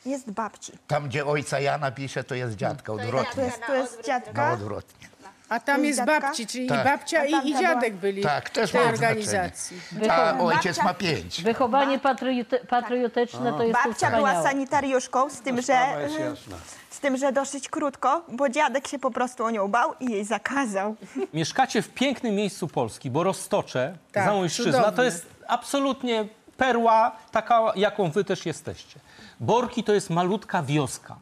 jest 0.06 0.30
babci. 0.30 0.72
Tam, 0.86 1.08
gdzie 1.08 1.26
ojca 1.26 1.60
Jana 1.60 1.90
pisze, 1.90 2.24
to 2.24 2.34
jest 2.34 2.56
dziadka, 2.56 2.86
To 2.86 2.92
odwrotnie. 2.92 3.42
jest, 3.44 3.60
to 3.66 3.74
jest 3.74 4.04
dziadka. 4.06 4.32
Na 4.46 4.52
odwrotnie. 4.52 5.08
A 5.48 5.60
tam 5.60 5.84
jest 5.84 5.98
dziadka? 5.98 6.20
babci, 6.20 6.46
czyli 6.46 6.66
Tak. 6.68 6.80
i 6.80 6.84
babcia, 6.84 7.20
A 7.20 7.24
i, 7.24 7.50
i 7.50 7.58
dziadek 7.58 7.94
byli 7.94 8.22
Tak, 8.22 8.50
też 8.50 8.70
w 8.70 8.72
tej 8.72 8.82
ma 8.84 8.88
organizacji. 8.88 9.80
A 10.10 10.38
ojciec 10.38 10.82
ma 10.82 10.94
pięć. 10.94 11.42
Wychowanie 11.42 11.98
patriote, 11.98 12.58
patriotyczne 12.58 13.52
to 13.52 13.62
jest 13.62 13.78
to 13.82 13.88
Babcia 13.88 14.10
była 14.10 14.28
wspaniałe. 14.28 14.48
sanitariuszką, 14.50 15.30
z 15.30 15.40
tym, 15.40 15.56
że, 15.56 15.62
Sprawa 15.62 16.00
jest 16.00 16.18
jasna. 16.18 16.56
Z 16.98 17.00
tym, 17.00 17.16
że 17.16 17.32
dosyć 17.32 17.68
krótko, 17.68 18.24
bo 18.28 18.48
dziadek 18.48 18.88
się 18.88 18.98
po 18.98 19.10
prostu 19.10 19.44
o 19.44 19.50
nią 19.50 19.68
bał 19.68 19.94
i 20.00 20.10
jej 20.10 20.24
zakazał. 20.24 20.96
Mieszkacie 21.34 21.82
w 21.82 21.88
pięknym 21.88 22.34
miejscu 22.34 22.68
Polski, 22.68 23.10
bo 23.10 23.22
Roztocze, 23.22 23.98
Tak, 24.12 24.24
Zamojszczyzna, 24.24 24.92
to 24.92 25.02
jest 25.02 25.26
absolutnie 25.46 26.28
perła, 26.56 27.16
taka 27.30 27.72
jaką 27.76 28.10
wy 28.10 28.24
też 28.24 28.46
jesteście. 28.46 29.00
Borki 29.40 29.84
to 29.84 29.92
jest 29.92 30.10
malutka 30.10 30.62
wioska. 30.62 31.16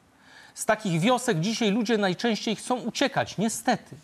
Z 0.55 0.65
takich 0.65 1.01
wiosek 1.01 1.41
dzisiaj 1.41 1.71
ludzie 1.71 1.99
najczęściej 1.99 2.57
chcą 2.57 2.77
uciekać, 2.77 3.39
niestety. 3.39 3.97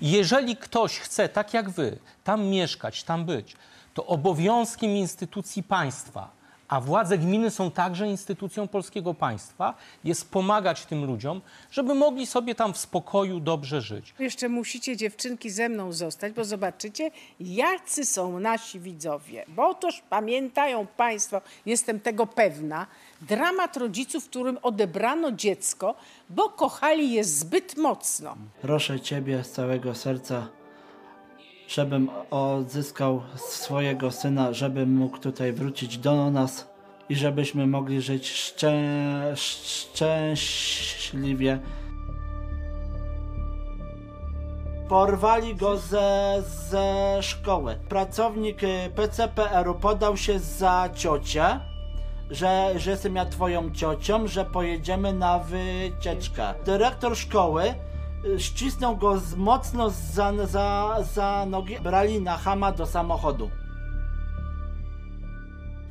Jeżeli 0.00 0.56
ktoś 0.56 0.98
chce, 0.98 1.28
tak 1.28 1.54
jak 1.54 1.70
wy, 1.70 1.98
tam 2.24 2.44
mieszkać, 2.44 3.04
tam 3.04 3.24
być, 3.24 3.56
to 3.94 4.06
obowiązkiem 4.06 4.90
instytucji 4.90 5.62
państwa, 5.62 6.30
a 6.68 6.80
władze 6.80 7.18
gminy 7.18 7.50
są 7.50 7.70
także 7.70 8.06
instytucją 8.08 8.68
polskiego 8.68 9.14
państwa, 9.14 9.74
jest 10.04 10.30
pomagać 10.30 10.86
tym 10.86 11.04
ludziom, 11.04 11.40
żeby 11.70 11.94
mogli 11.94 12.26
sobie 12.26 12.54
tam 12.54 12.72
w 12.72 12.78
spokoju 12.78 13.40
dobrze 13.40 13.80
żyć. 13.80 14.14
Jeszcze 14.18 14.48
musicie 14.48 14.96
dziewczynki 14.96 15.50
ze 15.50 15.68
mną 15.68 15.92
zostać, 15.92 16.32
bo 16.32 16.44
zobaczycie, 16.44 17.10
jacy 17.40 18.04
są 18.04 18.40
nasi 18.40 18.80
widzowie. 18.80 19.44
Bo 19.48 19.68
otóż 19.68 20.02
pamiętają 20.10 20.86
Państwo, 20.86 21.40
jestem 21.66 22.00
tego 22.00 22.26
pewna, 22.26 22.86
dramat 23.20 23.76
rodziców, 23.76 24.28
którym 24.28 24.58
odebrano 24.62 25.32
dziecko, 25.32 25.94
bo 26.30 26.48
kochali 26.48 27.12
je 27.12 27.24
zbyt 27.24 27.76
mocno. 27.76 28.36
Proszę 28.62 29.00
Ciebie 29.00 29.44
z 29.44 29.50
całego 29.50 29.94
serca, 29.94 30.48
żebym 31.68 32.10
odzyskał 32.30 33.22
swojego 33.36 34.10
syna, 34.10 34.52
żebym 34.52 34.96
mógł 34.96 35.18
tutaj 35.18 35.52
wrócić 35.52 35.98
do 35.98 36.30
nas 36.30 36.74
i 37.08 37.16
żebyśmy 37.16 37.66
mogli 37.66 38.02
żyć 38.02 38.32
szczę 38.32 38.72
szczęśliwie. 40.04 41.58
Porwali 44.88 45.54
go 45.54 45.76
ze, 45.76 46.42
ze 46.70 47.18
szkoły. 47.22 47.78
Pracownik 47.88 48.62
y, 48.62 48.90
PCPR-u 48.94 49.74
podał 49.74 50.16
się 50.16 50.38
za 50.38 50.88
ciocię, 50.94 51.60
że, 52.30 52.72
że 52.76 52.90
jestem 52.90 53.16
ja 53.16 53.24
twoją 53.26 53.70
ciocią, 53.70 54.26
że 54.26 54.44
pojedziemy 54.44 55.12
na 55.12 55.38
wycieczkę. 55.38 56.54
Dyrektor 56.64 57.16
szkoły 57.16 57.74
ścisnął 58.38 58.96
go 58.96 59.18
z, 59.18 59.34
mocno 59.36 59.90
za, 59.90 60.46
za, 60.46 60.96
za 61.14 61.46
nogi, 61.46 61.80
brali 61.80 62.20
na 62.20 62.36
chama 62.36 62.72
do 62.72 62.86
samochodu. 62.86 63.50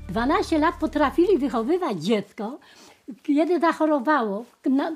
12 0.09 0.57
lat 0.57 0.75
potrafili 0.79 1.37
wychowywać 1.37 1.97
dziecko. 1.97 2.59
Kiedy 3.23 3.59
zachorowało, 3.59 4.45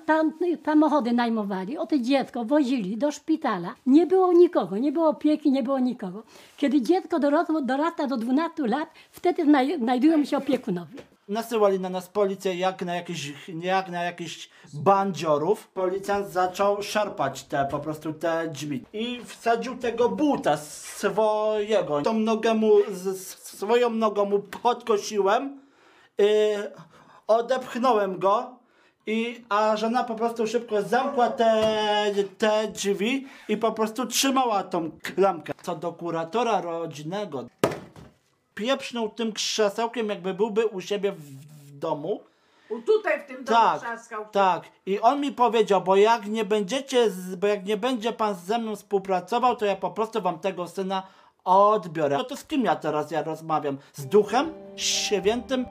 tam 0.06 0.34
samochody 0.66 1.14
najmowali, 1.14 1.78
o 1.78 1.86
to 1.86 2.00
dziecko 2.00 2.46
wozili 2.46 2.98
do 2.98 3.12
szpitala. 3.12 3.76
Nie 3.86 4.06
było 4.06 4.34
nikogo, 4.34 4.78
nie 4.78 4.92
było 4.92 5.10
opieki, 5.10 5.52
nie 5.52 5.64
było 5.64 5.80
nikogo. 5.80 6.24
Kiedy 6.58 6.82
dziecko 6.82 7.20
dorosło, 7.20 7.62
dorasta 7.62 8.08
do 8.08 8.18
12 8.18 8.68
lat, 8.68 8.90
wtedy 9.12 9.44
znaj, 9.44 9.80
znajdują 9.80 10.26
się 10.26 10.38
opiekunowie. 10.38 11.17
Nasyłali 11.28 11.80
na 11.80 11.90
nas 11.90 12.08
policję 12.10 12.56
jak 12.56 12.82
na 12.86 12.96
jakiś, 12.96 13.34
jak 13.62 13.90
na 13.90 14.04
jakiś 14.04 14.50
bandziorów. 14.74 15.68
Policjant 15.68 16.28
zaczął 16.28 16.84
szarpać 16.84 17.44
te 17.44 17.68
po 17.72 17.80
prostu 17.80 18.14
te 18.14 18.48
drzwi 18.48 18.86
i 18.94 19.22
wsadził 19.26 19.78
tego 19.78 20.10
buta 20.10 20.58
swojego. 20.58 22.02
Tą 22.02 22.14
nogę 22.14 22.54
mu, 22.54 22.72
swoją 23.44 23.90
nogą 23.90 24.26
mu 24.26 24.40
podkosiłem, 24.40 25.60
yy, 26.18 26.28
odepchnąłem 27.28 28.20
go. 28.20 28.58
I, 29.10 29.44
a 29.50 29.78
żona 29.78 30.04
po 30.04 30.16
prostu 30.16 30.48
szybko 30.48 30.82
zamkła 30.82 31.30
te, 31.30 31.64
te 32.38 32.68
drzwi 32.68 33.28
i 33.50 33.58
po 33.58 33.72
prostu 33.72 34.06
trzymała 34.06 34.64
tą 34.64 34.92
klamkę. 35.04 35.54
Co 35.62 35.76
do 35.76 35.94
kuratora 35.94 36.62
rodzinnego, 36.62 37.46
pieprznął 38.58 39.10
tym 39.10 39.34
krzesełkiem, 39.34 40.10
jakby 40.10 40.34
byłby 40.34 40.68
u 40.68 40.82
siebie 40.82 41.12
w, 41.12 41.22
w 41.22 41.80
domu. 41.80 42.22
U 42.70 42.82
tutaj 42.82 43.20
w 43.22 43.26
tym 43.26 43.44
domu 43.44 43.58
Tak, 43.60 43.82
trzaskał. 43.82 44.26
tak. 44.32 44.64
I 44.86 45.00
on 45.00 45.22
mi 45.22 45.32
powiedział, 45.32 45.82
bo 45.82 45.96
jak 45.96 46.26
nie 46.26 46.46
będziecie, 46.46 47.12
z, 47.12 47.36
bo 47.36 47.48
jak 47.48 47.66
nie 47.66 47.78
będzie 47.78 48.14
pan 48.14 48.36
ze 48.36 48.58
mną 48.60 48.76
współpracował, 48.76 49.56
to 49.56 49.66
ja 49.66 49.76
po 49.76 49.92
prostu 49.92 50.22
wam 50.22 50.40
tego 50.40 50.68
syna 50.68 51.04
odbiorę. 51.44 52.18
No 52.18 52.24
to 52.24 52.36
z 52.38 52.44
kim 52.46 52.64
ja 52.66 52.76
teraz 52.76 53.12
ja 53.12 53.24
rozmawiam? 53.24 53.78
Z 53.94 54.06
duchem 54.06 54.54
świętym? 54.76 55.66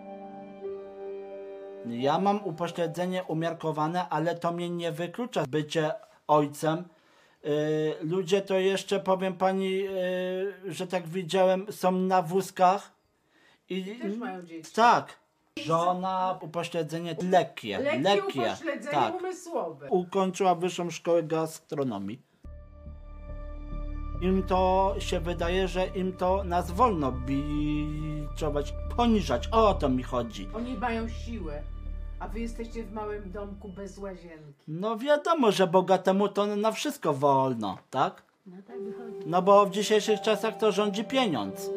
Ja 1.87 2.19
mam 2.19 2.45
upośledzenie 2.45 3.25
umiarkowane, 3.25 4.09
ale 4.09 4.35
to 4.35 4.53
mnie 4.53 4.71
nie 4.71 4.93
wyklucza 4.93 5.45
bycie 5.49 5.93
ojcem. 6.29 6.85
Yy, 7.47 7.97
ludzie 8.01 8.43
to 8.43 8.59
jeszcze, 8.59 9.01
powiem 9.01 9.35
pani, 9.35 9.79
yy, 9.79 10.73
że 10.73 10.87
tak 10.87 11.09
widziałem, 11.09 11.67
są 11.73 11.93
na 11.93 12.23
wózkach. 12.23 12.93
I, 13.69 13.85
Też 13.85 14.17
mają 14.17 14.43
dzieci. 14.43 14.73
tak. 14.73 15.19
Żona, 15.65 16.39
upośledzenie 16.43 17.17
lekkie. 17.31 17.79
Lekkie 17.79 17.99
lekkie 18.01 18.41
upośledzenie 18.43 18.91
tak. 18.97 19.15
umysłowe. 19.15 19.89
Ukończyła 19.91 20.55
wyższą 20.55 20.91
szkołę 20.91 21.23
gastronomii. 21.23 22.23
Im 24.23 24.43
to 24.43 24.95
się 24.99 25.21
wydaje, 25.21 25.69
że 25.69 25.87
im 25.87 26.13
to 26.13 26.45
nas 26.45 26.71
wolno 26.71 27.13
biczować, 27.13 28.75
poniżać. 28.97 29.49
O 29.49 29.75
to 29.75 29.89
mi 29.89 30.03
chodzi. 30.03 30.49
Oni 30.55 30.75
mają 30.75 31.09
siłę, 31.09 31.63
a 32.21 32.29
wy 32.29 32.41
jesteście 32.41 32.85
w 32.85 32.93
małym 32.93 33.31
domku 33.31 33.69
bez 33.69 33.99
łazienki. 33.99 34.65
No 34.69 34.97
wiadomo, 34.97 35.53
że 35.53 35.67
bogatemu 35.67 36.29
to 36.29 36.47
na 36.47 36.73
wszystko 36.73 37.15
wolno, 37.15 37.79
tak? 37.91 38.23
No 38.47 38.57
tak 38.67 38.83
wychodzi. 38.83 39.27
No 39.27 39.43
bo 39.43 39.67
w 39.67 39.71
dzisiejszych 39.71 40.21
czasach 40.21 40.59
to 40.59 40.73
rządzi 40.73 41.05
pieniądz. 41.05 41.71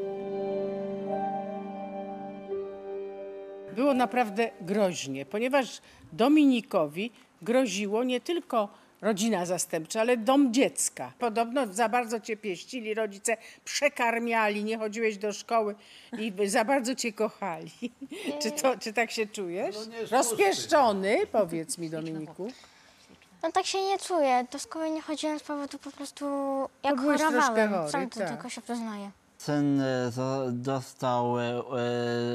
Było 3.75 3.93
naprawdę 3.93 4.51
groźnie, 4.61 5.25
ponieważ 5.25 5.81
Dominikowi 6.13 7.11
groziło 7.41 8.03
nie 8.03 8.21
tylko 8.21 8.69
rodzina 9.01 9.45
zastępcza, 9.45 10.01
ale 10.01 10.17
dom 10.17 10.53
dziecka. 10.53 11.11
Podobno 11.19 11.73
za 11.73 11.89
bardzo 11.89 12.19
cię 12.19 12.37
pieścili, 12.37 12.93
rodzice 12.93 13.37
przekarmiali, 13.65 14.63
nie 14.63 14.77
chodziłeś 14.77 15.17
do 15.17 15.33
szkoły 15.33 15.75
i 16.19 16.33
za 16.45 16.65
bardzo 16.65 16.95
cię 16.95 17.13
kochali. 17.13 17.71
Czy, 18.41 18.51
to, 18.51 18.77
czy 18.77 18.93
tak 18.93 19.11
się 19.11 19.27
czujesz? 19.27 19.75
Rozpieszczony, 20.11 21.17
powiedz 21.31 21.77
mi 21.77 21.89
Dominiku. 21.89 22.51
No 23.43 23.51
tak 23.51 23.65
się 23.65 23.81
nie 23.81 23.99
czuję. 23.99 24.45
Do 24.51 24.59
szkoły 24.59 24.89
nie 24.89 25.01
chodziłem 25.01 25.39
z 25.39 25.43
powodu 25.43 25.79
po 25.79 25.91
prostu 25.91 26.25
jak 26.83 26.99
chorowałem. 27.01 27.73
chory, 27.73 27.91
Sam 27.91 28.09
to 28.09 28.19
tak. 28.19 28.29
tylko 28.29 28.49
się 28.49 28.61
przyznaję. 28.61 29.11
Syn 29.37 29.81
e, 29.81 30.11
dostał 30.51 31.39
e, 31.39 31.43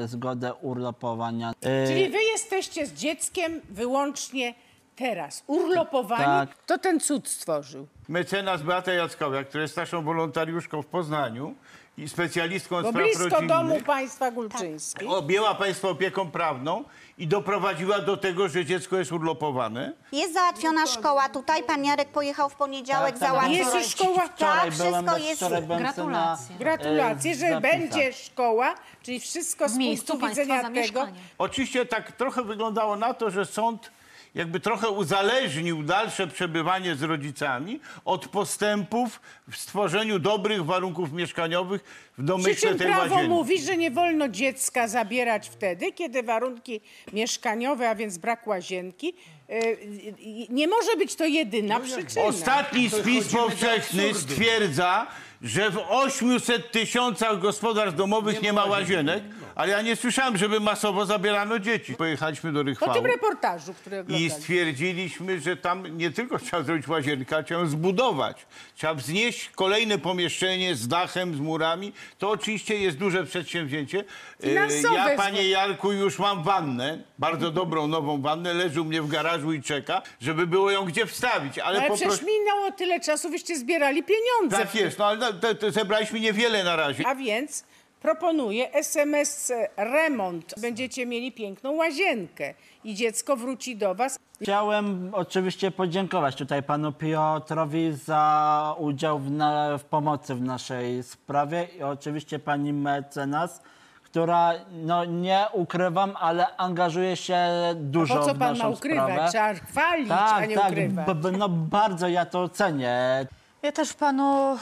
e, 0.05 0.09
zgodę 0.09 0.55
urlopowania. 0.55 1.53
E, 1.63 1.87
Czyli 1.87 2.09
wy 2.09 2.23
jesteście 2.23 2.87
z 2.87 2.93
dzieckiem 2.93 3.61
wyłącznie 3.71 4.55
Teraz 4.97 5.45
urlopowanie, 5.47 6.25
Tak. 6.25 6.49
to 6.67 6.79
ten 6.79 7.01
cud 7.01 7.29
stworzył. 7.29 7.87
Mecenas 8.09 8.63
Beata 8.63 8.93
Jackowiak, 8.93 9.49
która 9.49 9.63
jest 9.63 9.77
naszą 9.77 10.03
wolontariuszką 10.05 10.83
w 10.83 10.87
Poznaniu 10.87 11.55
i 11.99 12.09
specjalistką 12.09 12.77
od 12.77 12.83
Bo 12.83 12.89
spraw 12.91 13.05
blisko 13.05 13.25
rodzinnych. 13.25 13.49
domu 13.49 13.81
państwa 13.87 14.31
Gulczyńskich. 14.31 15.11
Objęła 15.11 15.55
państwa 15.55 15.89
opieką 15.89 16.31
prawną 16.31 16.85
i 17.19 17.27
doprowadziła 17.27 17.99
do 17.99 18.17
tego, 18.17 18.49
że 18.49 18.65
dziecko 18.65 18.97
jest 18.97 19.13
urlopowane. 19.13 19.93
Jest 20.13 20.35
załatwiona 20.35 20.87
szkoła 20.87 21.29
tutaj, 21.29 21.63
pan 21.63 21.85
Jarek 21.85 22.09
pojechał 22.09 22.49
w 22.49 22.55
poniedziałek, 22.55 23.11
Tak, 23.11 23.19
tak. 23.21 23.29
załatwił. 23.29 23.55
Jest 23.57 23.75
już 23.75 23.87
szkoła? 23.87 24.29
Tak, 24.29 24.71
wszystko 24.73 25.19
jest. 25.19 25.45
Gratulacje. 25.79 26.53
na, 26.55 26.59
Gratulacje, 26.59 27.33
e, 27.33 27.35
że 27.35 27.61
będzie 27.61 28.13
szkoła, 28.13 28.75
czyli 29.03 29.21
wszystko 29.21 29.69
z 29.69 29.77
miejscu 29.77 30.07
punktu 30.07 30.27
państwa 30.27 30.43
widzenia 30.43 30.63
tego. 30.63 30.75
zamieszkania. 30.75 31.21
Oczywiście 31.39 31.87
tak 31.87 32.13
trochę 32.13 32.43
wyglądało 32.43 32.97
na 32.97 33.15
to, 33.15 33.31
że 33.31 33.47
sąd 33.47 33.91
jakby 34.35 34.61
trochę 34.61 34.89
uzależnił 34.89 35.83
dalsze 35.83 36.27
przebywanie 36.27 36.95
z 36.95 37.03
rodzicami 37.03 37.81
od 38.05 38.29
postępów 38.29 39.21
w 39.51 39.57
stworzeniu 39.57 40.19
dobrych 40.19 40.65
warunków 40.65 41.13
mieszkaniowych 41.13 42.13
w 42.15 42.17
Przy 42.17 42.25
domyśle 42.27 42.69
czym 42.69 42.79
tej 42.79 42.87
prawo 42.87 43.03
łazienki. 43.15 43.29
mówi, 43.29 43.63
że 43.63 43.77
nie 43.77 43.91
wolno 43.91 44.29
dziecka 44.29 44.89
zabierać 44.89 45.49
wtedy, 45.49 45.93
kiedy 45.93 46.23
warunki 46.23 46.81
mieszkaniowe, 47.13 47.91
a 47.91 47.95
więc 47.95 48.19
brak 48.19 48.47
łazienki, 48.47 49.15
y, 49.51 49.55
y, 49.55 50.15
nie 50.51 50.69
może 50.69 50.97
być 50.97 51.15
to 51.15 51.25
jedyna 51.25 51.81
przyczyna. 51.81 52.23
Ostatni 52.25 52.91
spis 52.91 53.33
powszechny 53.33 54.15
stwierdza, 54.15 55.07
że 55.43 55.71
w 55.71 55.79
800 55.89 56.71
tysiącach 56.73 57.41
gospodarstw 57.41 57.97
domowych 57.99 58.43
nie, 58.43 58.53
ma 58.53 58.65
łazienek, 58.65 59.23
ale 59.55 59.73
ja 59.73 59.83
nie 59.83 59.97
słyszałem, 59.97 60.37
żeby 60.37 60.61
masowo 60.61 61.07
zabierano 61.07 61.59
dzieci. 61.59 61.95
Pojechaliśmy 61.95 62.53
do 62.53 62.61
Po 62.61 62.65
Rychwału 62.65 62.95
tym 62.95 63.07
reportażu, 63.07 63.75
który 63.75 63.97
i 63.97 64.01
oglądaliśmy. 64.01 64.39
stwierdziliśmy, 64.41 65.41
że 65.41 65.57
tam 65.57 65.97
nie 65.99 66.11
tylko 66.11 66.39
trzeba 66.39 66.63
zrobić 66.63 66.89
łazienkę, 66.89 67.35
ale 67.37 67.45
trzeba 67.45 67.61
ją 67.61 67.67
zbudować. 67.67 68.47
Trzeba 68.77 68.95
wznieść 68.95 69.51
kolejne 69.55 69.99
pomieszczenie 69.99 70.75
z 70.75 70.89
dachem, 70.89 71.35
z 71.37 71.41
murami. 71.41 71.93
To 72.19 72.31
oczywiście 72.31 72.79
jest 72.79 72.99
duże 72.99 73.25
przedsięwzięcie. 73.25 74.05
E, 74.43 74.47
Finansowe 74.47 74.95
Ja, 74.95 75.17
panie 75.17 75.49
Jarku, 75.49 75.93
już 75.93 76.19
mam 76.19 76.43
wannę, 76.43 76.99
bardzo 77.19 77.51
dobrą, 77.51 77.87
nową 77.87 78.23
wannę, 78.23 78.55
leży 78.55 78.81
u 78.81 78.85
mnie 78.85 79.03
w 79.03 79.09
garażu 79.09 79.53
i 79.53 79.63
czeka, 79.63 80.03
żeby 80.21 80.47
było 80.47 80.71
ją 80.71 80.85
gdzie 80.85 81.07
wstawić. 81.07 81.59
Ale, 81.59 81.79
Ale 81.79 81.89
po 81.89 81.95
przecież 81.95 82.23
minęło 82.23 82.73
tyle 82.73 83.01
czasu, 83.01 83.31
wyście 83.31 83.59
zbierali 83.59 84.03
pieniądze. 84.03 84.57
Tak 84.57 84.75
jest, 84.75 84.99
no 84.99 85.07
ale 85.07 85.19
no, 85.19 85.33
to, 85.33 85.55
to 85.55 85.71
zebraliśmy 85.71 86.21
niewiele 86.21 86.65
na 86.65 86.77
razie. 86.77 87.07
A 87.07 87.15
więc 87.15 87.65
proponuję 88.05 88.73
SMS 88.73 89.53
remont. 89.77 90.55
Będziecie 90.61 91.07
mieli 91.07 91.33
piękną 91.33 91.73
łazienkę 91.73 92.55
i 92.85 92.95
dziecko 92.95 93.37
wróci 93.37 93.77
do 93.77 93.95
was. 93.95 94.19
Chciałem 94.43 95.11
oczywiście 95.15 95.71
podziękować 95.71 96.37
tutaj 96.37 96.63
panu 96.63 96.93
Piotrowi 96.93 97.93
za 97.93 98.75
udział 98.79 99.19
w, 99.19 99.31
na, 99.31 99.79
w 99.79 99.85
pomocy 99.85 100.35
w 100.35 100.43
naszej 100.43 101.03
sprawie 101.03 101.69
i 101.79 101.83
oczywiście 101.83 102.39
pani 102.39 102.73
mecenas, 102.73 103.63
która, 104.03 104.53
no 104.73 105.05
nie 105.05 105.47
ukrywam, 105.53 106.17
ale 106.21 106.57
angażuje 106.57 107.17
się 107.17 107.39
dużo 107.75 108.15
po 108.17 108.25
co 108.25 108.35
w 108.35 108.39
pan 108.39 108.53
naszą 108.53 108.65
ma 108.65 108.71
ukrywać? 108.77 109.05
sprawę. 109.13 109.29
Trzeba 109.31 109.55
chwalić, 109.71 110.09
tak, 110.09 110.43
a 110.43 110.47
nie 110.47 110.55
tak, 110.57 110.71
ukrywać. 110.71 111.07
b- 111.07 111.15
b- 111.15 111.33
no 111.39 111.49
bardzo 111.49 112.09
ja 112.09 112.27
to 112.27 112.49
cenię. 112.49 113.27
Ja 113.63 113.73
też 113.73 113.93
panu, 113.95 114.57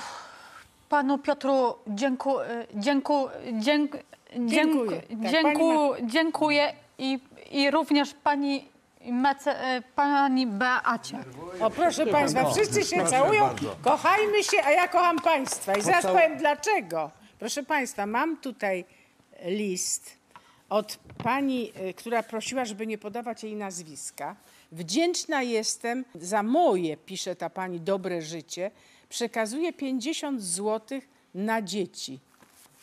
panu 0.93 1.19
Piotru 1.19 1.75
dzięku, 1.87 2.35
dzięku, 2.75 3.29
dzięku, 3.53 3.99
dzięku, 4.37 4.47
Dziękuję. 4.47 5.01
Tak, 5.01 5.31
dzięku, 5.31 5.89
pani 5.91 6.11
dziękuję 6.11 6.73
i, 6.99 7.19
i 7.51 7.71
również 7.71 8.15
pani, 8.15 8.69
mece, 9.05 9.61
e, 9.61 9.83
pani 9.95 10.47
Beacie. 10.47 11.19
O 11.61 11.71
proszę 11.71 12.07
państwa, 12.07 12.51
wszyscy 12.51 12.85
się 12.85 13.05
całują, 13.05 13.49
kochajmy 13.83 14.45
się, 14.45 14.57
a 14.65 14.71
ja 14.71 14.89
kocham 14.89 15.19
państwa. 15.19 15.77
I 15.77 15.83
zaraz 15.83 16.07
powiem 16.07 16.37
dlaczego. 16.37 17.11
Proszę 17.39 17.63
państwa, 17.63 18.07
mam 18.07 18.37
tutaj 18.37 18.85
list 19.45 20.17
od 20.69 20.99
pani, 21.25 21.73
y, 21.91 21.95
która 21.95 22.23
prosiła, 22.23 22.65
żeby 22.65 22.87
nie 22.87 22.99
podawać 22.99 23.45
jej 23.45 23.57
nazwiska. 23.57 24.37
Wdzięczna 24.73 25.43
jestem 25.43 26.05
za 26.15 26.43
moje, 26.43 26.97
pisze 26.97 27.37
ta 27.37 27.51
pani, 27.51 27.81
dobre 27.81 28.23
życie. 28.23 28.71
Przekazuję 29.13 29.73
50 29.73 30.43
zł 30.43 31.01
na 31.35 31.63
dzieci. 31.63 32.21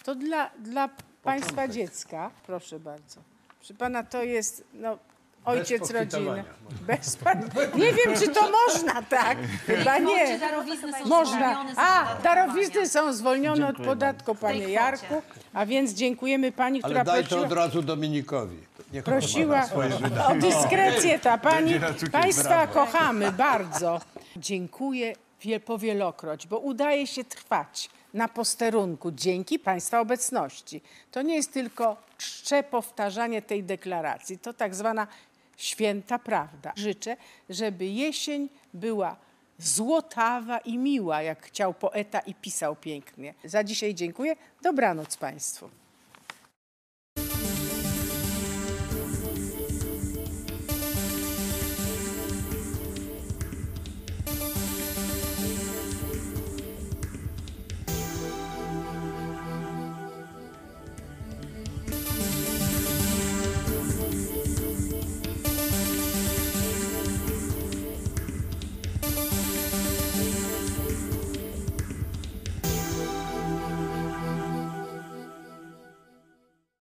To 0.03 0.15
dla, 0.15 0.49
dla 0.59 0.89
państwa 1.23 1.67
dziecka, 1.67 2.31
proszę 2.45 2.79
bardzo. 2.79 3.19
Proszę 3.59 3.73
pana, 3.73 4.03
to 4.03 4.23
jest 4.23 4.63
no, 4.73 4.97
ojciec 5.45 5.91
rodziny. 5.91 6.43
Bez 6.87 7.15
pan... 7.17 7.49
Nie 7.75 7.93
wiem, 7.93 8.19
czy 8.19 8.27
to 8.27 8.51
można 8.51 9.01
tak. 9.01 9.37
Chyba 9.65 9.97
nie. 9.97 10.39
Darowizny 10.39 10.91
są 10.93 11.05
Można. 11.05 11.65
A, 11.77 12.15
darowizny 12.23 12.89
są 12.89 13.13
zwolnione 13.13 13.67
od 13.67 13.77
podatku, 13.77 14.35
panie. 14.35 14.69
Jarku. 14.69 15.21
A 15.53 15.65
więc 15.65 15.91
dziękujemy 15.93 16.51
pani, 16.51 16.79
która 16.79 16.95
Ale 16.95 17.05
daj 17.05 17.23
to 17.23 17.29
prosiła. 17.29 17.47
od 17.47 17.53
razu 17.53 17.81
Dominikowi. 17.81 18.57
Niech 18.93 19.03
Prosiła 19.03 19.69
o 20.27 20.35
dyskrecję 20.35 21.19
ta 21.19 21.37
pani. 21.37 21.79
Państwa 22.11 22.67
kochamy 22.67 23.31
bardzo. 23.31 24.01
Dziękuję 24.37 25.13
wie- 25.41 25.59
powielokroć, 25.59 26.47
bo 26.47 26.59
udaje 26.59 27.07
się 27.07 27.23
trwać 27.23 27.89
na 28.13 28.27
posterunku 28.27 29.11
dzięki 29.11 29.59
Państwa 29.59 29.99
obecności. 29.99 30.81
To 31.11 31.21
nie 31.21 31.35
jest 31.35 31.53
tylko 31.53 31.97
czcze 32.17 32.63
powtarzanie 32.63 33.41
tej 33.41 33.63
deklaracji, 33.63 34.37
to 34.37 34.53
tak 34.53 34.75
zwana 34.75 35.07
święta 35.57 36.19
prawda. 36.19 36.73
Życzę, 36.75 37.17
żeby 37.49 37.85
jesień 37.85 38.49
była 38.73 39.15
złotawa 39.59 40.57
i 40.57 40.77
miła, 40.77 41.21
jak 41.21 41.45
chciał 41.45 41.73
poeta 41.73 42.19
i 42.19 42.33
pisał 42.35 42.75
pięknie. 42.75 43.33
Za 43.43 43.63
dzisiaj 43.63 43.95
dziękuję. 43.95 44.35
Dobranoc 44.61 45.17
Państwu. 45.17 45.69